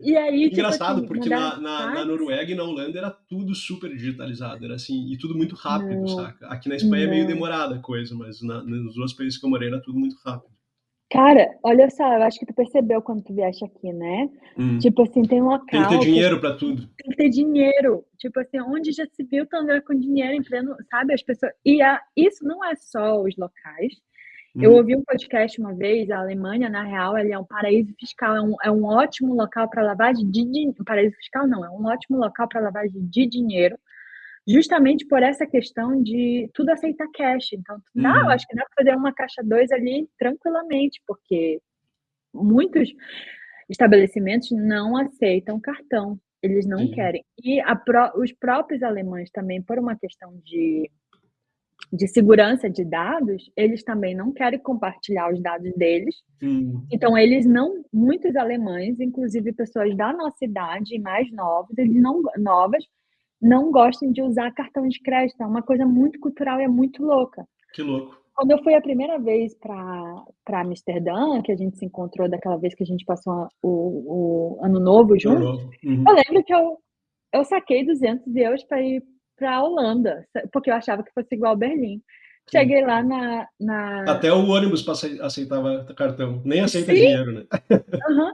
e 0.00 0.16
aí, 0.16 0.44
tipo 0.44 0.54
Engraçado, 0.54 0.98
assim, 0.98 1.06
porque 1.06 1.28
na, 1.28 1.60
na, 1.60 1.94
na, 1.94 2.04
Noruega 2.04 2.50
e 2.50 2.54
na 2.54 2.64
Holanda 2.64 2.98
era 2.98 3.10
tudo 3.10 3.54
super 3.54 3.90
digitalizado, 3.94 4.64
era 4.64 4.74
assim, 4.74 5.12
e 5.12 5.16
tudo 5.16 5.36
muito 5.36 5.54
rápido, 5.54 6.00
não, 6.00 6.08
saca? 6.08 6.46
Aqui 6.48 6.68
na 6.68 6.76
Espanha 6.76 7.06
não. 7.06 7.12
é 7.12 7.14
meio 7.16 7.26
demorada 7.26 7.76
a 7.76 7.80
coisa, 7.80 8.14
mas 8.14 8.42
na, 8.42 8.62
nos 8.62 8.96
outros 8.96 9.14
países 9.14 9.38
que 9.38 9.46
eu 9.46 9.50
morei 9.50 9.68
era 9.68 9.80
tudo 9.80 9.98
muito 9.98 10.16
rápido. 10.24 10.52
Cara, 11.12 11.46
olha 11.62 11.90
só, 11.90 12.10
eu 12.14 12.22
acho 12.22 12.38
que 12.38 12.46
tu 12.46 12.54
percebeu 12.54 13.02
quando 13.02 13.22
tu 13.22 13.34
vieste 13.34 13.62
aqui, 13.66 13.92
né? 13.92 14.30
Hum. 14.56 14.78
Tipo 14.78 15.02
assim, 15.02 15.22
tem 15.22 15.42
um 15.42 15.50
local. 15.50 15.66
Tem 15.68 15.82
que 15.82 15.88
ter 15.90 15.98
dinheiro 15.98 16.40
para 16.40 16.56
tudo. 16.56 16.88
Tem 16.96 17.10
que 17.10 17.16
ter 17.16 17.28
dinheiro. 17.28 18.02
Tipo 18.18 18.40
assim, 18.40 18.58
onde 18.60 18.92
já 18.92 19.04
se 19.12 19.22
viu 19.22 19.46
andando 19.52 19.82
com 19.82 19.94
dinheiro 19.94 20.32
em 20.32 20.42
pleno, 20.42 20.74
sabe? 20.90 21.12
As 21.12 21.22
pessoas. 21.22 21.52
E 21.66 21.82
a... 21.82 22.00
isso 22.16 22.42
não 22.46 22.64
é 22.64 22.74
só 22.76 23.22
os 23.22 23.36
locais. 23.36 23.92
Hum. 24.54 24.62
Eu 24.62 24.72
ouvi 24.72 24.94
um 24.94 25.02
podcast 25.02 25.60
uma 25.60 25.74
vez, 25.74 26.10
a 26.10 26.18
Alemanha, 26.18 26.68
na 26.68 26.82
real, 26.82 27.16
ele 27.16 27.32
é 27.32 27.38
um 27.38 27.44
paraíso 27.44 27.94
fiscal, 27.98 28.36
é 28.36 28.42
um, 28.42 28.56
é 28.64 28.70
um 28.70 28.84
ótimo 28.84 29.34
local 29.34 29.68
para 29.70 29.82
lavagem 29.82 30.30
de 30.30 30.44
dinheiro. 30.44 30.84
Paraíso 30.84 31.16
fiscal 31.16 31.46
não, 31.46 31.64
é 31.64 31.70
um 31.70 31.84
ótimo 31.86 32.18
local 32.18 32.48
para 32.48 32.60
lavagem 32.60 33.06
de 33.06 33.26
dinheiro 33.26 33.78
justamente 34.46 35.06
por 35.06 35.22
essa 35.22 35.46
questão 35.46 36.02
de 36.02 36.50
tudo 36.52 36.70
aceitar 36.70 37.06
cash. 37.14 37.52
Então, 37.52 37.76
uhum. 37.94 38.04
eu 38.04 38.28
acho 38.30 38.46
que 38.46 38.56
dá 38.56 38.64
para 38.64 38.84
fazer 38.84 38.96
uma 38.96 39.12
caixa 39.12 39.42
2 39.42 39.70
ali 39.72 40.08
tranquilamente, 40.18 41.00
porque 41.06 41.60
muitos 42.34 42.92
estabelecimentos 43.68 44.50
não 44.50 44.96
aceitam 44.96 45.60
cartão, 45.60 46.18
eles 46.42 46.66
não 46.66 46.90
querem. 46.90 47.24
E 47.42 47.62
pro, 47.84 48.20
os 48.20 48.32
próprios 48.32 48.82
alemães 48.82 49.30
também, 49.30 49.62
por 49.62 49.78
uma 49.78 49.96
questão 49.96 50.36
de, 50.44 50.90
de 51.92 52.08
segurança 52.08 52.70
de 52.70 52.84
dados, 52.84 53.50
eles 53.54 53.84
também 53.84 54.14
não 54.14 54.32
querem 54.32 54.58
compartilhar 54.58 55.30
os 55.30 55.40
dados 55.42 55.70
deles. 55.74 56.16
Então, 56.90 57.18
eles 57.18 57.44
não, 57.44 57.84
muitos 57.92 58.34
alemães, 58.34 58.98
inclusive 58.98 59.52
pessoas 59.52 59.94
da 59.94 60.10
nossa 60.12 60.42
idade, 60.42 60.98
mais 60.98 61.30
novos, 61.30 61.76
eles 61.76 62.00
não 62.00 62.22
novas, 62.38 62.82
não 63.40 63.70
gostam 63.70 64.10
de 64.10 64.22
usar 64.22 64.50
cartão 64.52 64.88
de 64.88 65.00
crédito. 65.00 65.42
É 65.42 65.46
uma 65.46 65.62
coisa 65.62 65.84
muito 65.84 66.18
cultural 66.18 66.60
e 66.60 66.64
é 66.64 66.68
muito 66.68 67.04
louca. 67.04 67.46
Que 67.74 67.82
louco. 67.82 68.16
Quando 68.34 68.52
eu 68.52 68.62
fui 68.62 68.74
a 68.74 68.80
primeira 68.80 69.18
vez 69.18 69.54
para 69.54 70.60
Amsterdã, 70.62 71.42
que 71.42 71.52
a 71.52 71.56
gente 71.56 71.76
se 71.76 71.84
encontrou 71.84 72.26
daquela 72.26 72.56
vez 72.56 72.74
que 72.74 72.82
a 72.82 72.86
gente 72.86 73.04
passou 73.04 73.48
o, 73.62 74.56
o 74.58 74.64
ano 74.64 74.80
novo 74.80 75.18
juntos, 75.18 75.62
uhum. 75.84 76.04
eu 76.08 76.14
lembro 76.14 76.42
que 76.42 76.54
eu, 76.54 76.78
eu 77.34 77.44
saquei 77.44 77.84
200 77.84 78.34
euros 78.34 78.64
para 78.64 78.80
ir 78.80 79.02
para 79.42 79.56
a 79.56 79.62
Holanda, 79.62 80.24
porque 80.52 80.70
eu 80.70 80.74
achava 80.74 81.02
que 81.02 81.12
fosse 81.12 81.34
igual 81.34 81.56
Berlim. 81.56 82.00
Cheguei 82.50 82.84
lá 82.84 83.02
na, 83.02 83.48
na... 83.60 84.04
Até 84.12 84.32
o 84.32 84.46
ônibus 84.46 84.86
aceitava 85.20 85.84
cartão, 85.96 86.40
nem 86.44 86.60
aceita 86.60 86.92
Sim. 86.92 87.00
dinheiro, 87.00 87.32
né? 87.32 87.44
Uhum. 88.08 88.32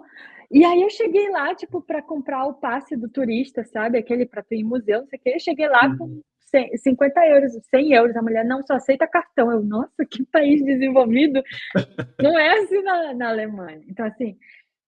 E 0.51 0.65
aí 0.65 0.81
eu 0.81 0.89
cheguei 0.89 1.29
lá, 1.29 1.55
tipo, 1.55 1.83
para 1.83 2.01
comprar 2.01 2.47
o 2.47 2.55
passe 2.55 2.97
do 2.97 3.07
turista, 3.09 3.65
sabe? 3.65 3.99
Aquele 3.99 4.25
para 4.25 4.43
ir 4.51 4.61
em 4.61 4.65
museu, 4.65 5.01
não 5.01 5.07
sei 5.07 5.19
o 5.19 5.23
quê. 5.23 5.33
Eu 5.35 5.41
cheguei 5.41 5.69
lá 5.69 5.95
com 5.95 6.23
100, 6.51 6.71
uhum. 6.71 6.77
50 6.79 7.27
euros, 7.27 7.53
100 7.69 7.93
euros. 7.93 8.17
A 8.17 8.23
mulher 8.23 8.47
não 8.47 8.63
só 8.63 8.75
aceita 8.75 9.07
cartão. 9.07 9.53
Eu, 9.53 9.63
nossa, 9.63 10.07
que 10.11 10.25
país 10.25 10.65
desenvolvido. 10.65 11.43
não 12.19 12.39
é 12.39 12.61
assim 12.61 12.83
na, 12.83 13.13
na 13.13 13.29
Alemanha. 13.29 13.83
Então, 13.87 14.07
assim, 14.07 14.39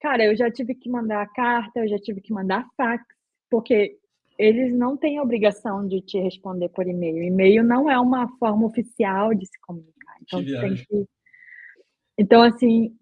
cara, 0.01 0.25
eu 0.25 0.35
já 0.35 0.51
tive 0.51 0.75
que 0.75 0.89
mandar 0.89 1.31
carta, 1.35 1.81
eu 1.81 1.89
já 1.89 1.99
tive 1.99 2.23
que 2.23 2.33
mandar 2.33 2.67
fax, 2.75 3.05
porque 3.51 4.00
eles 4.41 4.73
não 4.75 4.97
têm 4.97 5.19
a 5.19 5.23
obrigação 5.23 5.87
de 5.87 6.01
te 6.01 6.19
responder 6.19 6.71
por 6.71 6.87
e-mail. 6.87 7.23
E-mail 7.23 7.63
não 7.63 7.91
é 7.91 8.01
uma 8.01 8.27
forma 8.39 8.67
oficial 8.67 9.35
de 9.35 9.45
se 9.45 9.61
comunicar. 9.61 10.17
Então, 10.23 10.43
que 10.43 10.61
tem 10.61 10.75
que. 10.77 11.07
Então, 12.19 12.43
assim, 12.43 12.97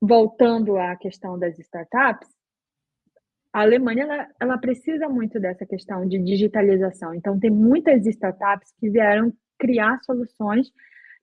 voltando 0.00 0.76
à 0.76 0.96
questão 0.96 1.38
das 1.38 1.56
startups, 1.60 2.28
a 3.52 3.62
Alemanha 3.62 4.02
ela, 4.02 4.28
ela, 4.40 4.58
precisa 4.58 5.08
muito 5.08 5.38
dessa 5.38 5.64
questão 5.64 6.06
de 6.06 6.18
digitalização. 6.18 7.14
Então, 7.14 7.38
tem 7.38 7.50
muitas 7.50 8.04
startups 8.06 8.72
que 8.80 8.90
vieram 8.90 9.32
criar 9.58 9.98
soluções 10.02 10.72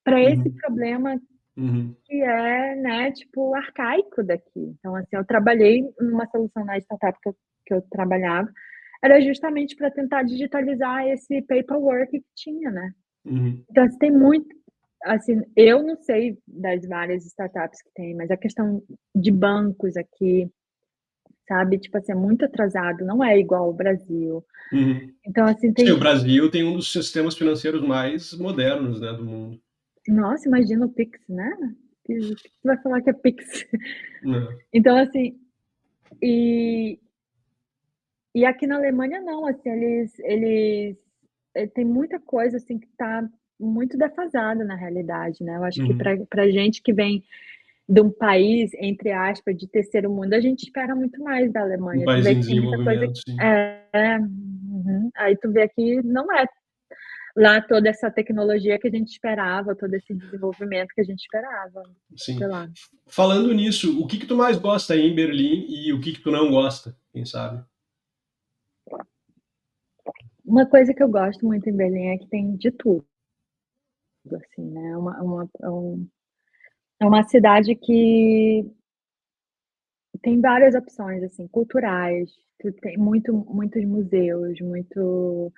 para 0.01 0.15
uhum. 0.15 0.29
esse 0.29 0.49
problema 0.61 1.21
uhum. 1.57 1.93
que 2.05 2.21
é, 2.21 2.75
né, 2.75 3.11
tipo, 3.11 3.53
arcaico 3.53 4.23
daqui. 4.23 4.75
Então, 4.79 4.95
assim, 4.95 5.15
eu 5.15 5.25
trabalhei 5.25 5.83
numa 5.99 6.25
solução 6.27 6.63
na 6.63 6.77
startup 6.77 7.17
que 7.21 7.29
eu, 7.29 7.35
que 7.65 7.73
eu 7.73 7.81
trabalhava, 7.89 8.49
era 9.03 9.21
justamente 9.21 9.75
para 9.75 9.91
tentar 9.91 10.23
digitalizar 10.23 11.07
esse 11.07 11.41
paperwork 11.43 12.11
que 12.11 12.25
tinha, 12.35 12.71
né? 12.71 12.91
Uhum. 13.25 13.63
Então, 13.69 13.83
assim, 13.83 13.97
tem 13.97 14.11
muito, 14.11 14.47
assim, 15.03 15.41
eu 15.55 15.83
não 15.83 15.97
sei 15.97 16.37
das 16.47 16.85
várias 16.87 17.25
startups 17.25 17.81
que 17.81 17.89
tem, 17.93 18.15
mas 18.15 18.31
a 18.31 18.37
questão 18.37 18.81
de 19.15 19.31
bancos 19.31 19.95
aqui, 19.97 20.49
sabe, 21.47 21.77
tipo 21.79 21.97
assim, 21.97 22.11
é 22.11 22.15
muito 22.15 22.45
atrasado, 22.45 23.05
não 23.05 23.23
é 23.23 23.37
igual 23.39 23.65
ao 23.65 23.73
Brasil. 23.73 24.43
Uhum. 24.71 25.13
Então, 25.25 25.45
assim, 25.45 25.71
tem... 25.73 25.85
Sim, 25.85 25.91
o 25.93 25.99
Brasil 25.99 26.49
tem 26.51 26.63
um 26.63 26.75
dos 26.75 26.91
sistemas 26.91 27.37
financeiros 27.37 27.81
mais 27.81 28.33
modernos, 28.37 28.99
né, 28.99 29.13
do 29.13 29.25
mundo. 29.25 29.61
Nossa, 30.07 30.47
imagina 30.47 30.85
o 30.85 30.89
Pix, 30.89 31.19
né? 31.27 31.51
O 31.61 32.07
que 32.07 32.19
você 32.19 32.35
vai 32.63 32.77
falar 32.81 33.01
que 33.01 33.09
é 33.09 33.13
Pix? 33.13 33.65
Uhum. 34.23 34.47
Então, 34.73 34.95
assim, 34.97 35.37
e, 36.21 36.97
e 38.37 38.45
aqui 38.45 38.67
na 38.67 38.75
Alemanha 38.75 39.19
não, 39.19 39.47
assim, 39.47 39.67
eles, 39.67 40.19
eles, 40.19 40.95
eh, 41.55 41.65
tem 41.65 41.83
muita 41.83 42.19
coisa, 42.19 42.57
assim, 42.57 42.77
que 42.77 42.87
tá 42.95 43.27
muito 43.59 43.97
defasada 43.97 44.63
na 44.63 44.75
realidade, 44.75 45.43
né? 45.43 45.55
Eu 45.55 45.63
acho 45.63 45.81
uhum. 45.81 45.97
que 45.97 46.25
para 46.29 46.51
gente 46.51 46.83
que 46.83 46.93
vem 46.93 47.23
de 47.89 47.99
um 47.99 48.11
país, 48.11 48.71
entre 48.75 49.11
aspas, 49.11 49.57
de 49.57 49.67
terceiro 49.67 50.11
mundo, 50.11 50.35
a 50.35 50.39
gente 50.39 50.65
espera 50.65 50.95
muito 50.95 51.19
mais 51.23 51.51
da 51.51 51.61
Alemanha. 51.61 52.03
Um 52.03 52.05
país 52.05 52.27
em 52.27 52.39
desenvolvimento, 52.39 53.17
sim. 53.27 53.41
É, 53.41 54.19
uhum. 54.19 55.09
Aí 55.15 55.35
tu 55.35 55.51
vê 55.51 55.63
aqui, 55.63 55.99
não 56.03 56.31
é 56.31 56.45
lá 57.35 57.59
toda 57.59 57.89
essa 57.89 58.11
tecnologia 58.11 58.77
que 58.77 58.87
a 58.87 58.91
gente 58.91 59.09
esperava, 59.09 59.75
todo 59.75 59.95
esse 59.95 60.13
desenvolvimento 60.13 60.93
que 60.93 61.01
a 61.01 61.03
gente 61.03 61.21
esperava. 61.21 61.81
Sim. 62.15 62.37
Falando 63.07 63.51
nisso, 63.51 63.99
o 63.99 64.05
que 64.05 64.19
que 64.19 64.27
tu 64.27 64.35
mais 64.37 64.59
gosta 64.59 64.93
aí 64.93 65.07
em 65.07 65.15
Berlim 65.15 65.65
e 65.67 65.91
o 65.91 65.99
que 65.99 66.11
que 66.11 66.21
tu 66.21 66.29
não 66.29 66.51
gosta, 66.51 66.95
quem 67.11 67.25
sabe? 67.25 67.65
Uma 70.47 70.65
coisa 70.65 70.93
que 70.93 71.03
eu 71.03 71.09
gosto 71.09 71.45
muito 71.45 71.69
em 71.69 71.75
Berlim 71.75 72.07
é 72.07 72.17
que 72.17 72.27
tem 72.27 72.55
de 72.55 72.71
tudo 72.71 73.05
assim, 74.31 74.71
né? 74.71 74.91
É 74.91 74.97
uma, 74.97 75.21
uma, 75.21 75.49
é 75.61 75.69
um, 75.69 76.07
é 77.01 77.05
uma 77.05 77.23
cidade 77.23 77.75
que 77.75 78.65
tem 80.21 80.39
várias 80.39 80.73
opções, 80.73 81.21
assim, 81.21 81.47
culturais, 81.49 82.31
tem 82.81 82.97
muito, 82.97 83.33
muitos 83.33 83.83
museus, 83.83 84.59
muito, 84.61 85.51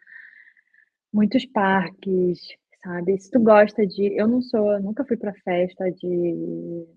muitos 1.13 1.45
parques, 1.45 2.39
sabe? 2.83 3.19
Se 3.19 3.29
tu 3.29 3.39
gosta 3.39 3.85
de... 3.85 4.19
Eu 4.19 4.27
não 4.27 4.41
sou... 4.41 4.71
Eu 4.73 4.81
nunca 4.81 5.05
fui 5.05 5.17
para 5.17 5.33
festa 5.35 5.91
de 5.91 6.87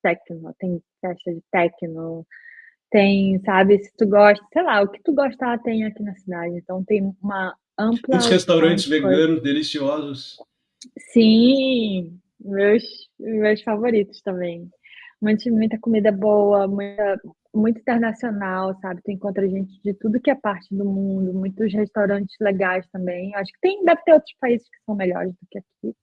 techno, 0.00 0.54
tem 0.60 0.80
festa 1.00 1.34
de 1.34 1.42
techno, 1.50 2.24
tem, 2.90 3.40
sabe? 3.44 3.78
Se 3.78 3.94
tu 3.96 4.06
gosta, 4.06 4.44
sei 4.52 4.62
lá, 4.62 4.82
o 4.82 4.88
que 4.88 5.02
tu 5.02 5.12
gostar 5.12 5.58
tem 5.62 5.84
aqui 5.84 6.02
na 6.02 6.14
cidade. 6.14 6.56
Então 6.56 6.84
tem 6.84 7.14
uma 7.22 7.54
ampla... 7.78 8.18
Os 8.18 8.26
restaurantes 8.26 8.86
veganos 8.86 9.42
deliciosos. 9.42 10.36
Sim, 11.12 12.18
meus, 12.40 12.84
meus 13.18 13.62
favoritos 13.62 14.20
também. 14.22 14.68
Muita, 15.20 15.50
muita 15.50 15.78
comida 15.78 16.12
boa, 16.12 16.68
muita, 16.68 17.18
muito 17.54 17.80
internacional, 17.80 18.78
sabe? 18.80 19.00
Tu 19.02 19.10
encontra 19.12 19.48
gente 19.48 19.80
de 19.82 19.94
tudo 19.94 20.20
que 20.20 20.30
é 20.30 20.34
parte 20.34 20.74
do 20.74 20.84
mundo, 20.84 21.32
muitos 21.32 21.72
restaurantes 21.72 22.36
legais 22.40 22.86
também. 22.92 23.34
Acho 23.34 23.52
que 23.52 23.60
tem, 23.60 23.84
deve 23.84 24.02
ter 24.04 24.12
outros 24.12 24.34
países 24.38 24.68
que 24.68 24.78
são 24.84 24.94
melhores 24.94 25.32
do 25.32 25.46
que 25.50 25.58
aqui. 25.58 25.96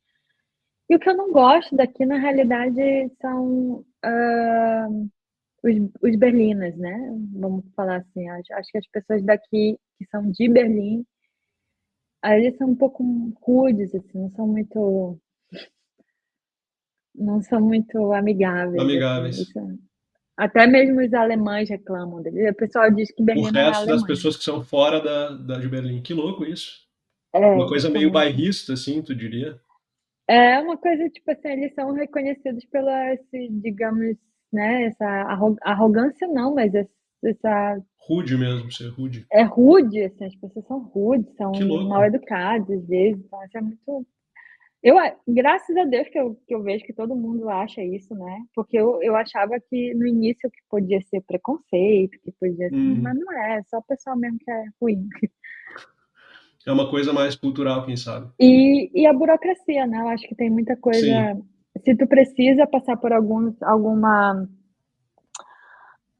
E 0.89 0.95
o 0.95 0.99
que 0.99 1.09
eu 1.09 1.15
não 1.15 1.31
gosto 1.31 1.75
daqui, 1.75 2.05
na 2.05 2.17
realidade, 2.17 3.11
são 3.21 3.85
uh, 4.05 5.09
os, 5.63 5.75
os 6.01 6.15
berlinas, 6.17 6.75
né? 6.77 7.09
Vamos 7.33 7.65
falar 7.75 7.97
assim. 7.97 8.27
Acho, 8.29 8.53
acho 8.53 8.71
que 8.71 8.77
as 8.77 8.87
pessoas 8.87 9.23
daqui, 9.23 9.77
que 9.97 10.05
são 10.11 10.29
de 10.29 10.49
Berlim, 10.49 11.05
eles 12.23 12.57
são 12.57 12.69
um 12.69 12.75
pouco 12.75 13.03
rudes, 13.41 13.93
assim, 13.95 14.19
não 14.19 14.29
são 14.29 14.47
muito 14.47 15.19
não 17.15 17.41
são 17.41 17.61
muito 17.61 18.11
amigáveis. 18.11 18.75
Assim, 18.75 18.91
amigáveis. 18.91 19.39
Assim, 19.39 19.79
até 20.35 20.65
mesmo 20.65 20.99
os 20.99 21.13
alemães 21.13 21.69
reclamam 21.69 22.21
dele. 22.21 22.49
O 22.49 22.55
pessoal 22.55 22.89
diz 22.91 23.11
que 23.11 23.21
Berlim 23.21 23.43
O 23.43 23.51
resto 23.51 23.83
é 23.83 23.87
das 23.87 24.03
pessoas 24.03 24.35
que 24.35 24.43
são 24.43 24.63
fora 24.63 24.99
da, 24.99 25.29
da, 25.29 25.59
de 25.59 25.67
Berlim. 25.67 26.01
Que 26.01 26.13
louco 26.13 26.43
isso. 26.43 26.83
É, 27.33 27.39
uma 27.39 27.67
coisa 27.67 27.89
meio 27.89 28.11
bairrista, 28.11 28.73
assim, 28.73 29.01
tu 29.01 29.13
diria? 29.13 29.59
É 30.27 30.59
uma 30.59 30.77
coisa, 30.77 31.09
tipo 31.09 31.29
assim, 31.29 31.49
eles 31.49 31.73
são 31.73 31.91
reconhecidos 31.91 32.65
pela, 32.65 33.15
digamos, 33.61 34.17
né, 34.53 34.85
essa 34.85 35.05
arrogância 35.61 36.27
não, 36.27 36.53
mas 36.53 36.71
essa... 36.75 37.81
Rude 37.97 38.37
mesmo, 38.37 38.71
ser 38.71 38.89
rude. 38.89 39.25
É 39.31 39.43
rude, 39.43 40.03
assim, 40.03 40.25
as 40.25 40.35
pessoas 40.35 40.65
são 40.67 40.79
rudes, 40.79 41.33
são 41.35 41.51
mal 41.87 42.03
educadas 42.05 42.69
às 42.69 42.87
vezes, 42.87 43.23
então 43.25 43.43
isso 43.43 43.57
é 43.57 43.61
muito 43.61 44.05
eu, 44.83 44.97
graças 45.25 45.77
a 45.77 45.85
Deus 45.85 46.09
que 46.09 46.19
eu, 46.19 46.35
que 46.45 46.53
eu 46.53 46.61
vejo 46.61 46.83
que 46.83 46.91
todo 46.91 47.15
mundo 47.15 47.49
acha 47.49 47.81
isso, 47.81 48.13
né? 48.13 48.43
Porque 48.53 48.77
eu, 48.77 49.01
eu 49.01 49.15
achava 49.15 49.57
que 49.57 49.93
no 49.93 50.05
início 50.05 50.51
que 50.51 50.59
podia 50.69 51.01
ser 51.03 51.21
preconceito, 51.21 52.19
que 52.21 52.33
podia 52.33 52.67
ser, 52.67 52.75
hum. 52.75 52.99
mas 53.01 53.17
não 53.17 53.31
é, 53.31 53.59
é 53.59 53.63
só 53.63 53.77
o 53.77 53.83
pessoal 53.83 54.17
mesmo 54.17 54.37
que 54.39 54.51
é 54.51 54.65
ruim. 54.81 55.07
É 56.65 56.71
uma 56.71 56.89
coisa 56.89 57.11
mais 57.11 57.35
cultural, 57.35 57.85
quem 57.85 57.95
sabe. 57.97 58.29
E, 58.39 58.89
e 58.93 59.05
a 59.05 59.13
burocracia, 59.13 59.85
né? 59.85 59.99
Eu 59.99 60.07
acho 60.07 60.27
que 60.27 60.35
tem 60.35 60.49
muita 60.49 60.77
coisa. 60.77 61.33
Sim. 61.33 61.43
Se 61.83 61.95
tu 61.95 62.07
precisa 62.07 62.65
passar 62.67 62.97
por 62.97 63.11
alguns, 63.11 63.61
alguma 63.61 64.47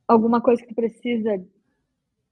alguma 0.08 0.42
coisa 0.42 0.62
que 0.62 0.70
tu 0.70 0.76
precisa 0.76 1.42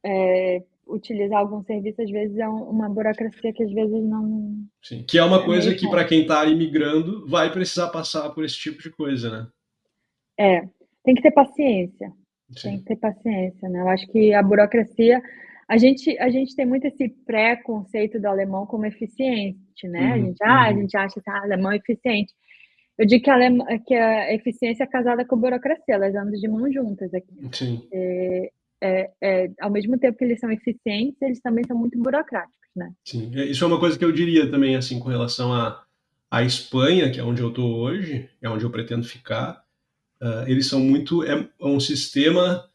é, 0.03 0.63
utilizar 0.87 1.39
algum 1.39 1.63
serviço, 1.63 2.01
às 2.01 2.11
vezes 2.11 2.37
é 2.37 2.47
uma 2.47 2.89
burocracia 2.89 3.53
que 3.53 3.63
às 3.63 3.71
vezes 3.71 4.03
não. 4.03 4.65
Sim, 4.81 5.03
que 5.03 5.17
é 5.17 5.23
uma 5.23 5.41
é 5.41 5.45
coisa 5.45 5.73
que 5.73 5.89
para 5.89 6.05
quem 6.05 6.21
está 6.21 6.45
imigrando 6.45 7.27
vai 7.27 7.51
precisar 7.51 7.89
passar 7.89 8.29
por 8.31 8.43
esse 8.43 8.57
tipo 8.57 8.81
de 8.81 8.89
coisa, 8.91 9.29
né? 9.29 9.47
É, 10.39 10.67
tem 11.03 11.15
que 11.15 11.21
ter 11.21 11.31
paciência. 11.31 12.11
Sim. 12.51 12.69
Tem 12.69 12.79
que 12.79 12.85
ter 12.85 12.95
paciência, 12.97 13.69
né? 13.69 13.81
Eu 13.81 13.87
acho 13.89 14.07
que 14.07 14.33
a 14.33 14.43
burocracia. 14.43 15.21
A 15.67 15.77
gente, 15.77 16.19
a 16.19 16.29
gente 16.29 16.53
tem 16.53 16.65
muito 16.65 16.85
esse 16.85 17.07
pré-conceito 17.25 18.19
do 18.19 18.27
alemão 18.27 18.65
como 18.65 18.85
eficiente, 18.85 19.87
né? 19.87 20.01
Uhum, 20.01 20.11
a, 20.11 20.17
gente, 20.17 20.43
ah, 20.43 20.65
a 20.65 20.69
uhum. 20.69 20.81
gente 20.81 20.97
acha 20.97 21.21
que 21.21 21.29
ah, 21.29 21.43
alemão 21.43 21.71
é 21.71 21.77
eficiente. 21.77 22.33
Eu 23.01 23.07
digo 23.07 23.23
que 23.23 23.31
a, 23.31 23.79
que 23.79 23.95
a 23.95 24.31
eficiência 24.31 24.83
é 24.83 24.87
casada 24.87 25.25
com 25.25 25.35
a 25.35 25.39
burocracia, 25.39 25.95
elas 25.95 26.13
andam 26.13 26.39
de 26.39 26.47
mãos 26.47 26.71
juntas 26.71 27.11
aqui. 27.11 27.33
Sim. 27.51 27.87
É, 27.91 28.51
é, 28.79 29.11
é, 29.19 29.51
ao 29.59 29.71
mesmo 29.71 29.97
tempo 29.97 30.19
que 30.19 30.23
eles 30.23 30.39
são 30.39 30.51
eficientes, 30.51 31.19
eles 31.19 31.41
também 31.41 31.63
são 31.65 31.75
muito 31.75 31.97
burocráticos, 31.97 32.69
né? 32.75 32.93
Sim, 33.03 33.31
é, 33.33 33.45
isso 33.45 33.63
é 33.63 33.67
uma 33.67 33.79
coisa 33.79 33.97
que 33.97 34.05
eu 34.05 34.11
diria 34.11 34.51
também, 34.51 34.75
assim, 34.75 34.99
com 34.99 35.09
relação 35.09 35.51
à 35.51 35.83
a, 36.29 36.37
a 36.37 36.43
Espanha, 36.43 37.09
que 37.11 37.19
é 37.19 37.23
onde 37.23 37.41
eu 37.41 37.49
estou 37.49 37.75
hoje, 37.75 38.29
é 38.39 38.47
onde 38.47 38.63
eu 38.63 38.69
pretendo 38.69 39.03
ficar. 39.03 39.63
Uh, 40.21 40.47
eles 40.47 40.67
são 40.67 40.79
muito, 40.79 41.23
é, 41.23 41.49
é 41.59 41.65
um 41.65 41.79
sistema 41.79 42.69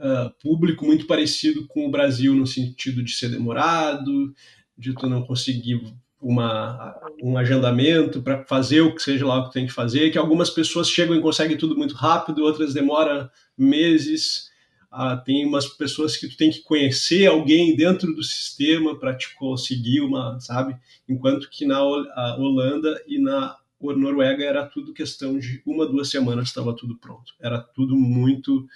uh, 0.00 0.30
público 0.42 0.84
muito 0.84 1.06
parecido 1.06 1.68
com 1.68 1.86
o 1.86 1.90
Brasil 1.92 2.34
no 2.34 2.44
sentido 2.44 3.04
de 3.04 3.12
ser 3.12 3.28
demorado, 3.28 4.34
de 4.76 4.92
tu 4.94 5.08
não 5.08 5.22
conseguir 5.22 5.80
uma, 6.20 6.94
um 7.22 7.36
agendamento 7.38 8.22
para 8.22 8.44
fazer 8.44 8.82
o 8.82 8.94
que 8.94 9.02
seja 9.02 9.26
lá 9.26 9.38
o 9.38 9.48
que 9.48 9.54
tem 9.54 9.66
que 9.66 9.72
fazer, 9.72 10.10
que 10.10 10.18
algumas 10.18 10.50
pessoas 10.50 10.88
chegam 10.88 11.16
e 11.16 11.20
conseguem 11.20 11.56
tudo 11.56 11.76
muito 11.76 11.94
rápido, 11.94 12.42
outras 12.42 12.74
demoram 12.74 13.28
meses 13.56 14.50
ah, 14.90 15.16
tem 15.16 15.46
umas 15.46 15.66
pessoas 15.66 16.16
que 16.16 16.28
tu 16.28 16.36
tem 16.36 16.50
que 16.50 16.62
conhecer 16.62 17.26
alguém 17.26 17.76
dentro 17.76 18.12
do 18.12 18.22
sistema 18.24 18.98
para 18.98 19.14
te 19.14 19.34
conseguir 19.36 20.00
uma, 20.00 20.38
sabe? 20.40 20.76
Enquanto 21.08 21.48
que 21.48 21.64
na 21.64 21.80
Holanda 21.82 23.00
e 23.06 23.18
na 23.18 23.56
Noruega 23.80 24.44
era 24.44 24.66
tudo 24.66 24.92
questão 24.92 25.38
de 25.38 25.62
uma, 25.64 25.86
duas 25.86 26.10
semanas 26.10 26.48
estava 26.48 26.74
tudo 26.74 26.98
pronto. 26.98 27.32
Era 27.40 27.60
tudo 27.60 27.96
muito 27.96 28.66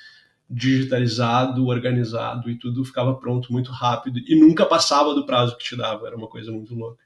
digitalizado, 0.48 1.66
organizado 1.66 2.48
e 2.48 2.56
tudo 2.56 2.84
ficava 2.84 3.14
pronto 3.16 3.52
muito 3.52 3.72
rápido 3.72 4.20
e 4.20 4.36
nunca 4.38 4.64
passava 4.64 5.14
do 5.14 5.26
prazo 5.26 5.56
que 5.56 5.64
te 5.64 5.76
dava. 5.76 6.06
Era 6.06 6.16
uma 6.16 6.28
coisa 6.28 6.52
muito 6.52 6.74
louca. 6.74 7.03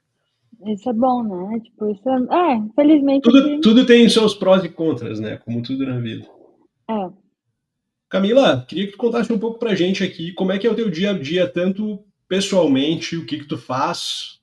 Isso 0.65 0.89
é 0.89 0.93
bom, 0.93 1.23
né? 1.23 1.59
Tipo, 1.61 1.89
isso 1.89 2.09
é, 2.09 2.51
é 2.51 2.55
infelizmente. 2.55 3.23
Tudo, 3.23 3.37
aqui... 3.37 3.61
tudo 3.61 3.85
tem 3.85 4.09
seus 4.09 4.33
prós 4.33 4.63
e 4.63 4.69
contras, 4.69 5.19
né? 5.19 5.37
Como 5.37 5.61
tudo 5.61 5.85
na 5.85 5.99
vida. 5.99 6.27
É. 6.89 7.09
Camila, 8.09 8.65
queria 8.67 8.87
que 8.87 8.93
tu 8.93 8.97
contasse 8.97 9.31
um 9.31 9.39
pouco 9.39 9.59
pra 9.59 9.75
gente 9.75 10.03
aqui 10.03 10.33
como 10.33 10.51
é 10.51 10.57
que 10.57 10.67
é 10.67 10.71
o 10.71 10.75
teu 10.75 10.89
dia 10.89 11.11
a 11.11 11.17
dia, 11.17 11.47
tanto 11.47 12.03
pessoalmente, 12.27 13.15
o 13.15 13.25
que 13.25 13.39
que 13.39 13.45
tu 13.45 13.57
faz 13.57 14.39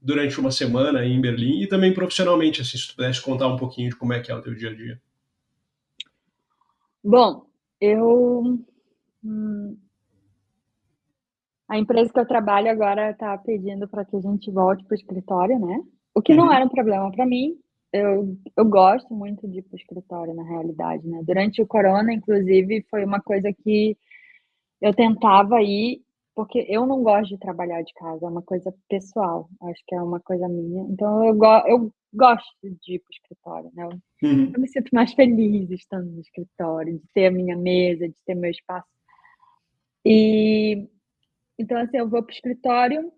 durante 0.00 0.40
uma 0.40 0.50
semana 0.50 1.04
em 1.04 1.20
Berlim 1.20 1.60
e 1.60 1.66
também 1.66 1.92
profissionalmente, 1.92 2.62
assim, 2.62 2.78
se 2.78 2.88
tu 2.88 2.96
pudesse 2.96 3.20
contar 3.20 3.48
um 3.48 3.56
pouquinho 3.56 3.90
de 3.90 3.96
como 3.96 4.12
é 4.12 4.20
que 4.20 4.30
é 4.30 4.34
o 4.34 4.40
teu 4.40 4.54
dia 4.54 4.70
a 4.70 4.74
dia. 4.74 5.00
Bom, 7.04 7.46
eu 7.80 8.58
hum, 9.22 9.76
a 11.70 11.78
empresa 11.78 12.12
que 12.12 12.18
eu 12.18 12.26
trabalho 12.26 12.68
agora 12.68 13.12
está 13.12 13.38
pedindo 13.38 13.86
para 13.86 14.04
que 14.04 14.16
a 14.16 14.20
gente 14.20 14.50
volte 14.50 14.84
para 14.84 14.96
o 14.96 14.98
escritório, 14.98 15.56
né? 15.60 15.80
O 16.12 16.20
que 16.20 16.32
uhum. 16.32 16.38
não 16.38 16.52
era 16.52 16.64
um 16.64 16.68
problema 16.68 17.12
para 17.12 17.24
mim, 17.24 17.56
eu, 17.92 18.36
eu 18.56 18.64
gosto 18.64 19.14
muito 19.14 19.46
de 19.46 19.60
ir 19.60 19.62
para 19.62 19.76
o 19.76 19.78
escritório, 19.78 20.34
na 20.34 20.42
realidade, 20.42 21.06
né? 21.06 21.20
Durante 21.22 21.62
o 21.62 21.66
corona, 21.66 22.12
inclusive, 22.12 22.84
foi 22.90 23.04
uma 23.04 23.20
coisa 23.20 23.52
que 23.52 23.96
eu 24.80 24.92
tentava 24.92 25.62
ir, 25.62 26.02
porque 26.34 26.66
eu 26.68 26.84
não 26.86 27.04
gosto 27.04 27.30
de 27.30 27.38
trabalhar 27.38 27.82
de 27.82 27.94
casa, 27.94 28.26
é 28.26 28.28
uma 28.28 28.42
coisa 28.42 28.74
pessoal, 28.88 29.48
acho 29.62 29.80
que 29.86 29.94
é 29.94 30.02
uma 30.02 30.18
coisa 30.18 30.48
minha. 30.48 30.82
Então, 30.90 31.24
eu, 31.24 31.34
go 31.36 31.62
eu 31.68 31.92
gosto 32.12 32.48
de 32.62 32.94
ir 32.94 32.98
para 32.98 33.10
o 33.10 33.14
escritório, 33.14 33.70
né? 33.74 33.84
Eu, 33.84 34.28
uhum. 34.28 34.50
eu 34.52 34.60
me 34.60 34.66
sinto 34.66 34.88
mais 34.92 35.12
feliz 35.12 35.70
estando 35.70 36.10
no 36.10 36.20
escritório, 36.20 36.98
de 36.98 37.04
ter 37.14 37.26
a 37.26 37.30
minha 37.30 37.56
mesa, 37.56 38.08
de 38.08 38.16
ter 38.26 38.34
meu 38.34 38.50
espaço. 38.50 38.88
E, 40.04 40.88
então, 41.60 41.78
assim, 41.78 41.98
eu 41.98 42.08
vou 42.08 42.22
para 42.22 42.32
o 42.32 42.34
escritório 42.34 43.12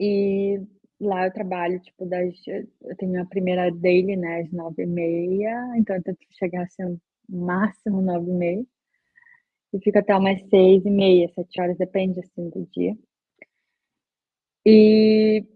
e 0.00 0.60
Lá 1.00 1.26
eu 1.26 1.32
trabalho, 1.32 1.78
tipo, 1.80 2.04
das. 2.06 2.34
Eu 2.82 2.96
tenho 2.96 3.22
a 3.22 3.26
primeira 3.26 3.70
daily, 3.70 4.16
né, 4.16 4.40
às 4.40 4.50
nove 4.52 4.82
e 4.82 4.86
meia, 4.86 5.72
então 5.76 5.94
eu 5.96 6.02
tento 6.02 6.18
chegar 6.32 6.62
assim, 6.64 6.98
máximo 7.28 8.02
nove 8.02 8.30
e 8.30 8.34
meia. 8.34 8.66
E 9.72 9.78
fico 9.80 9.98
até 9.98 10.14
umas 10.16 10.40
seis 10.48 10.84
e 10.84 10.90
meia, 10.90 11.28
sete 11.34 11.60
horas, 11.60 11.76
depende, 11.78 12.18
assim, 12.20 12.48
do 12.50 12.66
dia. 12.72 12.96
E 14.66 15.46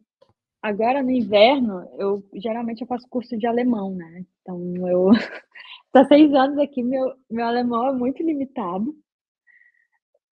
agora 0.62 1.03
no 1.03 1.11
inverno, 1.11 1.89
eu 1.99 2.24
geralmente 2.35 2.83
eu 2.83 2.87
faço 2.87 3.09
curso 3.09 3.37
de 3.37 3.47
alemão, 3.47 3.95
né? 3.95 4.24
Então 4.43 4.89
eu. 4.89 5.11
Há 5.95 6.05
seis 6.07 6.33
anos 6.35 6.59
aqui, 6.59 6.83
meu, 6.85 7.14
meu 7.30 7.47
alemão 7.47 7.89
é 7.89 7.93
muito 7.93 8.22
limitado. 8.22 8.95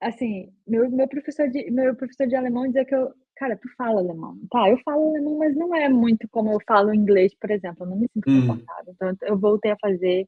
Assim, 0.01 0.51
meu, 0.67 0.91
meu, 0.91 1.07
professor 1.07 1.49
de, 1.49 1.71
meu 1.71 1.95
professor 1.95 2.27
de 2.27 2.35
alemão 2.35 2.67
dizia 2.67 2.87
que 2.87 2.95
eu, 2.95 3.13
cara, 3.37 3.57
tu 3.57 3.69
fala 3.77 4.01
alemão. 4.01 4.39
Tá, 4.51 4.69
eu 4.71 4.79
falo 4.85 5.11
alemão, 5.11 5.39
mas 5.39 5.55
não 5.55 5.75
é 5.75 5.89
muito 5.89 6.27
como 6.31 6.53
eu 6.53 6.59
falo 6.67 6.95
inglês, 6.95 7.35
por 7.35 7.51
exemplo. 7.51 7.85
Eu 7.85 7.91
não 7.91 7.97
me 7.99 8.09
sinto 8.09 8.31
hum. 8.31 8.47
confortável. 8.47 8.95
Então, 8.95 9.17
eu 9.23 9.39
voltei 9.39 9.73
a 9.73 9.79
fazer 9.79 10.27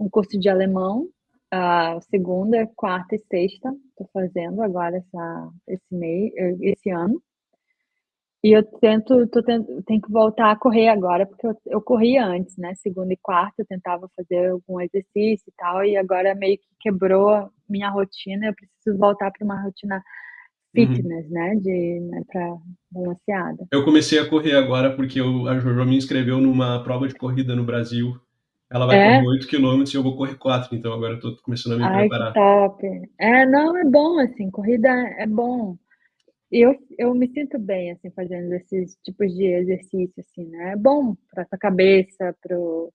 um 0.00 0.08
curso 0.08 0.38
de 0.38 0.48
alemão, 0.48 1.08
uh, 1.52 2.00
segunda, 2.10 2.66
quarta 2.74 3.14
e 3.14 3.18
sexta. 3.18 3.74
Estou 3.90 4.08
fazendo 4.14 4.62
agora 4.62 4.96
essa, 4.96 5.50
esse 5.68 5.94
mês, 5.94 6.32
esse 6.62 6.90
ano. 6.90 7.22
E 8.42 8.52
eu 8.52 8.62
tento, 8.62 9.26
tô 9.26 9.42
tento, 9.42 9.82
tenho 9.82 10.00
que 10.00 10.10
voltar 10.10 10.52
a 10.52 10.56
correr 10.56 10.88
agora, 10.88 11.26
porque 11.26 11.46
eu, 11.46 11.56
eu 11.66 11.82
corria 11.82 12.24
antes, 12.24 12.56
né? 12.56 12.74
Segunda 12.76 13.12
e 13.12 13.16
quarta, 13.16 13.54
eu 13.58 13.66
tentava 13.66 14.08
fazer 14.16 14.50
algum 14.50 14.80
exercício 14.80 15.48
e 15.48 15.52
tal, 15.56 15.84
e 15.84 15.96
agora 15.96 16.34
meio 16.34 16.56
que 16.56 16.68
quebrou 16.80 17.50
minha 17.68 17.90
rotina, 17.90 18.46
eu 18.46 18.54
preciso 18.54 18.98
voltar 18.98 19.30
para 19.30 19.44
uma 19.44 19.62
rotina 19.62 20.02
fitness, 20.74 21.26
uhum. 21.26 21.32
né? 21.32 21.54
De 21.56 22.00
né, 22.00 22.22
para 22.30 22.56
balanceada. 22.90 23.66
Eu 23.70 23.84
comecei 23.84 24.18
a 24.18 24.28
correr 24.28 24.54
agora 24.56 24.94
porque 24.94 25.20
eu, 25.20 25.48
a 25.48 25.58
Jojo 25.58 25.84
me 25.84 25.96
inscreveu 25.96 26.38
numa 26.38 26.82
prova 26.82 27.08
de 27.08 27.14
corrida 27.14 27.56
no 27.56 27.64
Brasil. 27.64 28.20
Ela 28.70 28.86
vai 28.86 28.98
é? 28.98 29.16
correr 29.16 29.28
8 29.28 29.46
km 29.46 29.84
e 29.92 29.96
eu 29.96 30.02
vou 30.02 30.16
correr 30.16 30.34
4, 30.34 30.74
então 30.74 30.92
agora 30.92 31.14
eu 31.14 31.20
tô 31.20 31.36
começando 31.42 31.74
a 31.74 31.76
me 31.76 31.84
Ai, 31.84 32.08
preparar. 32.08 32.32
top. 32.32 32.84
É, 33.18 33.46
não, 33.46 33.76
é 33.76 33.84
bom, 33.84 34.18
assim, 34.18 34.50
corrida 34.50 34.88
é 34.88 35.26
bom. 35.26 35.76
Eu, 36.50 36.76
eu 36.98 37.14
me 37.14 37.28
sinto 37.28 37.58
bem, 37.58 37.92
assim, 37.92 38.10
fazendo 38.10 38.52
esses 38.54 38.96
tipos 39.04 39.32
de 39.34 39.44
exercício, 39.44 40.14
assim, 40.18 40.46
né? 40.48 40.72
É 40.72 40.76
bom 40.76 41.16
para 41.32 41.44
tua 41.44 41.58
cabeça, 41.58 42.34
pro... 42.42 42.92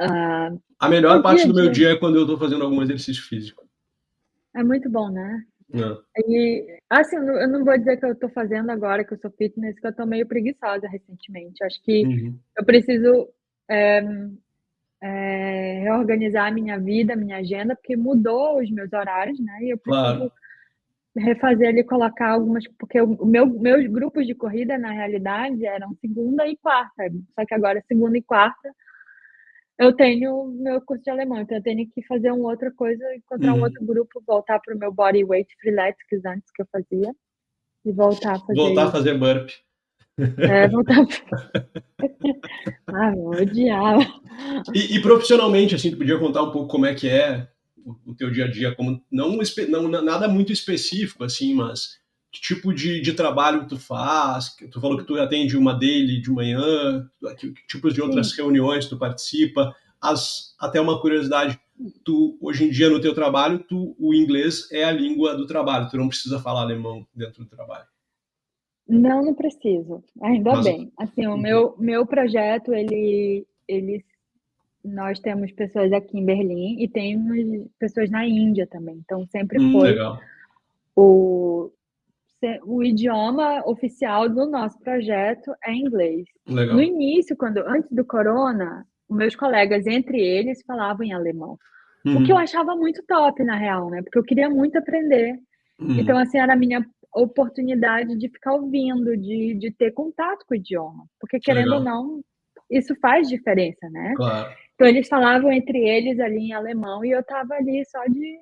Uh, 0.00 0.60
a 0.78 0.88
melhor 0.88 1.22
parte 1.22 1.46
do 1.46 1.54
meu 1.54 1.70
dia 1.70 1.92
é 1.92 1.96
quando 1.96 2.18
eu 2.18 2.26
tô 2.26 2.36
fazendo 2.36 2.64
algum 2.64 2.82
exercício 2.82 3.22
físico. 3.22 3.64
É 4.54 4.62
muito 4.62 4.90
bom, 4.90 5.08
né? 5.10 5.44
Não. 5.72 5.98
E, 6.28 6.78
assim, 6.90 7.16
eu 7.16 7.48
não 7.48 7.64
vou 7.64 7.76
dizer 7.76 7.96
que 7.96 8.04
eu 8.04 8.12
estou 8.12 8.28
fazendo 8.28 8.70
agora, 8.70 9.04
que 9.04 9.14
eu 9.14 9.18
sou 9.18 9.30
fitness, 9.30 9.78
que 9.78 9.86
eu 9.86 9.90
estou 9.90 10.06
meio 10.06 10.26
preguiçosa 10.26 10.86
recentemente. 10.88 11.64
Acho 11.64 11.82
que 11.82 12.04
uhum. 12.04 12.38
eu 12.56 12.64
preciso 12.64 13.28
é, 13.68 14.04
é, 15.02 15.80
reorganizar 15.82 16.46
a 16.46 16.50
minha 16.50 16.78
vida, 16.78 17.14
a 17.14 17.16
minha 17.16 17.38
agenda, 17.38 17.74
porque 17.74 17.96
mudou 17.96 18.60
os 18.60 18.70
meus 18.70 18.92
horários, 18.92 19.40
né? 19.40 19.58
E 19.62 19.70
eu 19.70 19.78
preciso 19.78 20.04
claro. 20.04 20.32
refazer 21.16 21.68
ali, 21.68 21.82
colocar 21.82 22.30
algumas, 22.30 22.64
porque 22.78 23.00
o 23.00 23.24
meu, 23.24 23.46
meus 23.46 23.86
grupos 23.86 24.26
de 24.26 24.34
corrida, 24.34 24.78
na 24.78 24.92
realidade, 24.92 25.66
eram 25.66 25.94
segunda 26.00 26.46
e 26.46 26.56
quarta, 26.56 27.10
só 27.34 27.44
que 27.44 27.54
agora 27.54 27.82
segunda 27.88 28.16
e 28.16 28.22
quarta 28.22 28.70
eu 29.78 29.94
tenho 29.94 30.46
meu 30.46 30.80
curso 30.80 31.02
de 31.02 31.10
alemão, 31.10 31.40
então 31.40 31.56
eu 31.56 31.62
tenho 31.62 31.88
que 31.90 32.02
fazer 32.06 32.30
uma 32.30 32.50
outra 32.50 32.70
coisa, 32.70 33.02
encontrar 33.14 33.52
uhum. 33.52 33.60
um 33.60 33.62
outro 33.64 33.84
grupo, 33.84 34.22
voltar 34.26 34.60
para 34.60 34.74
o 34.74 34.78
meu 34.78 34.92
body 34.92 35.24
weight 35.24 35.52
freeletics 35.60 36.24
antes 36.24 36.50
que 36.54 36.62
eu 36.62 36.66
fazia 36.70 37.12
e 37.84 37.92
voltar 37.92 38.36
a 38.36 38.38
fazer 38.38 38.54
voltar 38.54 38.80
isso. 38.82 38.88
a 38.88 38.92
fazer 38.92 39.18
burp. 39.18 39.50
É, 40.38 40.68
voltar 40.70 41.00
a... 41.00 41.06
ah, 43.08 43.12
eu 43.16 43.26
odiava. 43.26 44.06
E, 44.72 44.96
e, 44.96 45.02
profissionalmente, 45.02 45.74
assim, 45.74 45.90
tu 45.90 45.98
podia 45.98 46.18
contar 46.18 46.42
um 46.42 46.52
pouco 46.52 46.68
como 46.68 46.86
é 46.86 46.94
que 46.94 47.08
é 47.08 47.48
o, 48.06 48.14
teu 48.14 48.30
dia 48.30 48.44
a 48.44 48.50
dia, 48.50 48.74
como 48.74 49.02
não, 49.10 49.36
não 49.36 50.02
nada 50.02 50.28
muito 50.28 50.52
específico, 50.52 51.24
assim, 51.24 51.52
mas 51.54 51.98
que 52.34 52.40
tipo 52.40 52.74
de, 52.74 53.00
de 53.00 53.12
trabalho 53.12 53.68
tu 53.68 53.78
faz? 53.78 54.56
Tu 54.56 54.80
falou 54.80 54.98
que 54.98 55.04
tu 55.04 55.14
atende 55.20 55.56
uma 55.56 55.72
daily 55.72 56.20
de 56.20 56.32
manhã, 56.32 57.08
que, 57.38 57.52
que 57.52 57.66
tipos 57.68 57.94
de 57.94 58.02
outras 58.02 58.30
Sim. 58.30 58.38
reuniões 58.38 58.88
tu 58.88 58.98
participa? 58.98 59.72
As, 60.02 60.52
até 60.58 60.80
uma 60.80 61.00
curiosidade, 61.00 61.58
tu 62.04 62.36
hoje 62.40 62.64
em 62.64 62.70
dia 62.70 62.90
no 62.90 63.00
teu 63.00 63.14
trabalho, 63.14 63.60
tu, 63.60 63.94
o 64.00 64.12
inglês 64.12 64.68
é 64.72 64.82
a 64.82 64.90
língua 64.90 65.36
do 65.36 65.46
trabalho, 65.46 65.88
tu 65.88 65.96
não 65.96 66.08
precisa 66.08 66.40
falar 66.40 66.62
alemão 66.62 67.06
dentro 67.14 67.44
do 67.44 67.48
trabalho. 67.48 67.86
Não, 68.86 69.24
não 69.24 69.34
preciso. 69.34 70.02
Ainda 70.20 70.56
Mas, 70.56 70.64
bem. 70.64 70.92
Assim, 70.98 71.26
o 71.28 71.36
meu, 71.36 71.76
meu 71.78 72.04
projeto, 72.04 72.74
ele, 72.74 73.46
ele, 73.68 74.04
nós 74.84 75.20
temos 75.20 75.52
pessoas 75.52 75.92
aqui 75.92 76.18
em 76.18 76.24
Berlim 76.24 76.82
e 76.82 76.88
temos 76.88 77.68
pessoas 77.78 78.10
na 78.10 78.26
Índia 78.26 78.66
também. 78.66 78.96
Então, 78.96 79.24
sempre 79.28 79.62
hum, 79.62 79.72
foi 79.72 79.90
legal. 79.90 80.20
o, 80.96 81.70
o 82.64 82.82
idioma 82.82 83.62
oficial 83.66 84.28
do 84.28 84.48
nosso 84.48 84.78
projeto 84.80 85.52
é 85.64 85.72
inglês. 85.72 86.24
Legal. 86.46 86.76
No 86.76 86.82
início, 86.82 87.36
quando 87.36 87.58
antes 87.58 87.90
do 87.90 88.04
corona, 88.04 88.86
meus 89.10 89.36
colegas 89.36 89.86
entre 89.86 90.20
eles 90.20 90.62
falavam 90.66 91.04
em 91.04 91.12
alemão. 91.12 91.58
Uhum. 92.04 92.18
O 92.18 92.24
que 92.24 92.32
eu 92.32 92.36
uhum. 92.36 92.42
achava 92.42 92.76
muito 92.76 93.02
top, 93.06 93.42
na 93.42 93.56
real, 93.56 93.88
né? 93.90 94.02
Porque 94.02 94.18
eu 94.18 94.24
queria 94.24 94.50
muito 94.50 94.76
aprender. 94.76 95.38
Uhum. 95.80 95.98
Então, 95.98 96.18
assim, 96.18 96.38
era 96.38 96.52
a 96.52 96.56
minha 96.56 96.84
oportunidade 97.14 98.16
de 98.16 98.28
ficar 98.28 98.54
ouvindo, 98.54 99.16
de, 99.16 99.54
de 99.54 99.70
ter 99.70 99.92
contato 99.92 100.44
com 100.46 100.54
o 100.54 100.56
idioma. 100.56 101.06
Porque, 101.18 101.38
querendo 101.38 101.70
Legal. 101.70 101.78
ou 101.78 101.84
não, 101.84 102.20
isso 102.70 102.94
faz 103.00 103.28
diferença, 103.28 103.88
né? 103.90 104.12
Claro. 104.16 104.52
Então, 104.74 104.88
eles 104.88 105.08
falavam 105.08 105.52
entre 105.52 105.78
eles 105.78 106.18
ali 106.18 106.48
em 106.48 106.52
alemão 106.52 107.04
e 107.04 107.10
eu 107.10 107.22
tava 107.22 107.54
ali 107.54 107.82
só 107.86 108.04
de. 108.04 108.38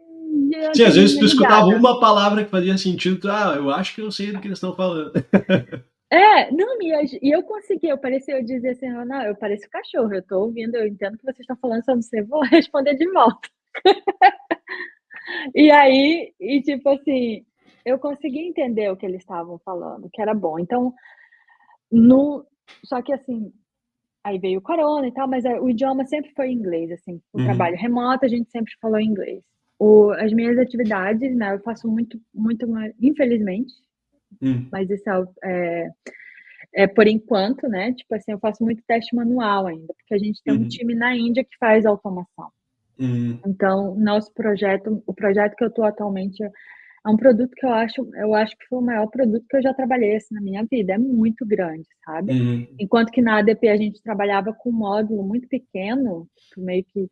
Sim, 0.75 0.85
às 0.85 0.97
vezes 0.97 1.19
tu 1.19 1.25
escutava 1.25 1.67
uma 1.67 2.01
palavra 2.01 2.45
que 2.45 2.51
fazia 2.51 2.77
sentido, 2.79 3.21
tu, 3.21 3.31
ah, 3.31 3.55
eu 3.57 3.71
acho 3.71 3.95
que 3.95 4.01
eu 4.01 4.11
sei 4.11 4.33
do 4.33 4.41
que 4.41 4.49
eles 4.49 4.59
estão 4.59 4.75
falando. 4.75 5.13
É, 6.11 6.51
não, 6.51 6.77
e 6.83 7.33
eu 7.33 7.43
consegui, 7.43 7.89
eu 7.89 7.97
parecia, 7.97 8.37
eu 8.37 8.45
dizer 8.45 8.73
assim, 8.73 8.87
não, 8.91 9.23
eu 9.23 9.35
pareço 9.35 9.71
cachorro, 9.71 10.13
eu 10.13 10.23
tô 10.23 10.41
ouvindo, 10.41 10.75
eu 10.75 10.87
entendo 10.87 11.17
que 11.17 11.25
vocês 11.25 11.41
estão 11.41 11.57
falando, 11.57 11.83
só 11.87 11.95
não 11.95 12.03
sei, 12.03 12.21
vou 12.21 12.43
responder 12.45 12.95
de 12.97 13.11
volta. 13.11 13.49
e 15.55 15.71
aí, 15.71 16.35
e 16.39 16.61
tipo 16.61 16.91
assim, 16.91 17.47
eu 17.83 17.99
consegui 17.99 18.41
entender 18.41 18.91
o 18.91 18.97
que 18.97 19.07
eles 19.07 19.23
estavam 19.23 19.59
falando, 19.65 20.11
que 20.13 20.21
era 20.21 20.35
bom. 20.35 20.59
Então, 20.59 20.93
no, 21.91 22.45
só 22.85 23.01
que 23.01 23.15
assim, 23.15 23.51
aí 24.23 24.39
veio 24.39 24.59
o 24.59 24.63
corona 24.63 25.07
e 25.07 25.13
tal, 25.13 25.27
mas 25.27 25.45
o 25.45 25.71
idioma 25.71 26.05
sempre 26.05 26.31
foi 26.35 26.51
inglês, 26.51 26.91
assim. 26.91 27.23
O 27.33 27.39
uhum. 27.39 27.45
trabalho 27.47 27.77
remoto 27.77 28.27
a 28.27 28.29
gente 28.29 28.51
sempre 28.51 28.75
falou 28.81 29.01
inglês. 29.01 29.43
O, 29.85 30.13
as 30.13 30.33
minhas 30.33 30.57
atividades, 30.59 31.35
né, 31.35 31.57
eu 31.57 31.59
faço 31.59 31.89
muito, 31.89 32.17
muito, 32.33 32.65
infelizmente, 33.01 33.75
uhum. 34.41 34.69
mas 34.71 34.89
isso 34.89 35.11
é, 35.11 35.25
é, 35.43 35.91
é, 36.73 36.87
por 36.87 37.09
enquanto, 37.09 37.67
né? 37.69 37.93
Tipo 37.93 38.15
assim, 38.15 38.31
eu 38.31 38.39
faço 38.39 38.63
muito 38.63 38.81
teste 38.87 39.17
manual 39.17 39.67
ainda, 39.67 39.93
porque 39.95 40.15
a 40.15 40.19
gente 40.19 40.41
tem 40.45 40.55
uhum. 40.55 40.61
um 40.63 40.69
time 40.69 40.95
na 40.95 41.17
Índia 41.17 41.43
que 41.43 41.57
faz 41.59 41.85
automação. 41.85 42.53
Uhum. 42.97 43.41
Então, 43.45 43.97
nosso 43.97 44.33
projeto, 44.33 45.03
o 45.05 45.13
projeto 45.13 45.57
que 45.57 45.65
eu 45.65 45.69
estou 45.69 45.85
atualmente 45.85 46.39
é 47.05 47.11
um 47.11 47.17
produto 47.17 47.51
que 47.57 47.67
eu 47.67 47.71
acho, 47.71 48.09
eu 48.15 48.35
acho 48.35 48.57
que 48.57 48.67
foi 48.69 48.79
o 48.79 48.83
maior 48.83 49.09
produto 49.09 49.45
que 49.49 49.57
eu 49.57 49.63
já 49.63 49.75
trabalhei 49.75 50.17
assim, 50.17 50.35
na 50.35 50.41
minha 50.41 50.65
vida. 50.65 50.93
É 50.93 50.99
muito 50.99 51.45
grande, 51.45 51.87
sabe? 52.05 52.33
Uhum. 52.33 52.67
Enquanto 52.79 53.11
que 53.11 53.21
na 53.21 53.39
ADP 53.39 53.69
a 53.69 53.77
gente 53.77 54.03
trabalhava 54.03 54.53
com 54.53 54.71
um 54.71 54.75
módulo 54.75 55.25
muito 55.25 55.49
pequeno, 55.49 56.29
meio 56.57 56.85
que 56.85 57.09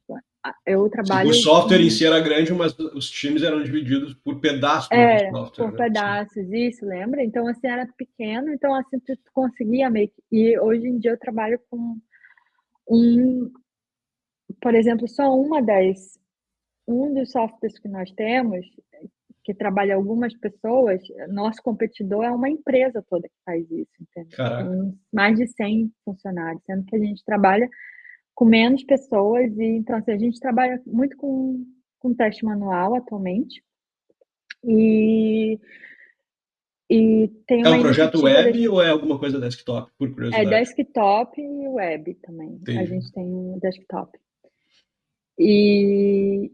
eu 0.65 0.89
trabalho. 0.89 1.31
O 1.31 1.35
software 1.35 1.79
com... 1.79 1.85
em 1.85 1.91
si 1.91 2.07
era 2.07 2.21
grande, 2.21 2.53
mas 2.53 2.79
os 2.79 3.11
times 3.11 3.43
eram 3.43 3.63
divididos 3.65 4.15
por 4.15 4.41
pedaços 4.41 4.89
é, 4.93 5.29
software. 5.31 5.65
Por 5.65 5.73
né? 5.73 5.79
pedaços, 5.79 6.47
Sim. 6.47 6.69
isso, 6.69 6.87
lembra? 6.87 7.25
Então, 7.25 7.49
assim, 7.49 7.67
era 7.67 7.87
pequeno, 7.99 8.53
então 8.53 8.73
assim, 8.75 8.99
tu 9.01 9.17
conseguia 9.35 9.91
meio 9.91 10.09
que. 10.09 10.23
E 10.31 10.59
hoje 10.61 10.87
em 10.87 10.99
dia 10.99 11.11
eu 11.11 11.19
trabalho 11.19 11.61
com 11.69 11.99
um, 12.89 13.51
por 14.63 14.75
exemplo, 14.75 15.09
só 15.09 15.37
uma 15.37 15.61
das. 15.61 16.19
Um 16.87 17.15
dos 17.15 17.31
softwares 17.31 17.79
que 17.79 17.89
nós 17.89 18.11
temos 18.13 18.67
que 19.51 19.55
trabalha 19.55 19.97
algumas 19.97 20.33
pessoas, 20.37 21.03
nosso 21.29 21.61
competidor 21.61 22.25
é 22.25 22.31
uma 22.31 22.49
empresa 22.49 23.05
toda 23.09 23.29
que 23.29 23.35
faz 23.45 23.69
isso, 23.69 23.91
entendeu? 24.01 24.95
Mais 25.13 25.37
de 25.37 25.49
100 25.49 25.93
funcionários, 26.05 26.63
sendo 26.65 26.85
que 26.85 26.95
a 26.95 26.99
gente 27.01 27.25
trabalha 27.25 27.69
com 28.33 28.45
menos 28.45 28.85
pessoas 28.85 29.53
e 29.59 29.65
então 29.65 29.97
assim, 29.97 30.13
a 30.13 30.19
gente 30.19 30.39
trabalha 30.39 30.81
muito 30.87 31.17
com, 31.17 31.67
com 31.99 32.15
teste 32.15 32.45
manual 32.45 32.95
atualmente 32.95 33.61
e 34.65 35.59
e 36.89 37.29
tem 37.47 37.65
é 37.65 37.69
um 37.69 37.81
projeto 37.81 38.23
web 38.23 38.53
de... 38.53 38.69
ou 38.69 38.83
é 38.83 38.91
alguma 38.91 39.19
coisa 39.19 39.41
desktop, 39.41 39.91
por 39.99 40.13
curiosidade? 40.13 40.55
É 40.55 40.59
desktop 40.59 41.41
e 41.41 41.69
web 41.69 42.15
também. 42.23 42.51
Entendi. 42.51 42.79
A 42.79 42.85
gente 42.85 43.13
tem 43.13 43.59
desktop. 43.61 44.19
E, 45.39 46.51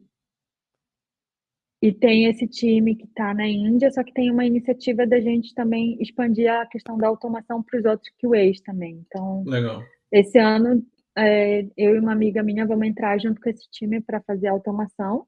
e 1.81 1.93
tem 1.93 2.25
esse 2.25 2.47
time 2.47 2.97
que 2.97 3.05
está 3.05 3.35
na 3.35 3.47
Índia, 3.47 3.91
só 3.91 4.03
que 4.03 4.13
tem 4.13 4.31
uma 4.31 4.47
iniciativa 4.47 5.07
da 5.07 5.21
gente 5.21 5.55
também 5.55 6.01
expandir 6.01 6.51
a 6.51 6.67
questão 6.67 6.97
da 6.97 7.07
automação 7.07 7.63
para 7.63 7.79
os 7.79 7.85
outros 7.85 8.11
QAs 8.19 8.61
também. 8.61 9.05
Então, 9.07 9.45
Legal. 9.47 9.83
esse 10.11 10.39
ano, 10.39 10.85
é, 11.17 11.67
eu 11.77 11.95
e 11.95 11.99
uma 11.99 12.13
amiga 12.13 12.43
minha 12.43 12.67
vamos 12.67 12.87
entrar 12.87 13.19
junto 13.21 13.41
com 13.41 13.51
esse 13.51 13.69
time 13.71 14.01
para 14.01 14.23
fazer 14.23 14.49
a 14.49 14.53
automação. 14.53 15.27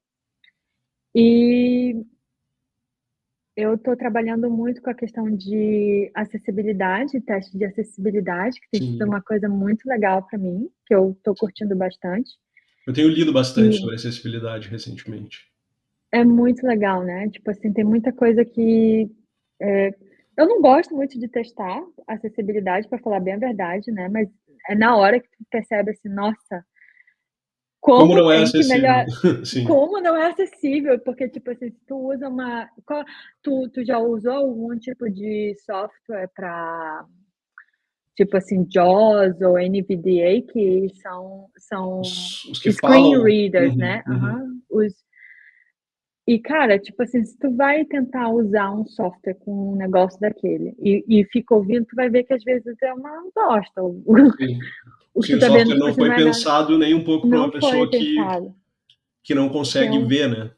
E 1.15 2.03
eu 3.55 3.75
estou 3.75 3.95
trabalhando 3.97 4.49
muito 4.49 4.81
com 4.81 4.89
a 4.89 4.95
questão 4.95 5.31
de 5.31 6.11
acessibilidade, 6.15 7.21
teste 7.21 7.59
de 7.59 7.65
acessibilidade, 7.67 8.59
que 8.59 8.71
tem 8.71 8.81
Sim. 8.81 8.93
sido 8.93 9.05
uma 9.05 9.21
coisa 9.21 9.49
muito 9.49 9.87
legal 9.87 10.27
para 10.27 10.39
mim, 10.39 10.71
que 10.87 10.95
eu 10.95 11.11
estou 11.11 11.35
curtindo 11.35 11.77
bastante. 11.77 12.31
Eu 12.87 12.95
tenho 12.95 13.09
lido 13.09 13.35
bastante 13.35 13.77
e... 13.77 13.81
sobre 13.81 13.97
acessibilidade 13.97 14.69
recentemente 14.69 15.49
é 16.13 16.25
muito 16.25 16.67
legal, 16.67 17.03
né? 17.03 17.29
Tipo 17.29 17.51
assim, 17.51 17.73
tem 17.73 17.85
muita 17.85 18.13
coisa 18.13 18.45
que 18.45 19.11
é, 19.61 19.95
eu 20.37 20.47
não 20.47 20.61
gosto 20.63 20.95
muito 20.95 21.19
de 21.19 21.29
testar 21.29 21.83
acessibilidade, 22.07 22.89
para 22.89 22.99
falar 22.99 23.21
bem 23.21 23.35
a 23.35 23.39
verdade, 23.39 23.91
né? 23.91 24.09
Mas 24.09 24.29
é 24.69 24.75
na 24.75 24.97
hora 24.97 25.21
que 25.21 25.29
tu 25.29 25.45
percebe 25.51 25.91
assim, 25.91 26.09
nossa, 26.09 26.65
como, 27.81 28.01
como 28.01 28.17
não 28.17 28.31
é 28.31 28.43
acessível? 28.43 28.77
Melhor... 28.77 29.07
como 29.67 30.01
não 30.01 30.17
é 30.17 30.31
acessível? 30.31 30.99
Porque, 31.01 31.29
tipo 31.29 31.51
assim, 31.51 31.71
tu 31.87 32.13
usa 32.13 32.29
uma. 32.29 32.69
Tu, 33.43 33.69
tu 33.71 33.85
já 33.85 33.99
usou 33.99 34.33
algum 34.33 34.77
tipo 34.79 35.09
de 35.09 35.55
software 35.65 36.29
para 36.35 37.05
tipo 38.17 38.37
assim, 38.37 38.67
JAWS 38.69 39.41
ou 39.43 39.57
NVDA, 39.57 40.43
que 40.53 40.89
são, 41.01 41.49
são 41.57 42.01
os, 42.01 42.45
os 42.47 42.59
screen 42.59 42.75
falam. 42.81 43.23
readers, 43.23 43.71
uhum, 43.71 43.79
né? 43.79 44.03
Uhum. 44.09 44.15
Uhum. 44.17 44.61
Os, 44.71 44.93
e, 46.29 46.39
cara, 46.39 46.79
tipo 46.79 47.03
assim, 47.03 47.25
se 47.25 47.39
tu 47.39 47.51
vai 47.57 47.87
tentar 47.87 48.29
usar 48.29 48.71
um 48.71 48.85
software 48.87 49.33
com 49.33 49.73
um 49.73 49.77
negócio 49.77 50.21
daquele 50.21 50.75
e, 50.79 51.03
e 51.09 51.25
fica 51.25 51.55
ouvindo, 51.55 51.87
tu 51.87 51.97
vai 51.97 52.11
ver 52.11 52.25
que 52.25 52.35
às 52.35 52.45
vezes 52.45 52.77
é 52.83 52.93
uma 52.93 53.25
bosta. 53.35 53.81
O, 55.15 55.23
Sim, 55.23 55.35
o 55.35 55.41
tá 55.41 55.47
software 55.47 55.65
vendo, 55.65 55.79
não 55.79 55.95
foi 55.95 56.09
não 56.09 56.15
é 56.15 56.17
pensado 56.19 56.79
nem 56.79 56.95
um 56.95 57.03
pouco 57.03 57.29
para 57.29 57.39
uma 57.39 57.51
pessoa 57.51 57.91
que, 57.91 58.15
que 59.25 59.35
não 59.35 59.49
consegue 59.49 59.97
então, 59.97 60.07
ver, 60.07 60.29
né? 60.29 60.51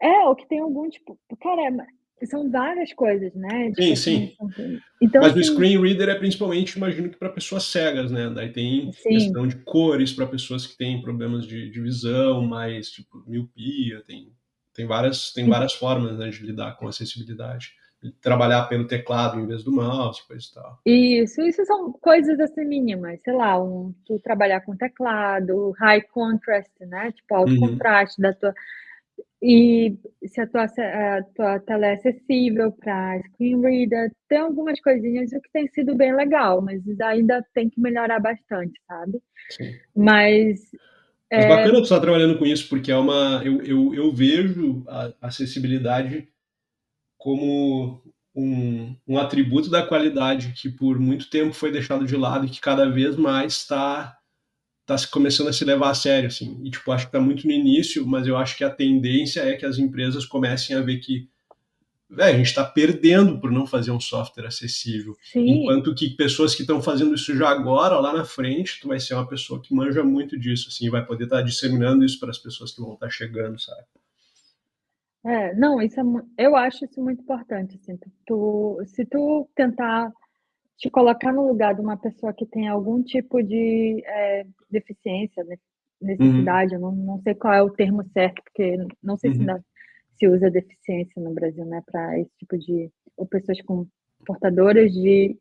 É, 0.00 0.24
ou 0.24 0.34
que 0.34 0.48
tem 0.48 0.60
algum 0.60 0.88
tipo. 0.88 1.18
Cara, 1.38 1.60
é, 1.66 1.86
são 2.26 2.50
várias 2.50 2.92
coisas, 2.92 3.34
né? 3.34 3.70
Tipo, 3.70 3.82
sim, 3.82 3.92
assim, 3.92 4.36
sim. 4.54 4.80
Então, 5.00 5.22
Mas 5.22 5.32
assim, 5.32 5.40
o 5.40 5.44
screen 5.44 5.80
reader 5.80 6.08
é 6.08 6.14
principalmente, 6.14 6.76
imagino 6.76 7.08
que 7.08 7.16
para 7.16 7.28
pessoas 7.28 7.64
cegas, 7.64 8.10
né? 8.10 8.30
Daí 8.34 8.52
tem 8.52 8.92
sim. 8.92 9.10
questão 9.10 9.46
de 9.46 9.56
cores 9.56 10.12
para 10.12 10.26
pessoas 10.26 10.66
que 10.66 10.76
têm 10.76 11.02
problemas 11.02 11.46
de, 11.46 11.70
de, 11.70 11.80
visão, 11.80 12.44
mais 12.46 12.90
tipo 12.90 13.22
miopia, 13.26 14.02
tem, 14.06 14.32
tem 14.74 14.86
várias, 14.86 15.32
tem 15.32 15.48
várias 15.48 15.72
formas 15.72 16.18
né, 16.18 16.28
de 16.30 16.44
lidar 16.44 16.76
com 16.76 16.88
acessibilidade. 16.88 17.72
Trabalhar 18.20 18.68
pelo 18.68 18.86
teclado 18.86 19.40
em 19.40 19.46
vez 19.46 19.64
do 19.64 19.72
mouse, 19.72 20.24
coisa 20.26 20.46
e 20.48 20.54
tal. 20.54 20.78
Isso, 20.86 21.40
isso 21.42 21.64
são 21.64 21.92
coisas 21.92 22.38
assim 22.38 22.64
mínimas, 22.64 23.20
sei 23.22 23.34
lá, 23.34 23.60
um, 23.60 23.92
tu 24.06 24.20
trabalhar 24.20 24.60
com 24.60 24.76
teclado, 24.76 25.72
high 25.80 26.02
contrast, 26.02 26.70
né? 26.80 27.10
Tipo, 27.10 27.34
alto 27.34 27.52
uhum. 27.52 27.60
contraste 27.60 28.22
da 28.22 28.32
tua 28.32 28.54
e 29.40 29.96
se 30.26 30.40
a 30.40 30.46
tua, 30.48 30.64
a 30.64 31.22
tua 31.34 31.60
tela 31.60 31.86
é 31.86 31.92
acessível 31.94 32.72
para 32.72 33.20
screen 33.22 33.60
reader, 33.60 34.12
tem 34.28 34.38
algumas 34.38 34.80
coisinhas 34.80 35.30
que 35.30 35.52
tem 35.52 35.68
sido 35.68 35.94
bem 35.94 36.14
legal, 36.14 36.60
mas 36.60 36.82
ainda 37.00 37.44
tem 37.54 37.70
que 37.70 37.80
melhorar 37.80 38.18
bastante, 38.18 38.80
sabe? 38.86 39.20
Sim. 39.50 39.74
Mas. 39.94 40.60
Mas 41.30 41.44
é... 41.44 41.48
bacana 41.48 41.74
tu 41.74 41.82
estar 41.82 42.00
trabalhando 42.00 42.38
com 42.38 42.46
isso, 42.46 42.68
porque 42.68 42.90
é 42.90 42.96
uma. 42.96 43.40
Eu, 43.44 43.62
eu, 43.62 43.94
eu 43.94 44.12
vejo 44.12 44.82
a 44.88 45.12
acessibilidade 45.22 46.28
como 47.16 48.02
um, 48.34 48.96
um 49.06 49.18
atributo 49.18 49.70
da 49.70 49.86
qualidade 49.86 50.52
que 50.52 50.68
por 50.68 50.98
muito 50.98 51.30
tempo 51.30 51.52
foi 51.52 51.70
deixado 51.70 52.06
de 52.06 52.16
lado 52.16 52.46
e 52.46 52.50
que 52.50 52.60
cada 52.60 52.88
vez 52.90 53.14
mais 53.14 53.52
está 53.54 54.17
tá 54.96 54.96
começando 55.10 55.48
a 55.48 55.52
se 55.52 55.64
levar 55.64 55.90
a 55.90 55.94
sério, 55.94 56.28
assim. 56.28 56.60
E, 56.64 56.70
tipo, 56.70 56.90
acho 56.90 57.04
que 57.04 57.08
está 57.10 57.20
muito 57.20 57.46
no 57.46 57.52
início, 57.52 58.06
mas 58.06 58.26
eu 58.26 58.36
acho 58.36 58.56
que 58.56 58.64
a 58.64 58.70
tendência 58.70 59.40
é 59.42 59.54
que 59.54 59.66
as 59.66 59.78
empresas 59.78 60.24
comecem 60.24 60.74
a 60.74 60.80
ver 60.80 60.98
que 60.98 61.28
véio, 62.10 62.34
a 62.34 62.38
gente 62.38 62.46
está 62.46 62.64
perdendo 62.64 63.38
por 63.38 63.50
não 63.50 63.66
fazer 63.66 63.90
um 63.90 64.00
software 64.00 64.46
acessível. 64.46 65.14
Sim. 65.22 65.46
Enquanto 65.46 65.94
que 65.94 66.08
pessoas 66.10 66.54
que 66.54 66.62
estão 66.62 66.80
fazendo 66.80 67.14
isso 67.14 67.36
já 67.36 67.50
agora, 67.50 68.00
lá 68.00 68.12
na 68.12 68.24
frente, 68.24 68.80
tu 68.80 68.88
vai 68.88 68.98
ser 68.98 69.14
uma 69.14 69.28
pessoa 69.28 69.60
que 69.60 69.74
manja 69.74 70.02
muito 70.02 70.38
disso, 70.38 70.68
assim, 70.68 70.88
vai 70.88 71.04
poder 71.04 71.24
estar 71.24 71.38
tá 71.38 71.42
disseminando 71.42 72.04
isso 72.04 72.18
para 72.18 72.30
as 72.30 72.38
pessoas 72.38 72.72
que 72.72 72.80
vão 72.80 72.94
estar 72.94 73.06
tá 73.06 73.12
chegando, 73.12 73.60
sabe? 73.60 73.82
É, 75.26 75.54
não, 75.54 75.82
isso 75.82 76.00
é, 76.00 76.46
eu 76.46 76.56
acho 76.56 76.84
isso 76.84 77.02
muito 77.02 77.20
importante, 77.20 77.78
assim, 77.82 77.98
tu, 78.26 78.80
se 78.86 79.04
tu 79.04 79.48
tentar 79.54 80.10
te 80.78 80.88
colocar 80.88 81.32
no 81.32 81.46
lugar 81.46 81.74
de 81.74 81.80
uma 81.80 81.96
pessoa 81.96 82.32
que 82.32 82.46
tem 82.46 82.68
algum 82.68 83.02
tipo 83.02 83.42
de 83.42 84.02
é, 84.06 84.46
deficiência, 84.70 85.42
né, 85.44 85.56
necessidade, 86.00 86.76
uhum. 86.76 86.80
eu 86.80 86.80
não, 86.80 86.92
não 86.92 87.22
sei 87.22 87.34
qual 87.34 87.52
é 87.52 87.62
o 87.62 87.70
termo 87.70 88.04
certo, 88.12 88.40
porque 88.44 88.76
não 89.02 89.16
sei 89.16 89.30
uhum. 89.30 89.36
se, 89.36 89.40
ainda 89.40 89.64
se 90.16 90.28
usa 90.28 90.50
deficiência 90.50 91.20
no 91.20 91.34
Brasil, 91.34 91.64
né, 91.64 91.82
para 91.84 92.18
esse 92.20 92.30
tipo 92.38 92.56
de, 92.56 92.90
ou 93.16 93.26
pessoas 93.26 93.60
com 93.62 93.86
portadoras 94.24 94.92
de 94.92 95.36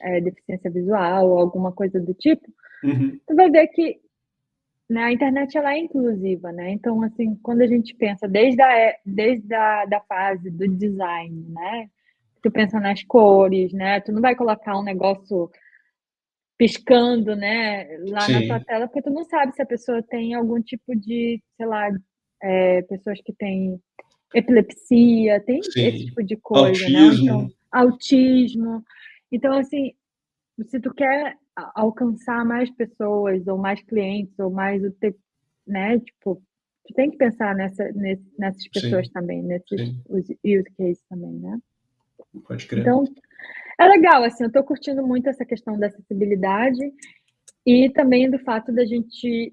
é, 0.00 0.20
deficiência 0.20 0.70
visual 0.70 1.28
ou 1.28 1.38
alguma 1.38 1.70
coisa 1.70 2.00
do 2.00 2.14
tipo, 2.14 2.48
uhum. 2.82 3.18
tu 3.26 3.34
vai 3.34 3.50
ver 3.50 3.66
que 3.68 4.00
né, 4.88 5.04
a 5.04 5.12
internet 5.12 5.56
ela 5.58 5.74
é 5.74 5.78
inclusiva, 5.80 6.50
né? 6.50 6.70
Então, 6.70 7.02
assim, 7.02 7.34
quando 7.42 7.60
a 7.60 7.66
gente 7.66 7.94
pensa 7.94 8.26
desde 8.26 8.62
a, 8.62 8.94
desde 9.04 9.52
a 9.54 9.84
da 9.84 10.00
fase 10.00 10.50
do 10.50 10.66
design, 10.66 11.44
né? 11.50 11.90
Tu 12.42 12.50
pensa 12.50 12.78
nas 12.80 13.02
cores, 13.04 13.72
né? 13.72 14.00
Tu 14.00 14.12
não 14.12 14.20
vai 14.20 14.34
colocar 14.34 14.78
um 14.78 14.82
negócio 14.82 15.50
piscando, 16.58 17.36
né, 17.36 17.86
lá 18.08 18.22
Sim. 18.22 18.32
na 18.32 18.46
tua 18.46 18.60
tela, 18.64 18.88
porque 18.88 19.00
tu 19.00 19.10
não 19.10 19.24
sabe 19.24 19.54
se 19.54 19.62
a 19.62 19.66
pessoa 19.66 20.02
tem 20.02 20.34
algum 20.34 20.60
tipo 20.60 20.94
de, 20.96 21.40
sei 21.56 21.66
lá, 21.66 21.88
é, 22.42 22.82
pessoas 22.82 23.20
que 23.24 23.32
têm 23.32 23.80
epilepsia, 24.34 25.40
tem 25.40 25.62
Sim. 25.62 25.86
esse 25.86 26.06
tipo 26.06 26.22
de 26.22 26.36
coisa, 26.36 26.84
autismo. 26.84 26.98
né? 26.98 27.14
Então, 27.22 27.50
autismo. 27.70 28.84
Então, 29.30 29.52
assim, 29.56 29.92
se 30.66 30.80
tu 30.80 30.92
quer 30.92 31.36
alcançar 31.74 32.44
mais 32.44 32.70
pessoas, 32.70 33.46
ou 33.46 33.56
mais 33.56 33.80
clientes, 33.82 34.36
ou 34.38 34.50
mais 34.50 34.82
o 34.82 34.90
teu, 34.92 35.14
né? 35.66 35.98
Tipo, 36.00 36.42
tu 36.86 36.94
tem 36.94 37.10
que 37.10 37.16
pensar 37.16 37.54
nessa, 37.54 37.84
nessas 38.36 38.66
pessoas 38.68 39.06
Sim. 39.06 39.12
também, 39.12 39.42
nesses 39.42 39.80
Sim. 39.80 40.02
use 40.08 40.64
cases 40.76 41.02
também, 41.08 41.34
né? 41.34 41.58
Pode 42.46 42.66
crer. 42.66 42.80
Então, 42.80 43.04
é 43.78 43.88
legal, 43.88 44.24
assim, 44.24 44.44
eu 44.44 44.52
tô 44.52 44.62
curtindo 44.62 45.06
muito 45.06 45.28
essa 45.28 45.44
questão 45.44 45.78
da 45.78 45.86
acessibilidade 45.86 46.80
e 47.64 47.90
também 47.90 48.30
do 48.30 48.38
fato 48.38 48.72
da 48.72 48.84
gente 48.84 49.52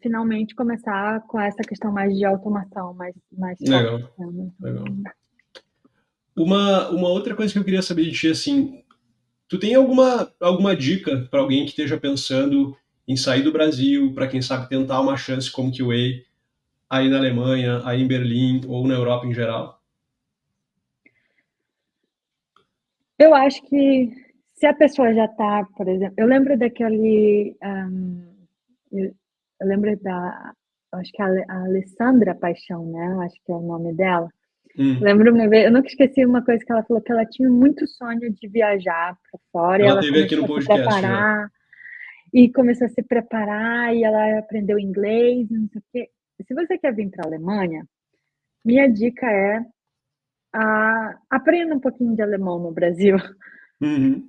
finalmente 0.00 0.54
começar 0.54 1.20
com 1.28 1.40
essa 1.40 1.62
questão 1.62 1.92
mais 1.92 2.16
de 2.16 2.24
automação, 2.24 2.92
mais, 2.94 3.14
mais 3.32 3.58
legal. 3.60 4.00
Forte, 4.16 4.36
né? 4.36 4.50
legal. 4.60 4.84
Uma, 6.34 6.90
uma 6.90 7.08
outra 7.08 7.34
coisa 7.34 7.52
que 7.52 7.58
eu 7.58 7.64
queria 7.64 7.82
saber 7.82 8.04
de 8.04 8.12
ti, 8.12 8.28
assim, 8.28 8.84
Tu 9.48 9.58
tem 9.58 9.74
alguma, 9.74 10.32
alguma 10.40 10.74
dica 10.74 11.28
para 11.30 11.40
alguém 11.40 11.64
que 11.64 11.70
esteja 11.70 11.96
pensando 11.96 12.76
em 13.06 13.16
sair 13.16 13.42
do 13.42 13.52
Brasil, 13.52 14.12
para 14.12 14.26
quem 14.26 14.42
sabe 14.42 14.68
tentar 14.68 15.00
uma 15.00 15.16
chance 15.16 15.50
como 15.50 15.70
QA 15.70 16.24
aí 16.90 17.08
na 17.08 17.18
Alemanha, 17.18 17.80
aí 17.84 18.02
em 18.02 18.08
Berlim 18.08 18.62
ou 18.66 18.86
na 18.86 18.94
Europa 18.94 19.26
em 19.26 19.32
geral? 19.32 19.75
Eu 23.18 23.34
acho 23.34 23.62
que 23.62 24.10
se 24.54 24.66
a 24.66 24.74
pessoa 24.74 25.12
já 25.14 25.26
está, 25.26 25.64
por 25.76 25.88
exemplo, 25.88 26.14
eu 26.16 26.26
lembro 26.26 26.58
daquele, 26.58 27.56
um, 27.62 28.34
eu, 28.92 29.14
eu, 29.60 29.66
lembro 29.66 29.96
da, 30.00 30.52
acho 30.92 31.12
que 31.12 31.22
a, 31.22 31.26
a 31.48 31.64
Alessandra 31.64 32.34
Paixão, 32.34 32.90
né? 32.90 33.16
Acho 33.24 33.36
que 33.44 33.52
é 33.52 33.54
o 33.54 33.60
nome 33.60 33.94
dela. 33.94 34.28
Hum. 34.78 34.98
Lembro 35.00 35.32
uma 35.34 35.48
vez, 35.48 35.64
eu 35.64 35.72
nunca 35.72 35.88
esqueci 35.88 36.24
uma 36.24 36.44
coisa 36.44 36.62
que 36.64 36.70
ela 36.70 36.82
falou, 36.82 37.02
que 37.02 37.12
ela 37.12 37.24
tinha 37.24 37.48
muito 37.48 37.86
sonho 37.86 38.30
de 38.32 38.48
viajar 38.48 39.16
para 39.30 39.40
fora. 39.50 39.82
Ela, 39.82 39.92
ela 39.92 40.00
teve 40.00 40.22
aqui 40.22 40.36
no 40.36 40.46
podcast. 40.46 40.82
Preparar, 40.82 41.38
né? 41.38 41.48
E 42.34 42.52
começou 42.52 42.86
a 42.86 42.90
se 42.90 43.02
preparar, 43.02 43.94
e 43.94 44.04
ela 44.04 44.38
aprendeu 44.38 44.78
inglês, 44.78 45.48
não 45.50 45.68
sei 45.68 45.80
o 45.80 45.84
quê. 45.92 46.10
Se 46.46 46.54
você 46.54 46.76
quer 46.76 46.94
vir 46.94 47.10
para 47.10 47.24
a 47.24 47.28
Alemanha, 47.28 47.86
minha 48.62 48.86
dica 48.88 49.26
é 49.30 49.64
a, 50.56 51.18
aprenda 51.30 51.74
um 51.74 51.80
pouquinho 51.80 52.16
de 52.16 52.22
alemão 52.22 52.58
no 52.58 52.72
Brasil. 52.72 53.16
Uhum. 53.80 54.28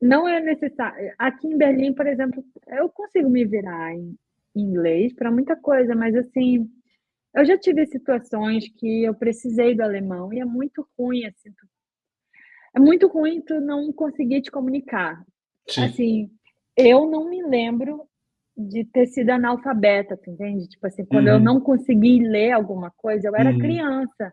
Não 0.00 0.26
é 0.26 0.40
necessário. 0.40 1.12
Aqui 1.18 1.46
em 1.46 1.56
Berlim, 1.56 1.92
por 1.92 2.06
exemplo, 2.06 2.42
eu 2.68 2.88
consigo 2.88 3.28
me 3.28 3.44
virar 3.44 3.94
em 3.94 4.16
inglês 4.54 5.12
para 5.12 5.30
muita 5.30 5.54
coisa, 5.56 5.94
mas 5.94 6.14
assim, 6.14 6.68
eu 7.34 7.44
já 7.44 7.58
tive 7.58 7.86
situações 7.86 8.68
que 8.68 9.04
eu 9.04 9.14
precisei 9.14 9.74
do 9.74 9.82
alemão 9.82 10.32
e 10.32 10.40
é 10.40 10.44
muito 10.44 10.86
ruim, 10.98 11.24
assim, 11.26 11.50
tu... 11.50 11.66
é 12.74 12.80
muito 12.80 13.06
ruim 13.08 13.40
tu 13.40 13.60
não 13.60 13.92
conseguir 13.92 14.42
te 14.42 14.50
comunicar. 14.50 15.24
Sim. 15.68 15.84
Assim, 15.84 16.30
eu 16.76 17.10
não 17.10 17.28
me 17.28 17.42
lembro 17.42 18.06
de 18.56 18.84
ter 18.84 19.06
sido 19.06 19.30
analfabeta, 19.30 20.16
tu 20.16 20.30
entende? 20.30 20.68
Tipo 20.68 20.86
assim, 20.86 21.04
quando 21.04 21.26
uhum. 21.26 21.34
eu 21.34 21.40
não 21.40 21.60
consegui 21.60 22.20
ler 22.20 22.52
alguma 22.52 22.90
coisa, 22.90 23.28
eu 23.28 23.36
era 23.36 23.50
uhum. 23.50 23.58
criança. 23.58 24.32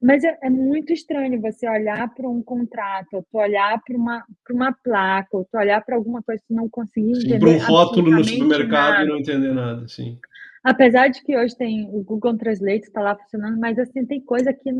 Mas 0.00 0.22
é, 0.22 0.38
é, 0.42 0.48
muito 0.48 0.92
estranho 0.92 1.40
você 1.40 1.68
olhar 1.68 2.08
para 2.14 2.28
um 2.28 2.40
contrato, 2.40 3.14
ou 3.14 3.22
tu 3.22 3.36
olhar 3.36 3.80
para 3.84 3.96
uma, 3.96 4.24
uma 4.48 4.72
placa, 4.72 5.36
ou 5.36 5.44
tu 5.44 5.58
olhar 5.58 5.84
para 5.84 5.96
alguma 5.96 6.22
coisa 6.22 6.40
e 6.48 6.54
não 6.54 6.68
conseguir 6.68 7.18
entender. 7.18 7.40
Para 7.40 7.48
um 7.48 7.58
rótulo 7.58 8.10
no 8.12 8.24
supermercado 8.24 8.92
nada. 8.92 9.04
e 9.04 9.08
não 9.08 9.18
entender 9.18 9.52
nada, 9.52 9.88
sim. 9.88 10.18
Apesar 10.62 11.08
de 11.08 11.22
que 11.22 11.36
hoje 11.36 11.56
tem 11.56 11.88
o 11.92 12.02
Google 12.04 12.36
Translate 12.36 12.86
está 12.86 13.00
lá 13.00 13.16
funcionando, 13.16 13.58
mas 13.58 13.78
assim 13.78 14.06
tem 14.06 14.20
coisa 14.20 14.52
que 14.52 14.70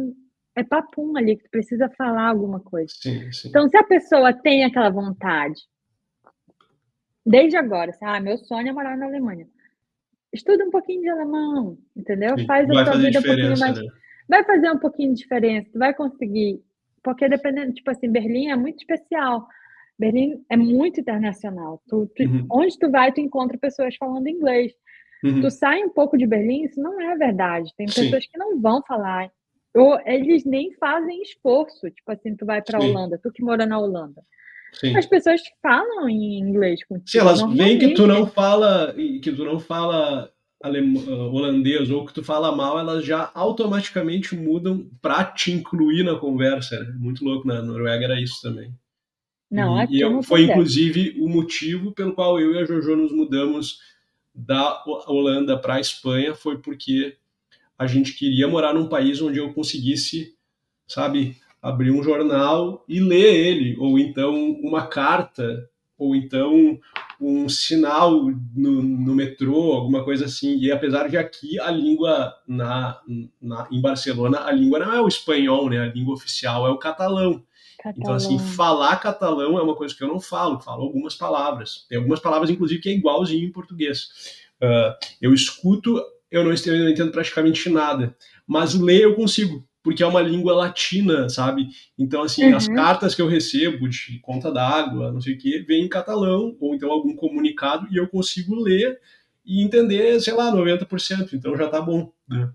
é 0.54 0.62
papum 0.62 1.16
ali 1.16 1.36
que 1.36 1.44
tu 1.44 1.50
precisa 1.50 1.88
falar 1.96 2.28
alguma 2.28 2.60
coisa. 2.60 2.92
Sim, 3.00 3.32
sim. 3.32 3.48
Então 3.48 3.68
se 3.68 3.76
a 3.76 3.82
pessoa 3.82 4.32
tem 4.32 4.64
aquela 4.64 4.90
vontade, 4.90 5.60
desde 7.26 7.56
agora, 7.56 7.90
assim, 7.90 8.04
ah, 8.04 8.20
meu 8.20 8.38
sonho 8.38 8.68
é 8.68 8.72
morar 8.72 8.96
na 8.96 9.06
Alemanha. 9.06 9.48
Estuda 10.32 10.64
um 10.64 10.70
pouquinho 10.70 11.00
de 11.00 11.08
alemão, 11.08 11.78
entendeu? 11.96 12.36
Faz 12.46 12.68
a 12.70 12.84
tua 12.84 12.98
vida 12.98 13.18
um 13.18 13.22
pouquinho 13.22 13.58
mais. 13.58 13.78
Né? 13.78 13.88
Vai 14.28 14.44
fazer 14.44 14.70
um 14.70 14.78
pouquinho 14.78 15.14
de 15.14 15.22
diferença, 15.22 15.70
tu 15.72 15.78
vai 15.78 15.94
conseguir. 15.94 16.60
Porque 17.02 17.28
dependendo, 17.28 17.72
tipo 17.72 17.90
assim, 17.90 18.10
Berlim 18.10 18.48
é 18.48 18.56
muito 18.56 18.78
especial. 18.78 19.46
Berlim 19.98 20.44
é 20.50 20.56
muito 20.56 21.00
internacional. 21.00 21.82
Tu, 21.88 22.10
tu, 22.14 22.22
uhum. 22.22 22.46
Onde 22.50 22.78
tu 22.78 22.90
vai, 22.90 23.12
tu 23.12 23.20
encontra 23.20 23.58
pessoas 23.58 23.96
falando 23.96 24.28
inglês. 24.28 24.72
Uhum. 25.24 25.40
Tu 25.40 25.50
sai 25.50 25.82
um 25.82 25.90
pouco 25.90 26.16
de 26.16 26.26
Berlim, 26.26 26.64
isso 26.64 26.80
não 26.80 27.00
é 27.00 27.16
verdade. 27.16 27.72
Tem 27.76 27.88
Sim. 27.88 28.02
pessoas 28.02 28.26
que 28.26 28.38
não 28.38 28.60
vão 28.60 28.82
falar. 28.86 29.30
Ou 29.74 29.98
eles 30.06 30.44
nem 30.44 30.72
fazem 30.74 31.22
esforço. 31.22 31.90
Tipo 31.90 32.12
assim, 32.12 32.36
tu 32.36 32.46
vai 32.46 32.62
para 32.62 32.78
a 32.78 32.82
Holanda, 32.82 33.18
tu 33.22 33.32
que 33.32 33.42
mora 33.42 33.66
na 33.66 33.78
Holanda. 33.78 34.22
Sim. 34.74 34.96
As 34.96 35.06
pessoas 35.06 35.40
falam 35.62 36.08
em 36.08 36.38
inglês 36.38 36.84
contigo. 36.84 37.08
Sim, 37.08 37.18
elas 37.18 37.42
veem 37.54 37.78
que 37.78 37.94
tu 37.94 38.06
não 38.06 38.26
fala, 38.26 38.94
que 38.94 39.32
tu 39.32 39.44
não 39.44 39.58
fala 39.58 40.30
alem... 40.62 40.96
Uh, 40.96 41.32
holandês 41.32 41.90
ou 41.90 42.04
que 42.04 42.12
tu 42.12 42.22
fala 42.22 42.54
mal, 42.54 42.78
elas 42.78 43.04
já 43.04 43.30
automaticamente 43.34 44.34
mudam 44.34 44.88
para 45.00 45.24
te 45.24 45.52
incluir 45.52 46.04
na 46.04 46.16
conversa. 46.16 46.78
Né? 46.80 46.94
Muito 46.98 47.24
louco 47.24 47.46
na 47.46 47.62
Noruega 47.62 48.04
era 48.04 48.20
isso 48.20 48.40
também. 48.42 48.72
Não, 49.50 49.82
e, 49.84 50.02
e 50.02 50.22
foi 50.22 50.42
inclusive 50.42 51.16
o 51.20 51.28
motivo 51.28 51.92
pelo 51.92 52.12
qual 52.12 52.38
eu 52.38 52.52
e 52.52 52.58
a 52.58 52.64
Jojo 52.66 52.94
nos 52.96 53.12
mudamos 53.12 53.78
da 54.34 54.84
Holanda 55.06 55.58
para 55.58 55.74
a 55.74 55.80
Espanha 55.80 56.34
foi 56.34 56.58
porque 56.58 57.16
a 57.78 57.86
gente 57.86 58.12
queria 58.12 58.46
morar 58.46 58.74
num 58.74 58.88
país 58.88 59.22
onde 59.22 59.38
eu 59.38 59.52
conseguisse, 59.52 60.34
sabe, 60.86 61.36
abrir 61.62 61.90
um 61.90 62.02
jornal 62.02 62.84
e 62.88 63.00
ler 63.00 63.34
ele, 63.34 63.76
ou 63.78 63.98
então 63.98 64.52
uma 64.62 64.86
carta, 64.86 65.68
ou 65.96 66.14
então 66.14 66.78
um 67.20 67.48
sinal 67.48 68.12
no, 68.54 68.82
no 68.82 69.14
metrô, 69.14 69.72
alguma 69.72 70.04
coisa 70.04 70.26
assim. 70.26 70.56
E 70.58 70.70
apesar 70.70 71.08
de 71.08 71.16
aqui 71.16 71.58
a 71.60 71.70
língua 71.70 72.34
na, 72.46 73.00
na, 73.40 73.68
em 73.70 73.80
Barcelona, 73.80 74.44
a 74.44 74.52
língua 74.52 74.78
não 74.78 74.92
é 74.92 75.00
o 75.00 75.08
espanhol, 75.08 75.68
né? 75.68 75.80
A 75.80 75.92
língua 75.92 76.14
oficial 76.14 76.66
é 76.66 76.70
o 76.70 76.78
catalão. 76.78 77.42
Catalão. 77.78 77.94
Então, 77.96 78.14
assim, 78.14 78.38
falar 78.38 78.96
catalão 78.96 79.58
é 79.58 79.62
uma 79.62 79.74
coisa 79.74 79.94
que 79.94 80.02
eu 80.02 80.08
não 80.08 80.20
falo, 80.20 80.60
falo 80.60 80.82
algumas 80.82 81.14
palavras. 81.14 81.86
Tem 81.88 81.98
algumas 81.98 82.20
palavras, 82.20 82.50
inclusive, 82.50 82.80
que 82.80 82.88
é 82.88 82.92
igualzinho 82.92 83.48
em 83.48 83.52
português. 83.52 84.08
Uh, 84.60 84.94
eu 85.20 85.32
escuto 85.32 86.00
eu 86.30 86.44
não, 86.44 86.52
eu 86.52 86.78
não 86.78 86.90
entendo 86.90 87.10
praticamente 87.10 87.68
nada. 87.68 88.14
Mas 88.46 88.74
ler 88.74 89.02
eu 89.02 89.14
consigo, 89.14 89.66
porque 89.88 90.02
é 90.02 90.06
uma 90.06 90.20
língua 90.20 90.54
latina, 90.54 91.30
sabe? 91.30 91.70
Então, 91.98 92.22
assim, 92.22 92.44
uhum. 92.44 92.56
as 92.56 92.68
cartas 92.68 93.14
que 93.14 93.22
eu 93.22 93.26
recebo 93.26 93.88
de 93.88 94.18
conta 94.18 94.52
d'água, 94.52 95.10
não 95.10 95.18
sei 95.18 95.32
o 95.32 95.38
quê, 95.38 95.64
vem 95.66 95.86
em 95.86 95.88
catalão, 95.88 96.54
ou 96.60 96.74
então 96.74 96.92
algum 96.92 97.16
comunicado, 97.16 97.88
e 97.90 97.96
eu 97.96 98.06
consigo 98.06 98.54
ler 98.54 99.00
e 99.46 99.64
entender, 99.64 100.20
sei 100.20 100.34
lá, 100.34 100.52
90%, 100.52 101.32
então 101.32 101.56
já 101.56 101.68
tá 101.68 101.80
bom, 101.80 102.12
né? 102.28 102.50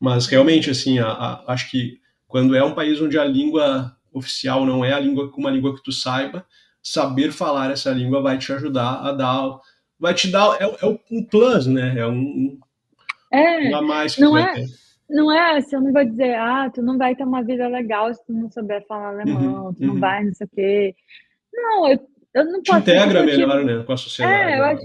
Mas 0.00 0.26
realmente, 0.26 0.68
assim, 0.68 0.98
a, 0.98 1.06
a, 1.06 1.52
acho 1.52 1.70
que 1.70 2.00
quando 2.26 2.56
é 2.56 2.64
um 2.64 2.74
país 2.74 3.00
onde 3.00 3.16
a 3.16 3.24
língua 3.24 3.96
oficial 4.12 4.66
não 4.66 4.84
é 4.84 4.92
a 4.92 4.98
língua 4.98 5.32
uma 5.36 5.50
língua 5.50 5.76
que 5.76 5.84
tu 5.84 5.92
saiba, 5.92 6.44
saber 6.82 7.30
falar 7.30 7.70
essa 7.70 7.92
língua 7.92 8.20
vai 8.20 8.38
te 8.38 8.52
ajudar 8.52 9.06
a 9.06 9.12
dar, 9.12 9.60
vai 10.00 10.14
te 10.14 10.26
dar, 10.26 10.60
é, 10.60 10.64
é 10.64 10.98
um 11.12 11.22
plus, 11.22 11.68
né? 11.68 11.96
É 11.96 12.06
um, 12.08 12.58
é, 13.32 13.70
um 13.70 13.76
a 13.76 13.82
mais 13.82 14.16
que 14.16 14.20
não 14.20 14.36
é, 14.36 14.52
ter. 14.52 14.66
Não 15.08 15.32
é 15.32 15.56
assim, 15.56 15.76
eu 15.76 15.80
não 15.80 15.92
vou 15.92 16.04
dizer, 16.04 16.34
ah, 16.34 16.70
tu 16.72 16.82
não 16.82 16.98
vai 16.98 17.16
ter 17.16 17.24
uma 17.24 17.42
vida 17.42 17.66
legal 17.66 18.12
se 18.12 18.24
tu 18.26 18.32
não 18.32 18.50
souber 18.50 18.84
falar 18.86 19.08
alemão, 19.08 19.66
uhum, 19.66 19.74
tu 19.74 19.82
não 19.86 19.94
uhum. 19.94 20.00
vai, 20.00 20.24
não 20.24 20.34
sei 20.34 20.46
o 20.46 20.50
quê. 20.50 20.94
Não, 21.52 21.88
eu, 21.88 21.98
eu 22.34 22.44
não 22.44 22.62
te 22.62 22.70
posso... 22.70 22.82
Te 22.84 22.90
integra 22.90 23.22
melhor, 23.22 23.64
né, 23.64 23.82
com 23.84 23.92
a 23.92 23.96
sociedade. 23.96 24.52
É, 24.52 24.58
eu 24.58 24.64
acho... 24.64 24.84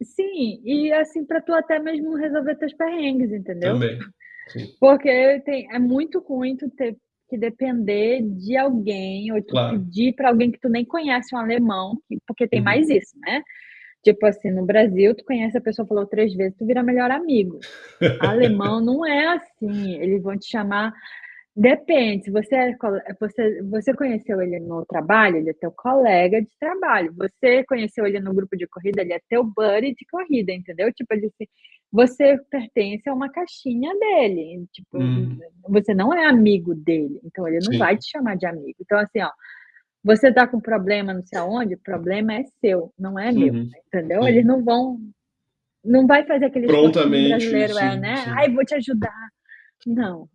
Sim, 0.00 0.62
e 0.64 0.92
assim, 0.92 1.24
para 1.24 1.40
tu 1.40 1.52
até 1.52 1.78
mesmo 1.78 2.14
resolver 2.14 2.54
teus 2.54 2.72
perrengues, 2.72 3.32
entendeu? 3.32 3.74
Também. 3.74 3.98
Sim. 4.48 4.66
Porque 4.80 5.42
tem, 5.44 5.68
é 5.74 5.78
muito 5.78 6.20
ruim 6.20 6.56
tu 6.56 6.70
ter 6.70 6.96
que 7.28 7.36
depender 7.36 8.22
de 8.22 8.56
alguém, 8.56 9.30
ou 9.32 9.42
tu 9.42 9.48
claro. 9.48 9.78
pedir 9.78 10.14
para 10.14 10.30
alguém 10.30 10.50
que 10.50 10.58
tu 10.58 10.68
nem 10.68 10.84
conhece 10.84 11.34
um 11.34 11.38
alemão, 11.38 11.98
porque 12.26 12.48
tem 12.48 12.60
uhum. 12.60 12.64
mais 12.64 12.88
isso, 12.88 13.18
né? 13.18 13.42
Tipo 14.08 14.24
assim, 14.24 14.50
no 14.50 14.64
Brasil, 14.64 15.14
tu 15.14 15.22
conhece 15.22 15.58
a 15.58 15.60
pessoa, 15.60 15.86
falou 15.86 16.06
três 16.06 16.32
vezes, 16.32 16.56
tu 16.56 16.64
vira 16.64 16.82
melhor 16.82 17.10
amigo. 17.10 17.58
Alemão 18.20 18.80
não 18.80 19.04
é 19.04 19.26
assim. 19.34 19.96
Eles 20.00 20.22
vão 20.22 20.38
te 20.38 20.48
chamar. 20.48 20.94
Depende, 21.54 22.30
você, 22.30 22.54
é, 22.54 22.76
você, 23.20 23.62
você 23.64 23.92
conheceu 23.92 24.40
ele 24.40 24.60
no 24.60 24.86
trabalho, 24.86 25.36
ele 25.36 25.50
é 25.50 25.52
teu 25.52 25.70
colega 25.72 26.40
de 26.40 26.48
trabalho. 26.58 27.12
Você 27.18 27.64
conheceu 27.64 28.06
ele 28.06 28.18
no 28.18 28.32
grupo 28.32 28.56
de 28.56 28.66
corrida, 28.66 29.02
ele 29.02 29.12
é 29.12 29.20
teu 29.28 29.44
buddy 29.44 29.92
de 29.92 30.06
corrida, 30.10 30.52
entendeu? 30.52 30.90
Tipo, 30.92 31.12
ele, 31.12 31.30
você 31.92 32.38
pertence 32.50 33.06
a 33.10 33.12
uma 33.12 33.28
caixinha 33.28 33.92
dele. 33.98 34.66
Tipo, 34.72 35.02
hum. 35.02 35.38
você 35.68 35.92
não 35.92 36.14
é 36.14 36.24
amigo 36.24 36.74
dele, 36.74 37.20
então 37.24 37.46
ele 37.46 37.58
não 37.62 37.72
Sim. 37.72 37.78
vai 37.78 37.96
te 37.98 38.08
chamar 38.08 38.36
de 38.36 38.46
amigo. 38.46 38.76
Então, 38.80 38.98
assim, 38.98 39.20
ó, 39.20 39.30
você 40.02 40.32
tá 40.32 40.46
com 40.46 40.60
problema 40.60 41.12
não 41.12 41.22
sei 41.22 41.38
aonde, 41.38 41.74
o 41.74 41.78
problema 41.78 42.34
é 42.34 42.44
seu, 42.60 42.92
não 42.98 43.18
é 43.18 43.32
meu, 43.32 43.52
uhum. 43.52 43.70
entendeu? 43.86 44.22
Sim. 44.22 44.28
Eles 44.28 44.46
não 44.46 44.64
vão, 44.64 44.98
não 45.84 46.06
vai 46.06 46.24
fazer 46.24 46.46
aquele 46.46 46.66
prontamente 46.66 47.28
brasileiro, 47.28 47.74
sim, 47.74 47.80
é, 47.80 47.96
né? 47.96 48.16
Sim. 48.16 48.30
Ai, 48.30 48.50
vou 48.50 48.64
te 48.64 48.74
ajudar. 48.74 49.28
Não. 49.86 50.28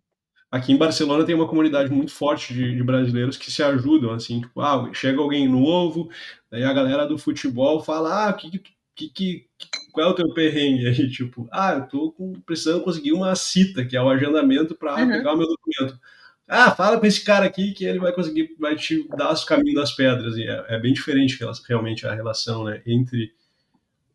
Aqui 0.50 0.72
em 0.72 0.76
Barcelona 0.76 1.24
tem 1.24 1.34
uma 1.34 1.48
comunidade 1.48 1.90
muito 1.90 2.12
forte 2.12 2.54
de, 2.54 2.76
de, 2.76 2.82
brasileiros 2.84 3.36
que 3.36 3.50
se 3.50 3.60
ajudam, 3.62 4.12
assim, 4.12 4.40
tipo, 4.40 4.60
ah, 4.60 4.88
chega 4.92 5.20
alguém 5.20 5.48
novo, 5.48 6.08
daí 6.48 6.62
a 6.62 6.72
galera 6.72 7.06
do 7.06 7.18
futebol 7.18 7.82
fala, 7.82 8.28
ah, 8.28 8.32
que, 8.32 8.62
que, 8.94 9.08
que, 9.08 9.46
qual 9.90 10.06
é 10.06 10.10
o 10.10 10.14
teu 10.14 10.32
perrengue 10.32 10.86
aí? 10.86 11.10
Tipo, 11.10 11.48
ah, 11.50 11.72
eu 11.72 11.88
tô 11.88 12.12
com, 12.12 12.32
precisando 12.46 12.84
conseguir 12.84 13.12
uma 13.12 13.34
cita, 13.34 13.84
que 13.84 13.96
é 13.96 14.02
o 14.02 14.08
agendamento 14.08 14.76
para 14.76 14.94
uhum. 14.94 15.08
pegar 15.08 15.34
o 15.34 15.36
meu 15.36 15.48
documento. 15.48 15.98
Ah, 16.46 16.70
fala 16.74 17.00
com 17.00 17.06
esse 17.06 17.24
cara 17.24 17.46
aqui 17.46 17.72
que 17.72 17.84
ele 17.84 17.98
vai 17.98 18.12
conseguir, 18.12 18.54
vai 18.58 18.76
te 18.76 19.08
dar 19.08 19.32
os 19.32 19.44
caminhos 19.44 19.80
das 19.80 19.92
pedras. 19.94 20.36
E 20.36 20.42
é, 20.42 20.76
é 20.76 20.78
bem 20.78 20.92
diferente 20.92 21.38
realmente 21.66 22.06
a 22.06 22.14
relação 22.14 22.64
né, 22.64 22.82
entre 22.86 23.32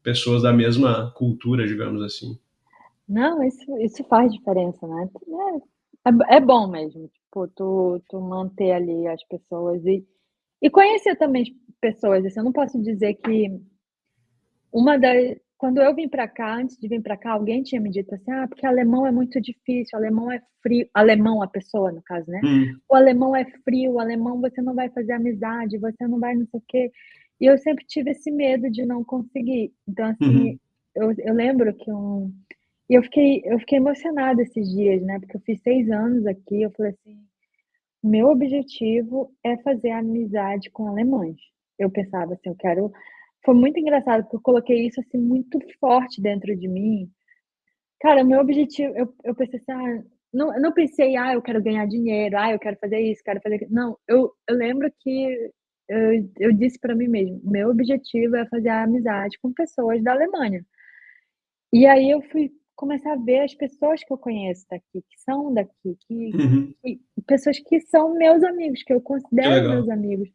pessoas 0.04 0.44
da 0.44 0.54
mesma 0.54 1.12
cultura, 1.12 1.68
digamos 1.68 2.02
assim. 2.02 2.38
Não, 3.08 3.44
isso, 3.44 3.78
isso 3.80 4.04
faz 4.04 4.32
diferença, 4.32 4.88
né? 4.88 5.10
É, 6.06 6.10
é, 6.10 6.38
é 6.38 6.40
bom 6.40 6.68
mesmo, 6.68 7.08
tipo, 7.08 7.48
tu, 7.48 8.02
tu 8.08 8.22
manter 8.22 8.72
ali 8.72 9.08
as 9.08 9.24
pessoas 9.24 9.84
e, 9.86 10.06
e 10.62 10.70
conhecer 10.70 11.16
também 11.16 11.56
pessoas. 11.82 12.24
Assim, 12.24 12.40
eu 12.40 12.46
não 12.46 12.52
posso 12.52 12.80
dizer 12.82 13.16
que 13.16 13.60
uma 14.72 14.98
das, 14.98 15.38
quando 15.60 15.82
eu 15.82 15.93
vim 15.93 16.07
para 16.07 16.26
cá, 16.26 16.55
antes 16.55 16.78
de 16.78 16.88
vir 16.88 17.01
para 17.01 17.18
cá, 17.18 17.34
alguém 17.34 17.62
tinha 17.62 17.82
me 17.82 17.91
dito 17.91 18.16
assim: 18.16 18.32
ah, 18.32 18.47
porque 18.47 18.66
alemão 18.66 19.05
é 19.05 19.12
muito 19.12 19.41
difícil, 19.41 19.99
alemão 19.99 20.32
é 20.32 20.41
frio. 20.64 20.88
Alemão, 20.93 21.43
a 21.43 21.47
pessoa, 21.47 21.91
no 21.91 22.01
caso, 22.01 22.32
né? 22.32 22.39
Hum. 22.41 22.80
O 22.89 22.95
alemão 22.95 23.36
é 23.36 23.43
frio, 23.66 23.91
o 23.91 23.99
alemão 23.99 24.39
você 24.39 24.62
não 24.62 24.74
vai 24.74 24.89
fazer 24.89 25.12
amizade, 25.12 25.78
você 25.78 26.07
não 26.07 26.18
vai 26.18 26.34
não 26.34 26.45
sei 26.45 26.60
o 26.62 26.64
quê. 26.66 26.91
E 27.41 27.45
eu 27.45 27.57
sempre 27.57 27.86
tive 27.86 28.12
esse 28.12 28.32
medo 28.32 28.72
de 28.72 28.86
não 28.86 29.03
conseguir. 29.03 29.74
Então, 29.86 30.05
assim, 30.05 30.51
uhum. 30.51 30.60
eu, 30.95 31.14
eu 31.18 31.34
lembro 31.34 31.74
que 31.74 31.91
um. 31.91 32.34
E 32.89 32.95
eu 32.95 33.03
fiquei, 33.03 33.41
eu 33.43 33.60
fiquei 33.60 33.80
emocionada 33.80 34.41
esses 34.41 34.68
dias, 34.74 35.01
né? 35.01 35.20
Porque 35.20 35.36
eu 35.36 35.41
fiz 35.41 35.62
seis 35.62 35.91
anos 35.91 36.26
aqui, 36.26 36.62
eu 36.62 36.72
falei 36.72 36.93
assim: 36.93 37.20
meu 38.01 38.30
objetivo 38.30 39.30
é 39.43 39.57
fazer 39.57 39.91
amizade 39.91 40.70
com 40.70 40.88
alemães. 40.88 41.36
Eu 41.78 41.89
pensava 41.89 42.34
assim, 42.34 42.47
eu 42.47 42.55
quero 42.55 42.93
foi 43.46 43.56
muito 43.56 43.80
engraçado, 43.80 44.24
porque 44.24 44.38
eu 44.38 44.42
coloquei 44.42 44.88
isso 44.88 45.00
assim 45.00 45.18
muito 45.18 45.60
forte 45.80 46.22
dentro 46.22 46.56
de 46.56 46.68
mim. 46.68 47.10
Cara, 48.02 48.24
meu 48.24 48.40
objetivo, 48.40 48.94
eu, 48.96 49.14
eu 49.24 49.36
pensei 49.36 49.60
assim, 49.60 49.72
ah, 49.72 50.04
não, 50.34 50.54
eu 50.54 50.62
não 50.62 50.72
pensei, 50.72 51.16
ah, 51.18 51.34
eu 51.34 51.42
quero 51.42 51.62
ganhar 51.62 51.86
dinheiro, 51.88 52.38
ah, 52.38 52.52
eu 52.52 52.60
quero 52.60 52.78
fazer 52.80 53.00
isso, 53.00 53.24
quero 53.24 53.42
fazer 53.42 53.56
aquilo. 53.56 53.72
Não, 53.74 53.98
eu, 54.08 54.32
eu 54.48 54.56
lembro 54.56 54.92
que 55.00 55.52
eu, 55.90 56.32
eu 56.38 56.54
disse 56.54 56.80
para 56.80 56.96
mim 56.96 57.08
mesmo, 57.08 57.42
meu 57.44 57.70
objetivo 57.70 58.36
é 58.36 58.46
fazer 58.48 58.70
amizade 58.70 59.38
com 59.42 59.52
pessoas 59.52 60.04
da 60.04 60.14
Alemanha. 60.14 60.64
E 61.74 61.86
aí 61.86 62.10
eu 62.12 62.22
fui 62.22 62.52
começar 62.76 63.14
a 63.14 63.18
ver 63.18 63.42
as 63.42 63.54
pessoas 63.54 64.04
que 64.04 64.14
eu 64.14 64.18
conheço 64.18 64.66
daqui, 64.70 65.02
que 65.02 65.20
são 65.20 65.54
daqui, 65.54 65.98
que, 66.08 66.32
uhum. 66.34 66.74
que 66.82 67.02
pessoas 67.28 67.60
que 67.60 67.82
são 67.82 68.14
meus 68.16 68.44
amigos, 68.44 68.84
que 68.84 68.94
eu 68.94 69.02
considero 69.02 69.70
meus 69.70 69.90
amigos. 69.90 70.30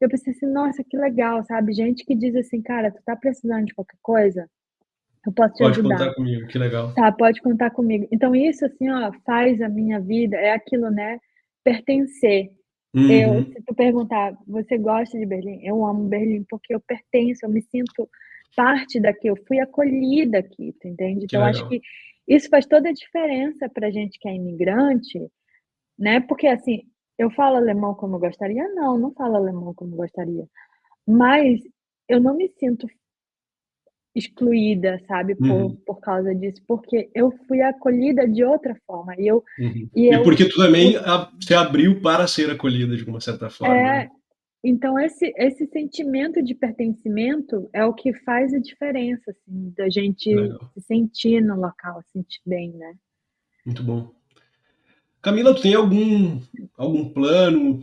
Eu 0.00 0.08
pensei 0.08 0.32
assim, 0.32 0.46
nossa, 0.46 0.84
que 0.84 0.96
legal, 0.96 1.42
sabe? 1.44 1.72
Gente 1.72 2.04
que 2.04 2.14
diz 2.14 2.34
assim, 2.36 2.60
cara, 2.60 2.90
tu 2.90 3.02
tá 3.04 3.16
precisando 3.16 3.66
de 3.66 3.74
qualquer 3.74 3.98
coisa? 4.02 4.48
Eu 5.26 5.32
posso 5.32 5.54
te 5.54 5.58
pode 5.58 5.80
ajudar. 5.80 5.96
Pode 5.96 6.04
contar 6.04 6.14
comigo, 6.14 6.46
que 6.46 6.58
legal. 6.58 6.94
Tá, 6.94 7.12
pode 7.12 7.40
contar 7.40 7.70
comigo. 7.70 8.08
Então, 8.12 8.34
isso, 8.34 8.64
assim, 8.64 8.88
ó, 8.90 9.10
faz 9.24 9.60
a 9.60 9.68
minha 9.68 9.98
vida, 10.00 10.36
é 10.36 10.52
aquilo, 10.52 10.90
né? 10.90 11.18
Pertencer. 11.64 12.52
Uhum. 12.94 13.10
Eu, 13.10 13.44
se 13.44 13.62
tu 13.66 13.74
perguntar, 13.74 14.36
você 14.46 14.78
gosta 14.78 15.18
de 15.18 15.26
Berlim? 15.26 15.60
Eu 15.62 15.84
amo 15.84 16.08
Berlim 16.08 16.44
porque 16.48 16.74
eu 16.74 16.80
pertenço, 16.80 17.44
eu 17.44 17.50
me 17.50 17.60
sinto 17.62 18.08
parte 18.54 19.00
daqui, 19.00 19.28
eu 19.28 19.36
fui 19.46 19.58
acolhida 19.58 20.38
aqui, 20.38 20.74
tu 20.80 20.88
entende? 20.88 21.24
Então, 21.24 21.42
acho 21.42 21.68
que 21.68 21.80
isso 22.26 22.48
faz 22.48 22.64
toda 22.64 22.88
a 22.88 22.92
diferença 22.92 23.68
pra 23.68 23.90
gente 23.90 24.18
que 24.18 24.28
é 24.28 24.34
imigrante, 24.34 25.20
né? 25.98 26.20
Porque, 26.20 26.46
assim, 26.46 26.82
eu 27.18 27.30
falo 27.30 27.56
alemão 27.56 27.94
como 27.94 28.16
eu 28.16 28.20
gostaria? 28.20 28.68
Não, 28.74 28.98
não 28.98 29.12
falo 29.12 29.36
alemão 29.36 29.74
como 29.74 29.92
eu 29.92 29.98
gostaria. 29.98 30.46
Mas 31.06 31.60
eu 32.08 32.20
não 32.20 32.36
me 32.36 32.48
sinto 32.58 32.86
excluída, 34.14 34.98
sabe, 35.06 35.34
por, 35.34 35.46
uhum. 35.46 35.76
por 35.86 36.00
causa 36.00 36.34
disso, 36.34 36.62
porque 36.66 37.10
eu 37.14 37.30
fui 37.46 37.60
acolhida 37.60 38.26
de 38.26 38.42
outra 38.42 38.74
forma. 38.86 39.14
E, 39.18 39.26
eu, 39.26 39.44
uhum. 39.58 39.90
e, 39.94 40.14
eu, 40.14 40.22
porque 40.22 40.48
tu 40.48 40.56
também 40.56 40.94
eu, 40.94 41.02
se 41.40 41.54
abriu 41.54 42.00
para 42.00 42.26
ser 42.26 42.50
acolhida 42.50 42.96
de 42.96 43.04
uma 43.04 43.20
certa 43.20 43.50
forma. 43.50 43.76
É, 43.76 43.82
né? 43.82 44.10
Então, 44.64 44.98
esse, 44.98 45.32
esse 45.36 45.66
sentimento 45.66 46.42
de 46.42 46.54
pertencimento 46.54 47.68
é 47.72 47.84
o 47.84 47.94
que 47.94 48.12
faz 48.24 48.52
a 48.52 48.58
diferença, 48.58 49.30
assim, 49.30 49.72
da 49.76 49.88
gente 49.88 50.34
Legal. 50.34 50.70
se 50.74 50.80
sentir 50.80 51.40
no 51.40 51.54
local, 51.54 52.02
sentir 52.12 52.40
bem, 52.44 52.72
né? 52.72 52.94
Muito 53.64 53.82
bom. 53.84 54.10
Camila, 55.26 55.52
tu 55.52 55.60
tem 55.60 55.74
algum, 55.74 56.40
algum 56.78 57.08
plano, 57.08 57.82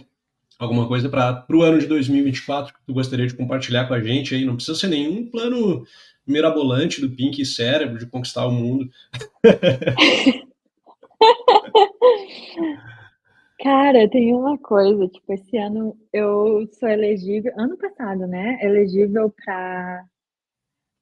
alguma 0.58 0.88
coisa 0.88 1.10
para 1.10 1.46
o 1.52 1.62
ano 1.62 1.78
de 1.78 1.88
2024 1.88 2.74
que 2.74 2.80
tu 2.86 2.94
gostaria 2.94 3.28
de 3.28 3.36
compartilhar 3.36 3.86
com 3.86 3.94
a 3.94 4.00
gente 4.00 4.34
aí? 4.34 4.46
Não 4.46 4.56
precisa 4.56 4.80
ser 4.80 4.88
nenhum 4.88 5.30
plano 5.30 5.86
mirabolante 6.26 7.02
do 7.02 7.14
Pink 7.14 7.44
Cérebro 7.46 8.00
de 8.00 8.06
conquistar 8.06 8.46
o 8.46 8.52
mundo. 8.54 8.90
Cara, 13.60 14.10
tem 14.10 14.34
uma 14.34 14.58
coisa, 14.58 15.06
tipo, 15.10 15.34
esse 15.34 15.58
ano 15.58 15.98
eu 16.14 16.66
sou 16.80 16.88
elegível, 16.88 17.52
ano 17.58 17.78
passado, 17.78 18.26
né? 18.26 18.58
Elegível 18.62 19.30
para 19.44 20.06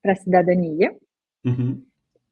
para 0.02 0.16
cidadania. 0.16 0.92
Uhum. 1.46 1.86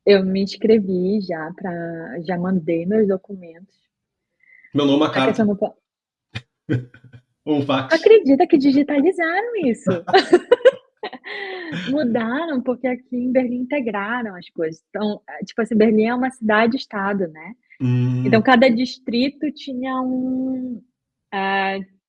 Eu 0.04 0.26
me 0.26 0.42
inscrevi 0.42 1.22
já 1.22 1.54
para, 1.56 2.22
já 2.22 2.40
mandei 2.40 2.88
meus 2.88 3.08
documentos. 3.08 3.89
Meu 4.74 4.86
nome 4.86 5.06
é. 5.06 5.44
Não... 5.44 5.58
um 7.46 7.62
fax. 7.64 7.94
Acredita 7.94 8.48
que 8.48 8.58
digitalizaram 8.58 9.56
isso. 9.66 9.90
Mudaram, 11.90 12.62
porque 12.62 12.88
aqui 12.88 13.16
em 13.16 13.32
Berlim 13.32 13.62
integraram 13.62 14.36
as 14.36 14.50
coisas. 14.50 14.84
Então, 14.90 15.22
é, 15.30 15.44
tipo 15.44 15.62
assim, 15.62 15.76
Berlim 15.76 16.06
é 16.06 16.16
uma 16.16 16.30
cidade-estado, 16.30 17.28
né? 17.28 17.54
Hum. 17.82 18.24
Então, 18.26 18.42
cada 18.42 18.70
distrito 18.70 19.52
tinha 19.52 20.02
um. 20.02 20.82
Uh, 21.34 22.00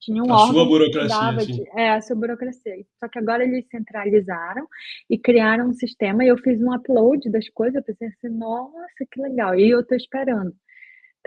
tinha 0.00 0.22
um 0.22 0.32
a 0.32 0.42
órgão 0.42 0.54
sua 0.54 0.64
burocracia, 0.64 1.46
de, 1.46 1.68
é, 1.76 1.90
a 1.90 2.00
sua 2.00 2.16
burocracia. 2.16 2.86
Só 2.98 3.08
que 3.08 3.18
agora 3.18 3.44
eles 3.44 3.66
centralizaram 3.68 4.66
e 5.10 5.18
criaram 5.18 5.68
um 5.68 5.74
sistema 5.74 6.24
e 6.24 6.28
eu 6.28 6.38
fiz 6.38 6.62
um 6.62 6.72
upload 6.72 7.28
das 7.30 7.48
coisas, 7.50 7.74
eu 7.74 7.82
pensei 7.82 8.08
assim, 8.08 8.28
nossa, 8.28 9.04
que 9.10 9.20
legal. 9.20 9.54
E 9.54 9.68
eu 9.68 9.84
tô 9.84 9.94
esperando. 9.94 10.54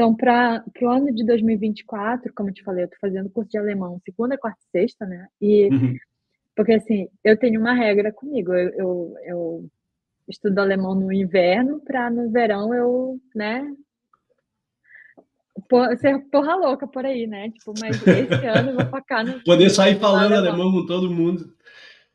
Então, 0.02 0.16
para 0.16 0.64
o 0.82 0.90
ano 0.90 1.14
de 1.14 1.24
2024, 1.24 2.34
como 2.34 2.50
eu 2.50 2.54
te 2.56 2.64
falei, 2.64 2.86
eu 2.86 2.90
tô 2.90 2.96
fazendo 3.00 3.30
curso 3.30 3.52
de 3.52 3.60
alemão 3.60 4.02
segunda, 4.04 4.36
quarta 4.36 4.58
e 4.60 4.72
sexta, 4.72 5.06
né? 5.06 5.28
E 5.40 5.70
Uhum. 5.72 5.94
porque 6.56 6.74
assim, 6.74 7.08
eu 7.24 7.38
tenho 7.38 7.62
uma 7.62 7.74
regra 7.74 8.12
comigo. 8.12 8.52
Eu, 8.52 8.70
eu, 8.72 9.16
eu 9.24 9.70
estudo 10.28 10.58
alemão 10.58 10.96
no 10.96 11.14
inverno 11.14 11.80
para 11.82 12.10
no 12.10 12.32
verão 12.32 12.74
eu, 12.74 13.20
né, 13.36 13.72
por, 15.70 15.96
ser 16.00 16.18
porra 16.32 16.56
louca 16.56 16.88
por 16.88 17.06
aí, 17.06 17.28
né? 17.28 17.52
Tipo, 17.52 17.72
mas 17.80 17.96
esse 18.02 18.02
ano 18.48 18.72
eu 18.72 18.76
vou 18.78 18.86
focar 18.88 19.24
no. 19.24 19.40
Poder 19.44 19.70
sair 19.70 20.00
falando 20.00 20.34
alemão. 20.34 20.62
alemão 20.62 20.72
com 20.72 20.88
todo 20.88 21.12
mundo. 21.12 21.54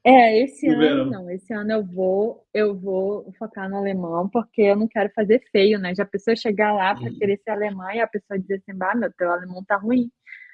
É, 0.08 0.40
esse 0.44 0.66
no 0.68 0.74
ano 0.74 0.80
verão. 0.80 1.06
não. 1.06 1.30
Esse 1.30 1.52
ano 1.52 1.72
eu 1.72 1.84
vou, 1.84 2.44
eu 2.54 2.74
vou 2.78 3.32
focar 3.38 3.68
no 3.68 3.76
alemão, 3.76 4.28
porque 4.28 4.62
eu 4.62 4.76
não 4.76 4.86
quero 4.86 5.10
fazer 5.14 5.42
feio, 5.50 5.78
né? 5.80 5.94
Já 5.96 6.04
a 6.04 6.06
pessoa 6.06 6.36
chegar 6.36 6.72
lá 6.72 6.94
para 6.94 7.10
Uhum. 7.10 7.18
querer 7.18 7.40
ser 7.42 7.50
alemã 7.50 7.92
e 7.92 8.00
a 8.00 8.06
pessoa 8.06 8.38
dizer 8.38 8.62
assim, 8.66 8.78
meu, 8.98 9.12
teu 9.18 9.30
alemão 9.32 9.64
tá 9.64 9.76
ruim. 9.76 10.08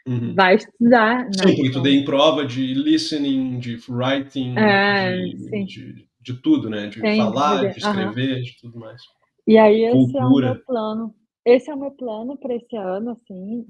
Uhum. 0.07 0.35
Vai 0.35 0.55
estudar. 0.57 1.29
Sim, 1.33 1.39
Não, 1.39 1.55
porque 1.55 1.63
tu 1.65 1.69
então- 1.69 1.83
tem 1.83 2.05
prova 2.05 2.47
de 2.47 2.73
listening, 2.75 3.59
de 3.59 3.79
writing, 3.89 4.57
É, 4.59 5.17
de, 5.17 5.39
sim. 5.39 5.65
de, 5.65 6.09
de 6.21 6.35
tudo, 6.43 6.69
né? 6.71 6.87
De 6.89 6.99
falar, 7.01 7.71
de- 7.71 7.79
escrever, 7.79 8.41
de 8.43 8.57
tudo 8.61 8.79
mais. 8.81 9.01
E 9.47 9.59
aí 9.59 9.85
esse 9.85 9.95
é 9.97 10.21
o 10.25 10.29
Cultura. 10.29 10.55
meu 10.55 10.65
plano. 10.65 11.15
Esse 11.45 11.71
é 11.71 11.75
o 11.75 11.79
meu 11.79 11.91
plano 11.91 12.39
para 12.39 12.55
esse 12.55 12.75
ano, 12.77 13.11
assim. 13.11 13.67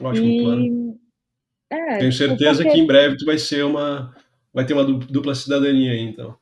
Ótimo 0.00 0.42
plano. 0.42 0.64
e 0.64 0.94
é, 1.70 1.98
Tenho 1.98 2.10
tipo, 2.10 2.12
certeza 2.28 2.62
porque- 2.62 2.70
que 2.76 2.80
em 2.82 2.86
breve 2.86 3.16
tu 3.18 3.24
vai 3.26 3.36
ser 3.38 3.64
uma. 3.64 4.14
Vai 4.52 4.64
ter 4.66 4.72
uma 4.74 4.84
du- 4.84 4.98
dupla 4.98 5.34
cidadania 5.34 5.92
aí, 5.92 6.00
então. 6.00 6.38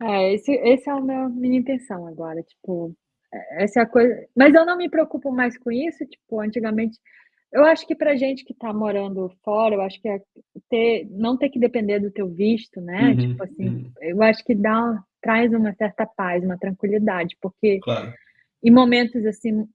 É, 0.00 0.34
esse, 0.34 0.52
esse 0.52 0.88
é 0.88 0.92
a 0.92 1.00
minha, 1.00 1.28
minha 1.28 1.58
intenção 1.58 2.06
agora, 2.06 2.42
tipo, 2.42 2.94
é- 3.32 3.64
essa 3.64 3.80
é 3.80 3.82
a 3.82 3.86
coisa. 3.86 4.26
Mas 4.36 4.54
eu 4.54 4.66
não 4.66 4.76
me 4.76 4.90
preocupo 4.90 5.30
mais 5.32 5.56
com 5.58 5.70
isso, 5.70 6.04
tipo, 6.06 6.40
antigamente. 6.40 6.98
Eu 7.52 7.64
acho 7.64 7.86
que 7.86 7.94
pra 7.94 8.16
gente 8.16 8.44
que 8.44 8.54
tá 8.54 8.72
morando 8.72 9.30
fora, 9.44 9.74
eu 9.76 9.82
acho 9.82 10.00
que 10.00 10.08
é 10.08 10.20
ter, 10.70 11.06
não 11.10 11.36
ter 11.38 11.50
que 11.50 11.58
depender 11.60 12.00
do 12.00 12.10
teu 12.10 12.28
visto, 12.28 12.80
né? 12.80 13.14
Uhum, 13.14 13.16
Tipo 13.16 13.44
assim, 13.44 13.78
uhum. 13.78 13.92
eu 14.00 14.22
acho 14.22 14.44
que 14.44 14.54
dá, 14.54 15.02
traz 15.22 15.52
uma 15.52 15.74
certa 15.74 16.06
paz, 16.06 16.42
uma 16.44 16.58
tranquilidade, 16.58 17.36
porque 17.40 17.84
Claro. 17.84 18.12
em 18.64 18.70
momentos 18.72 19.24
assim, 19.26 19.66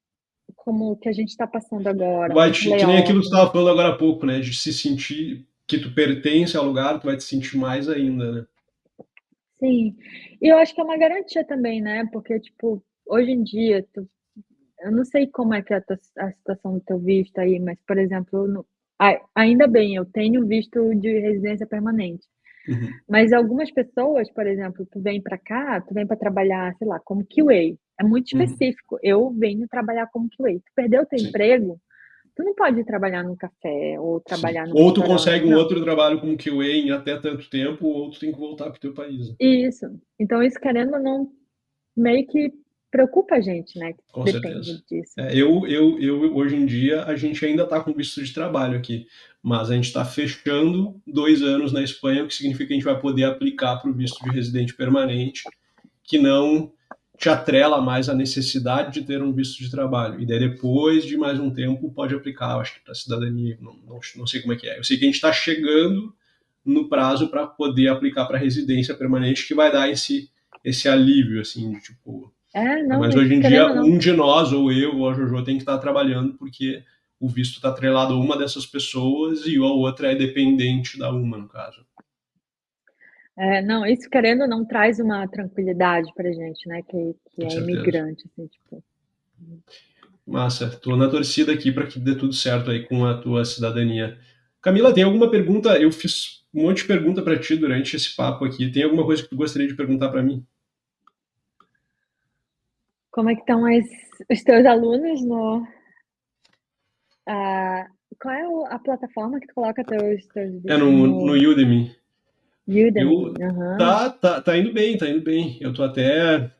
como 0.56 0.92
o 0.94 0.98
que 0.98 1.10
a 1.10 1.14
gente 1.14 1.30
está 1.30 1.48
passando 1.48 1.88
agora, 1.88 2.36
Vai 2.36 2.52
que 2.52 2.86
nem 2.86 2.98
aquilo 2.98 3.22
que 3.22 3.28
tu 3.30 3.34
estava 3.34 3.52
falando 3.52 3.70
agora 3.70 3.90
há 3.94 3.98
pouco, 3.98 4.26
né? 4.26 4.40
De 4.40 4.54
se 4.54 4.74
sentir 4.74 5.48
que 5.68 5.78
tu 5.80 5.94
pertence 5.94 6.56
ao 6.58 6.66
lugar, 6.66 7.00
tu 7.00 7.06
vai 7.08 7.18
te 7.18 7.24
sentir 7.24 7.58
mais 7.58 7.90
ainda, 7.90 8.32
né? 8.32 8.48
Sim, 9.60 9.96
e 10.42 10.48
eu 10.52 10.58
acho 10.58 10.74
que 10.74 10.82
é 10.82 10.84
uma 10.84 10.98
garantia 10.98 11.44
também, 11.44 11.82
né? 11.82 12.06
Porque, 12.12 12.40
tipo, 12.40 12.84
hoje 13.08 13.32
em 13.32 13.44
dia, 13.44 13.86
tu- 13.94 14.08
eu 14.82 14.92
não 14.92 15.06
sei 15.06 15.28
como 15.28 15.54
é 15.54 15.62
que 15.62 15.74
é 15.74 15.78
a, 15.78 15.82
tua- 15.82 15.98
a 16.20 16.32
situação 16.32 16.74
do 16.76 16.82
teu 16.82 17.00
visto 17.00 17.38
aí, 17.40 17.60
mas, 17.60 17.80
por 17.88 17.98
exemplo, 17.98 18.48
no- 18.48 18.66
ainda 19.36 19.68
bem, 19.68 19.96
eu 19.96 20.06
tenho 20.06 20.46
visto 20.48 20.94
de 20.96 21.20
residência 21.20 21.68
permanente. 21.68 22.26
Uhum. 22.68 22.90
Mas 23.10 23.34
algumas 23.34 23.72
pessoas, 23.72 24.30
por 24.32 24.46
exemplo, 24.48 24.86
tu 24.92 25.02
vem 25.02 25.22
para 25.22 25.38
cá, 25.38 25.82
tu 25.82 25.94
vem 25.94 26.06
para 26.08 26.18
trabalhar, 26.18 26.76
sei 26.78 26.88
lá, 26.88 27.00
como 27.00 27.26
QA. 27.26 27.78
É 28.00 28.04
muito 28.04 28.34
Uhum. 28.36 28.44
específico. 28.44 29.00
Eu 29.04 29.32
venho 29.32 29.68
trabalhar 29.68 30.08
como 30.12 30.30
QA. 30.30 30.54
Tu 30.60 30.72
perdeu 30.76 31.06
teu 31.06 31.20
Sim. 31.20 31.28
emprego, 31.30 31.80
tu 32.38 32.44
não 32.44 32.54
pode 32.54 32.84
trabalhar 32.86 33.24
num 33.24 33.36
café 33.36 34.00
ou 34.00 34.22
trabalhar 34.22 34.68
Sim. 34.68 34.74
num 34.74 34.80
Ou 34.80 34.94
tu 34.94 35.02
consegue 35.02 35.48
um 35.48 35.50
não. 35.52 35.58
outro 35.58 35.84
trabalho 35.84 36.20
como 36.20 36.38
QA 36.38 36.68
em 36.68 36.92
até 36.92 37.18
tanto 37.18 37.50
tempo, 37.50 37.88
ou 37.88 38.12
tu 38.12 38.20
tem 38.20 38.32
que 38.32 38.38
voltar 38.38 38.70
pro 38.70 38.80
teu 38.80 38.94
país. 38.94 39.30
né? 39.30 39.36
Isso. 39.40 39.88
Então, 40.20 40.44
isso, 40.44 40.60
querendo 40.60 40.94
ou 40.94 41.02
não, 41.02 41.32
meio 41.96 42.28
que 42.28 42.54
preocupa 42.92 43.36
a 43.36 43.42
gente, 43.42 43.80
né? 43.80 43.96
Com 44.14 44.24
Depende 44.24 44.66
certeza. 44.66 44.84
disso. 44.88 45.14
É, 45.18 45.36
eu, 45.36 45.68
eu, 45.68 46.00
eu, 46.00 46.36
hoje 46.36 46.56
em 46.56 46.68
dia, 46.68 47.06
a 47.06 47.16
gente 47.16 47.44
ainda 47.44 47.64
está 47.64 47.80
com 47.80 47.92
visto 47.92 48.24
de 48.24 48.32
trabalho 48.32 48.78
aqui, 48.78 49.08
mas 49.42 49.72
a 49.72 49.76
gente 49.76 49.86
está 49.86 50.06
fechando 50.06 51.02
dois 51.08 51.42
anos 51.42 51.74
na 51.74 51.82
Espanha, 51.82 52.24
o 52.24 52.28
que 52.28 52.36
significa 52.36 52.68
que 52.68 52.74
a 52.74 52.76
gente 52.76 52.86
vai 52.86 53.00
poder 53.00 53.24
aplicar 53.24 53.78
para 53.78 53.90
o 53.90 53.94
visto 53.94 54.24
de 54.24 54.30
residente 54.30 54.76
permanente, 54.76 55.42
que 56.04 56.20
não 56.20 56.72
te 57.18 57.30
atrela 57.30 57.82
mais 57.82 58.08
a 58.10 58.14
necessidade 58.14 58.94
de 58.94 59.06
ter 59.06 59.24
um 59.24 59.34
visto 59.34 59.58
de 59.58 59.72
trabalho. 59.72 60.22
E 60.22 60.26
daí, 60.26 60.40
depois 60.40 61.04
de 61.04 61.18
mais 61.18 61.40
um 61.40 61.50
tempo, 61.50 61.92
pode 61.92 62.14
aplicar, 62.14 62.54
eu 62.54 62.60
acho 62.60 62.76
que 62.76 62.82
para 62.82 62.94
cidadania, 62.94 63.58
não, 63.60 63.76
não, 63.88 64.00
não 64.16 64.28
sei 64.28 64.42
como 64.42 64.54
é 64.54 64.56
que 64.56 64.68
é. 64.68 64.78
Eu 64.78 64.84
sei 64.84 64.98
que 64.98 65.04
a 65.04 65.08
gente 65.08 65.16
está 65.16 65.34
chegando 65.34 66.14
no 66.64 66.88
prazo 66.88 67.30
para 67.30 67.48
poder 67.48 67.88
aplicar 67.88 68.26
para 68.26 68.38
residência 68.38 68.94
permanente, 68.94 69.48
que 69.48 69.56
vai 69.56 69.72
dar 69.72 69.90
esse, 69.90 70.30
esse 70.64 70.88
alívio, 70.88 71.42
assim, 71.42 71.72
de 71.72 71.82
tipo, 71.82 72.32
É, 72.54 72.84
não, 72.84 73.00
mas 73.00 73.16
hoje 73.16 73.34
em 73.34 73.40
dia, 73.40 73.74
não, 73.74 73.86
um 73.86 73.98
de 73.98 74.12
nós, 74.12 74.54
ou 74.54 74.72
eu, 74.72 74.98
ou 74.98 75.10
a 75.10 75.14
Jojo, 75.14 75.44
tem 75.44 75.56
que 75.56 75.64
estar 75.64 75.78
trabalhando 75.80 76.34
porque 76.34 76.84
o 77.20 77.28
visto 77.28 77.56
está 77.56 77.70
atrelado 77.70 78.14
a 78.14 78.20
uma 78.20 78.38
dessas 78.38 78.66
pessoas 78.66 79.46
e 79.48 79.58
a 79.58 79.64
outra 79.64 80.12
é 80.12 80.16
dependente 80.16 81.00
da 81.00 81.10
uma, 81.12 81.38
no 81.38 81.48
caso. 81.48 81.84
É, 83.38 83.62
não, 83.62 83.86
isso 83.86 84.10
querendo 84.10 84.42
ou 84.42 84.48
não 84.48 84.66
traz 84.66 85.00
uma 85.00 85.28
tranquilidade 85.28 86.12
pra 86.16 86.32
gente, 86.32 86.68
né? 86.68 86.82
Que, 86.82 87.16
que 87.36 87.44
é 87.44 87.54
imigrante, 87.60 88.26
assim, 88.26 88.48
tipo. 88.48 88.84
Massa, 90.26 90.70
tô 90.70 90.96
na 90.96 91.08
torcida 91.08 91.54
aqui 91.54 91.72
para 91.72 91.86
que 91.86 92.00
dê 92.00 92.16
tudo 92.16 92.34
certo 92.34 92.72
aí 92.72 92.86
com 92.88 93.06
a 93.06 93.22
tua 93.22 93.46
cidadania. 93.46 94.18
Camila, 94.60 94.94
tem 94.94 95.04
alguma 95.04 95.30
pergunta? 95.30 95.80
Eu 95.80 95.92
fiz 95.92 96.44
um 96.52 96.64
monte 96.64 96.78
de 96.78 96.88
pergunta 96.88 97.22
para 97.22 97.40
ti 97.40 97.56
durante 97.56 97.96
esse 97.96 98.16
papo 98.16 98.44
aqui. 98.44 98.72
Tem 98.72 98.84
alguma 98.84 99.06
coisa 99.06 99.22
que 99.22 99.30
tu 99.30 99.38
gostaria 99.38 99.68
de 99.68 99.76
perguntar 99.76 100.10
para 100.10 100.24
mim? 100.24 100.44
Como 103.12 103.30
é 103.30 103.36
que 103.36 103.42
estão 103.42 103.66
as, 103.66 103.86
os 104.30 104.44
teus 104.44 104.66
alunos 104.66 105.24
no. 105.24 105.66
ah, 107.28 107.88
qual 108.20 108.34
é 108.34 108.74
a 108.74 108.80
plataforma 108.80 109.40
que 109.40 109.48
tu 109.48 109.54
coloca 109.54 109.84
teus, 109.84 110.26
teus 110.26 110.54
vídeos? 110.54 110.72
É 110.72 110.78
no, 110.78 110.92
no 110.92 111.34
Udemy. 111.34 111.96
Udemy. 112.68 113.02
Eu- 113.02 113.34
aham. 113.42 113.78
Tá, 113.78 114.10
tá, 114.10 114.42
tá 114.42 114.58
indo 114.58 114.74
bem, 114.74 114.98
tá 114.98 115.08
indo 115.10 115.22
bem. 115.22 115.58
Eu 115.62 115.74
tô 115.74 115.84
até 115.84 116.52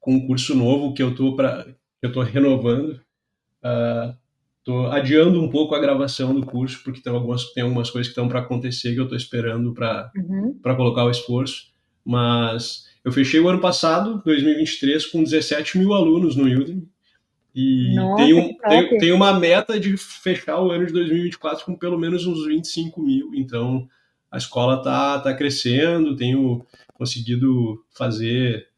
com 0.00 0.14
um 0.14 0.26
curso 0.26 0.54
novo 0.54 0.94
que 0.94 1.02
eu 1.02 1.14
tô 1.14 1.34
para 1.36 1.66
eu 2.02 2.12
tô 2.12 2.22
renovando. 2.22 3.00
Ah, 3.62 4.14
tô 4.64 4.86
adiando 4.86 5.40
um 5.42 5.50
pouco 5.50 5.74
a 5.74 5.80
gravação 5.80 6.34
do 6.34 6.46
curso 6.46 6.82
porque 6.84 7.00
tem 7.02 7.12
algumas 7.12 7.52
tem 7.52 7.62
algumas 7.62 7.90
coisas 7.90 8.08
que 8.08 8.12
estão 8.12 8.28
para 8.28 8.40
acontecer 8.40 8.94
que 8.94 9.00
eu 9.00 9.08
tô 9.08 9.14
esperando 9.16 9.74
para 9.74 10.10
Uhum. 10.16 10.58
para 10.62 10.74
colocar 10.76 11.04
o 11.04 11.10
esforço. 11.10 11.70
Mas 12.04 12.86
eu 13.04 13.12
fechei 13.12 13.40
o 13.40 13.48
ano 13.48 13.60
passado, 13.60 14.22
2023, 14.24 15.06
com 15.06 15.22
17 15.22 15.78
mil 15.78 15.92
alunos 15.92 16.36
no 16.36 16.44
Udemy. 16.44 16.88
E 17.54 17.94
Nossa, 17.96 18.16
tem, 18.16 18.34
um, 18.34 18.98
tem 18.98 19.12
uma 19.12 19.38
meta 19.38 19.78
de 19.78 19.96
fechar 19.96 20.60
o 20.62 20.70
ano 20.70 20.86
de 20.86 20.92
2024 20.92 21.64
com 21.66 21.76
pelo 21.76 21.98
menos 21.98 22.24
uns 22.26 22.46
25 22.46 23.02
mil. 23.02 23.32
Então, 23.34 23.88
a 24.30 24.38
escola 24.38 24.82
tá, 24.82 25.18
tá 25.18 25.34
crescendo, 25.34 26.16
tenho 26.16 26.64
conseguido 26.94 27.84
fazer. 27.90 28.68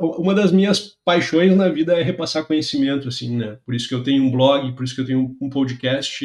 Uma 0.00 0.34
das 0.34 0.50
minhas 0.52 0.96
paixões 1.04 1.54
na 1.54 1.68
vida 1.68 1.92
é 1.92 2.02
repassar 2.02 2.46
conhecimento, 2.46 3.08
assim, 3.08 3.36
né? 3.36 3.58
Por 3.64 3.74
isso 3.74 3.86
que 3.86 3.94
eu 3.94 4.02
tenho 4.02 4.24
um 4.24 4.30
blog, 4.30 4.72
por 4.74 4.84
isso 4.84 4.94
que 4.94 5.02
eu 5.02 5.06
tenho 5.06 5.36
um 5.40 5.50
podcast 5.50 6.24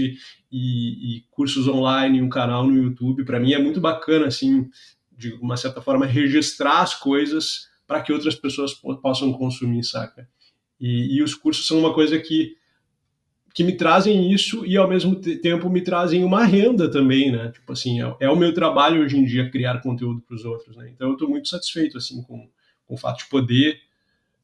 e, 0.52 1.18
e 1.18 1.26
cursos 1.30 1.68
online, 1.68 2.22
um 2.22 2.30
canal 2.30 2.66
no 2.66 2.76
YouTube. 2.76 3.26
Para 3.26 3.40
mim 3.40 3.52
é 3.52 3.60
muito 3.60 3.82
bacana, 3.82 4.28
assim, 4.28 4.70
de 5.12 5.34
uma 5.34 5.58
certa 5.58 5.82
forma, 5.82 6.06
registrar 6.06 6.82
as 6.82 6.96
coisas 6.96 7.70
para 7.86 8.02
que 8.02 8.14
outras 8.14 8.36
pessoas 8.36 8.74
po- 8.74 8.96
possam 9.02 9.34
consumir, 9.34 9.84
saca? 9.84 10.30
E, 10.80 11.18
e 11.18 11.22
os 11.22 11.36
cursos 11.36 11.68
são 11.68 11.78
uma 11.78 11.94
coisa 11.94 12.18
que 12.18 12.56
que 13.54 13.64
me 13.64 13.76
trazem 13.76 14.32
isso 14.32 14.66
e 14.66 14.78
ao 14.78 14.88
mesmo 14.88 15.16
te- 15.16 15.38
tempo 15.38 15.70
me 15.70 15.82
trazem 15.82 16.24
uma 16.24 16.46
renda 16.46 16.90
também, 16.90 17.32
né? 17.32 17.52
Tipo 17.52 17.74
assim, 17.74 18.02
é, 18.02 18.16
é 18.22 18.30
o 18.30 18.36
meu 18.36 18.54
trabalho 18.54 19.02
hoje 19.04 19.18
em 19.18 19.26
dia 19.26 19.50
criar 19.50 19.82
conteúdo 19.82 20.22
para 20.22 20.36
os 20.36 20.46
outros, 20.46 20.76
né? 20.78 20.90
Então 20.94 21.08
eu 21.10 21.14
estou 21.14 21.30
muito 21.30 21.48
satisfeito 21.50 21.98
assim 21.98 22.22
com, 22.24 22.48
com 22.88 22.96
o 22.96 22.98
fato 22.98 23.20
de 23.20 23.26
poder. 23.30 23.80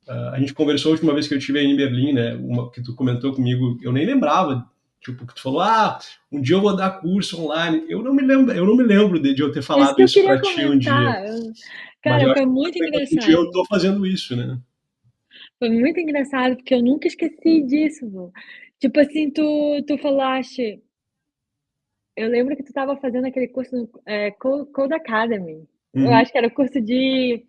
ah, 0.08 0.32
a 0.36 0.40
gente 0.40 0.54
conversou 0.54 0.92
a 0.92 0.94
última 0.94 1.14
vez 1.14 1.28
que 1.28 1.34
eu 1.34 1.38
estive 1.38 1.60
em 1.62 1.76
Berlim, 1.76 2.14
né? 2.14 2.36
Uma 2.36 2.72
que 2.72 2.82
tu 2.82 2.96
comentou 2.96 3.34
comigo, 3.34 3.78
eu 3.82 3.92
nem 3.92 4.06
lembrava, 4.06 4.70
tipo 5.02 5.26
que 5.28 5.36
tu 5.36 5.42
falou, 5.42 5.62
ah, 5.62 6.00
um 6.32 6.42
dia 6.42 6.56
eu 6.56 6.62
vou 6.62 6.76
dar 6.76 6.92
curso 7.02 7.42
online. 7.42 7.84
Eu 7.90 8.04
não 8.04 8.14
me 8.14 8.24
lembro, 8.24 8.54
eu 8.54 8.66
não 8.66 8.76
me 8.76 8.84
lembro 8.84 9.20
de, 9.20 9.34
de 9.34 9.42
eu 9.42 9.52
ter 9.52 9.64
Isso 9.74 9.94
falado 9.94 10.02
isso 10.02 10.14
queria 10.14 10.30
para 10.36 10.42
ti 10.42 10.66
um 10.66 10.78
dia. 10.78 11.18
Mas 12.06 12.24
Cara, 12.24 12.24
acho 12.24 12.34
foi 12.34 12.46
muito 12.46 12.78
Hoje 12.80 13.16
em 13.16 13.18
dia 13.18 13.36
eu 13.36 13.44
engraçado. 13.44 13.46
estou 13.46 13.66
fazendo 13.68 14.06
isso, 14.06 14.36
né? 14.36 14.60
Foi 15.60 15.70
muito 15.70 16.00
engraçado, 16.00 16.56
porque 16.56 16.74
eu 16.74 16.84
nunca 16.84 17.08
esqueci 17.08 17.62
disso, 17.64 18.10
vô. 18.10 18.32
Tipo 18.80 19.00
assim, 19.00 19.30
tu, 19.32 19.84
tu 19.88 19.98
falaste. 20.00 20.82
Eu 22.16 22.30
lembro 22.30 22.56
que 22.56 22.64
tu 22.64 22.68
estava 22.70 22.98
fazendo 22.98 23.28
aquele 23.28 23.48
curso 23.48 23.76
no 23.76 23.90
é, 24.06 24.32
Co- 24.32 24.66
Code 24.68 24.94
Academy. 24.94 25.68
Eu 25.94 26.02
Uhum. 26.02 26.14
acho 26.14 26.32
que 26.32 26.38
era 26.38 26.48
o 26.48 26.54
curso 26.54 26.82
de 26.82 27.46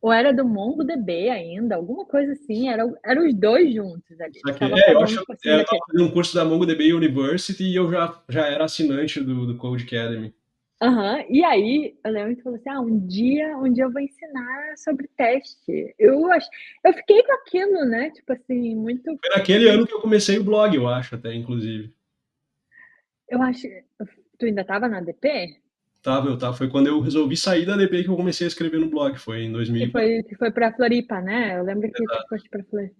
ou 0.00 0.12
era 0.12 0.32
do 0.32 0.44
MongoDB 0.44 1.30
ainda, 1.30 1.74
alguma 1.74 2.04
coisa 2.06 2.32
assim, 2.32 2.68
era, 2.68 2.84
eram 3.04 3.26
os 3.26 3.34
dois 3.34 3.74
juntos 3.74 4.20
ali. 4.20 4.40
É, 4.86 4.92
eu 4.92 5.02
acho 5.02 5.24
que 5.24 5.32
eu 5.32 5.34
estava 5.34 5.80
fazendo 5.86 6.04
um 6.08 6.10
curso 6.10 6.34
da 6.34 6.44
MongoDB 6.44 6.92
University 6.92 7.64
e 7.64 7.74
eu 7.74 7.90
já, 7.90 8.22
já 8.28 8.46
era 8.46 8.64
assinante 8.64 9.20
do, 9.20 9.46
do 9.46 9.56
Code 9.56 9.84
Academy. 9.84 10.34
Aham, 10.82 11.24
e 11.30 11.42
aí 11.42 11.96
eu 12.04 12.12
lembro 12.12 12.36
que 12.36 12.42
falou 12.42 12.58
assim: 12.58 12.68
ah, 12.68 12.80
um 12.80 13.06
dia, 13.06 13.56
um 13.56 13.72
dia 13.72 13.84
eu 13.84 13.90
vou 13.90 14.00
ensinar 14.00 14.76
sobre 14.76 15.08
teste. 15.16 15.94
Eu 15.98 16.30
acho, 16.30 16.48
eu 16.84 16.92
fiquei 16.92 17.22
com 17.22 17.32
aquilo, 17.32 17.84
né? 17.86 18.10
Tipo 18.10 18.34
assim, 18.34 18.74
muito. 18.74 19.04
Foi 19.04 19.30
naquele 19.34 19.68
ano 19.70 19.86
que 19.86 19.94
eu 19.94 20.00
comecei 20.02 20.38
o 20.38 20.44
blog, 20.44 20.76
eu 20.76 20.86
acho, 20.86 21.14
até, 21.14 21.34
inclusive. 21.34 21.94
Eu 23.26 23.40
acho. 23.42 23.66
Tu 24.38 24.44
ainda 24.44 24.60
estava 24.60 24.86
na 24.86 24.98
ADP? 24.98 25.60
Tava, 26.02 26.28
eu 26.28 26.38
tava. 26.38 26.54
Foi 26.54 26.68
quando 26.68 26.88
eu 26.88 27.00
resolvi 27.00 27.38
sair 27.38 27.64
da 27.64 27.74
DP 27.74 28.04
que 28.04 28.10
eu 28.10 28.16
comecei 28.16 28.46
a 28.46 28.48
escrever 28.48 28.78
no 28.78 28.90
blog, 28.90 29.18
foi 29.18 29.44
em 29.44 29.52
2000. 29.52 29.86
Que 29.86 29.92
foi, 29.92 30.22
que 30.24 30.36
foi 30.36 30.50
pra 30.50 30.74
Floripa, 30.74 31.22
né? 31.22 31.58
Eu 31.58 31.64
lembro 31.64 31.90
que 31.90 32.02
Exato. 32.02 32.22
tu 32.22 32.28
foste 32.28 32.50
pra 32.50 32.62
Floripa. 32.64 32.94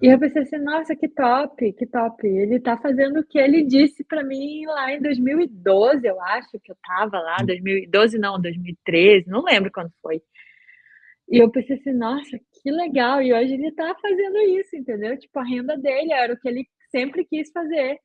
E 0.00 0.06
eu 0.06 0.18
pensei 0.18 0.42
assim, 0.42 0.58
nossa, 0.58 0.96
que 0.96 1.08
top, 1.08 1.72
que 1.72 1.86
top. 1.86 2.26
Ele 2.26 2.58
tá 2.60 2.76
fazendo 2.78 3.20
o 3.20 3.24
que 3.24 3.38
ele 3.38 3.62
disse 3.62 4.02
para 4.04 4.24
mim 4.24 4.64
lá 4.66 4.92
em 4.92 5.02
2012, 5.02 6.06
eu 6.06 6.20
acho 6.20 6.58
que 6.62 6.72
eu 6.72 6.76
tava 6.86 7.18
lá, 7.18 7.36
2012 7.44 8.18
não, 8.18 8.40
2013, 8.40 9.28
não 9.28 9.42
lembro 9.42 9.70
quando 9.70 9.92
foi. 10.00 10.22
E 11.28 11.38
eu 11.38 11.50
pensei 11.50 11.76
assim, 11.76 11.92
nossa, 11.92 12.38
que 12.62 12.70
legal. 12.70 13.22
E 13.22 13.32
hoje 13.32 13.54
ele 13.54 13.72
tá 13.72 13.94
fazendo 14.00 14.38
isso, 14.38 14.76
entendeu? 14.76 15.18
Tipo, 15.18 15.38
a 15.38 15.44
renda 15.44 15.76
dele 15.76 16.12
era 16.12 16.32
o 16.32 16.36
que 16.36 16.48
ele 16.48 16.66
sempre 16.90 17.24
quis 17.24 17.50
fazer. 17.50 17.98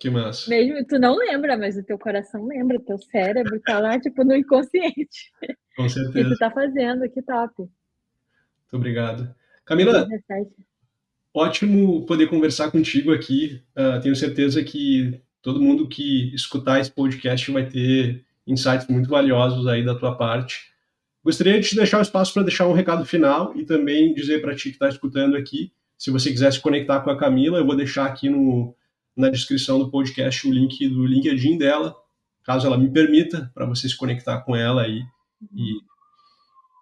Que 0.00 0.08
massa. 0.08 0.48
Mesmo 0.48 0.84
tu 0.86 0.98
não 0.98 1.16
lembra, 1.16 1.56
mas 1.56 1.76
o 1.76 1.82
teu 1.82 1.98
coração 1.98 2.46
lembra, 2.46 2.76
o 2.76 2.84
teu 2.84 2.98
cérebro 2.98 3.60
tá 3.60 3.80
lá, 3.80 3.98
tipo, 3.98 4.22
no 4.24 4.36
inconsciente. 4.36 5.32
Com 5.76 5.88
certeza. 5.88 6.12
que 6.12 6.34
tu 6.34 6.38
tá 6.38 6.50
fazendo, 6.50 7.10
que 7.10 7.22
top. 7.22 7.54
Muito 7.58 7.72
obrigado. 8.72 9.34
Camila, 9.64 10.06
17. 10.06 10.69
Ótimo 11.34 12.04
poder 12.06 12.28
conversar 12.28 12.70
contigo 12.70 13.12
aqui. 13.12 13.62
Uh, 13.76 14.00
tenho 14.00 14.16
certeza 14.16 14.62
que 14.62 15.20
todo 15.42 15.60
mundo 15.60 15.88
que 15.88 16.34
escutar 16.34 16.80
esse 16.80 16.90
podcast 16.90 17.50
vai 17.50 17.66
ter 17.66 18.24
insights 18.46 18.86
muito 18.88 19.08
valiosos 19.08 19.66
aí 19.66 19.84
da 19.84 19.94
tua 19.94 20.16
parte. 20.16 20.70
Gostaria 21.22 21.60
de 21.60 21.68
te 21.68 21.76
deixar 21.76 21.98
o 21.98 22.02
espaço 22.02 22.32
para 22.32 22.42
deixar 22.42 22.66
um 22.66 22.72
recado 22.72 23.04
final 23.04 23.54
e 23.56 23.64
também 23.64 24.14
dizer 24.14 24.40
para 24.40 24.54
ti 24.54 24.70
que 24.70 24.76
está 24.76 24.88
escutando 24.88 25.36
aqui, 25.36 25.72
se 25.96 26.10
você 26.10 26.30
quiser 26.30 26.50
se 26.50 26.60
conectar 26.60 27.00
com 27.00 27.10
a 27.10 27.16
Camila, 27.16 27.58
eu 27.58 27.66
vou 27.66 27.76
deixar 27.76 28.06
aqui 28.06 28.30
no, 28.30 28.74
na 29.14 29.28
descrição 29.28 29.78
do 29.78 29.90
podcast 29.90 30.48
o 30.48 30.52
link 30.52 30.88
do 30.88 31.04
LinkedIn 31.04 31.58
dela, 31.58 31.94
caso 32.42 32.66
ela 32.66 32.78
me 32.78 32.90
permita, 32.90 33.50
para 33.54 33.66
você 33.66 33.86
se 33.86 33.96
conectar 33.96 34.40
com 34.40 34.56
ela 34.56 34.82
aí. 34.82 35.02
E... 35.54 35.90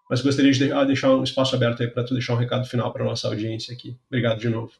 Mas 0.09 0.22
gostaria 0.22 0.50
de 0.50 0.72
ah, 0.72 0.84
deixar 0.84 1.14
um 1.14 1.22
espaço 1.22 1.54
aberto 1.54 1.82
aí 1.82 1.88
para 1.88 2.04
tu 2.04 2.14
deixar 2.14 2.34
um 2.34 2.38
recado 2.38 2.66
final 2.66 2.92
para 2.92 3.04
nossa 3.04 3.28
audiência 3.28 3.74
aqui. 3.74 3.96
Obrigado 4.09 4.38
de 4.38 4.48
novo. 4.48 4.72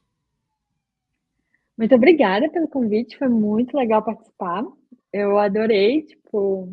Muito 1.76 1.95
obrigada 1.95 2.49
pelo 2.51 2.66
convite, 2.66 3.18
foi 3.18 3.29
muito 3.29 3.76
legal 3.76 4.03
participar. 4.03 4.64
Eu 5.12 5.39
adorei, 5.39 6.03
tipo, 6.03 6.72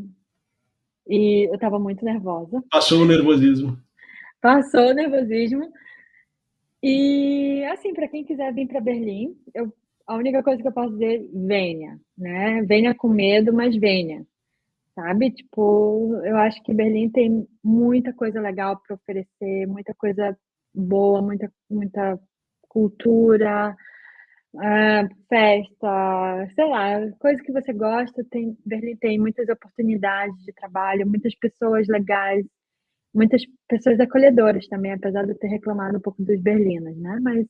e 1.07 1.47
eu 1.47 1.55
estava 1.55 1.77
muito 1.77 2.03
nervosa. 2.03 2.63
Passou 2.71 3.03
o 3.03 3.05
nervosismo. 3.05 3.77
Passou 4.41 4.89
o 4.89 4.93
nervosismo. 4.93 5.71
E 6.81 7.63
assim, 7.71 7.93
para 7.93 8.07
quem 8.07 8.23
quiser 8.23 8.53
vir 8.53 8.67
para 8.67 8.81
Berlim, 8.81 9.37
eu 9.53 9.71
a 10.07 10.15
única 10.15 10.43
coisa 10.43 10.61
que 10.61 10.67
eu 10.67 10.71
posso 10.71 10.91
dizer, 10.93 11.27
venha, 11.33 11.99
né? 12.17 12.61
Venha 12.63 12.93
com 12.93 13.07
medo, 13.07 13.51
mas 13.51 13.75
venha. 13.75 14.25
Sabe? 14.95 15.31
Tipo, 15.31 16.21
eu 16.23 16.37
acho 16.37 16.63
que 16.63 16.73
Berlim 16.73 17.09
tem 17.09 17.47
muita 17.63 18.13
coisa 18.13 18.39
legal 18.39 18.81
para 18.81 18.95
oferecer, 18.95 19.67
muita 19.67 19.93
coisa 19.93 20.37
boa, 20.73 21.21
muita, 21.21 21.51
muita 21.69 22.19
cultura, 22.69 23.75
uh, 24.55 25.15
festa, 25.29 26.47
sei 26.55 26.65
lá, 26.69 27.11
coisa 27.19 27.43
que 27.43 27.51
você 27.51 27.73
gosta. 27.73 28.23
Tem, 28.31 28.57
Berlim 28.65 28.95
tem 28.97 29.19
muitas 29.19 29.49
oportunidades 29.49 30.37
de 30.45 30.53
trabalho, 30.53 31.07
muitas 31.07 31.35
pessoas 31.35 31.87
legais, 31.87 32.45
muitas 33.13 33.41
pessoas 33.67 33.99
acolhedoras 33.99 34.67
também, 34.67 34.93
apesar 34.93 35.25
de 35.25 35.31
eu 35.31 35.39
ter 35.39 35.47
reclamado 35.47 35.97
um 35.97 36.01
pouco 36.01 36.23
dos 36.23 36.39
berlinos, 36.41 36.97
né? 36.97 37.19
Mas 37.21 37.45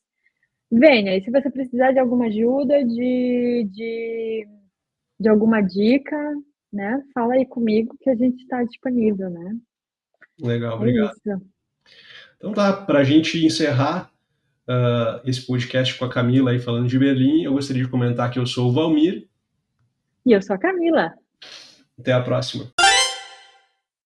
venha. 0.71 1.17
E 1.17 1.23
se 1.23 1.31
você 1.31 1.49
precisar 1.51 1.91
de 1.91 1.99
alguma 1.99 2.25
ajuda, 2.27 2.83
de, 2.85 3.69
de, 3.71 4.47
de 5.19 5.29
alguma 5.29 5.61
dica, 5.61 6.17
né? 6.75 7.01
Fala 7.13 7.33
aí 7.33 7.45
comigo 7.45 7.95
que 7.99 8.09
a 8.09 8.15
gente 8.15 8.43
está 8.43 8.63
disponível, 8.63 9.29
né? 9.29 9.55
Legal, 10.41 10.73
é 10.73 10.75
obrigado. 10.75 11.13
Isso. 11.25 11.41
Então 12.37 12.53
tá, 12.53 12.73
para 12.73 12.99
a 12.99 13.03
gente 13.03 13.43
encerrar 13.43 14.11
uh, 14.67 15.27
esse 15.27 15.45
podcast 15.45 15.97
com 15.97 16.05
a 16.05 16.09
Camila 16.09 16.51
aí 16.51 16.59
falando 16.59 16.87
de 16.87 16.99
Berlim, 16.99 17.43
eu 17.43 17.53
gostaria 17.53 17.83
de 17.83 17.89
comentar 17.89 18.29
que 18.29 18.37
eu 18.37 18.45
sou 18.45 18.69
o 18.69 18.73
Valmir. 18.73 19.27
E 20.25 20.33
eu 20.33 20.41
sou 20.41 20.55
a 20.55 20.59
Camila. 20.59 21.13
Até 21.97 22.11
a 22.11 22.21
próxima. 22.21 22.74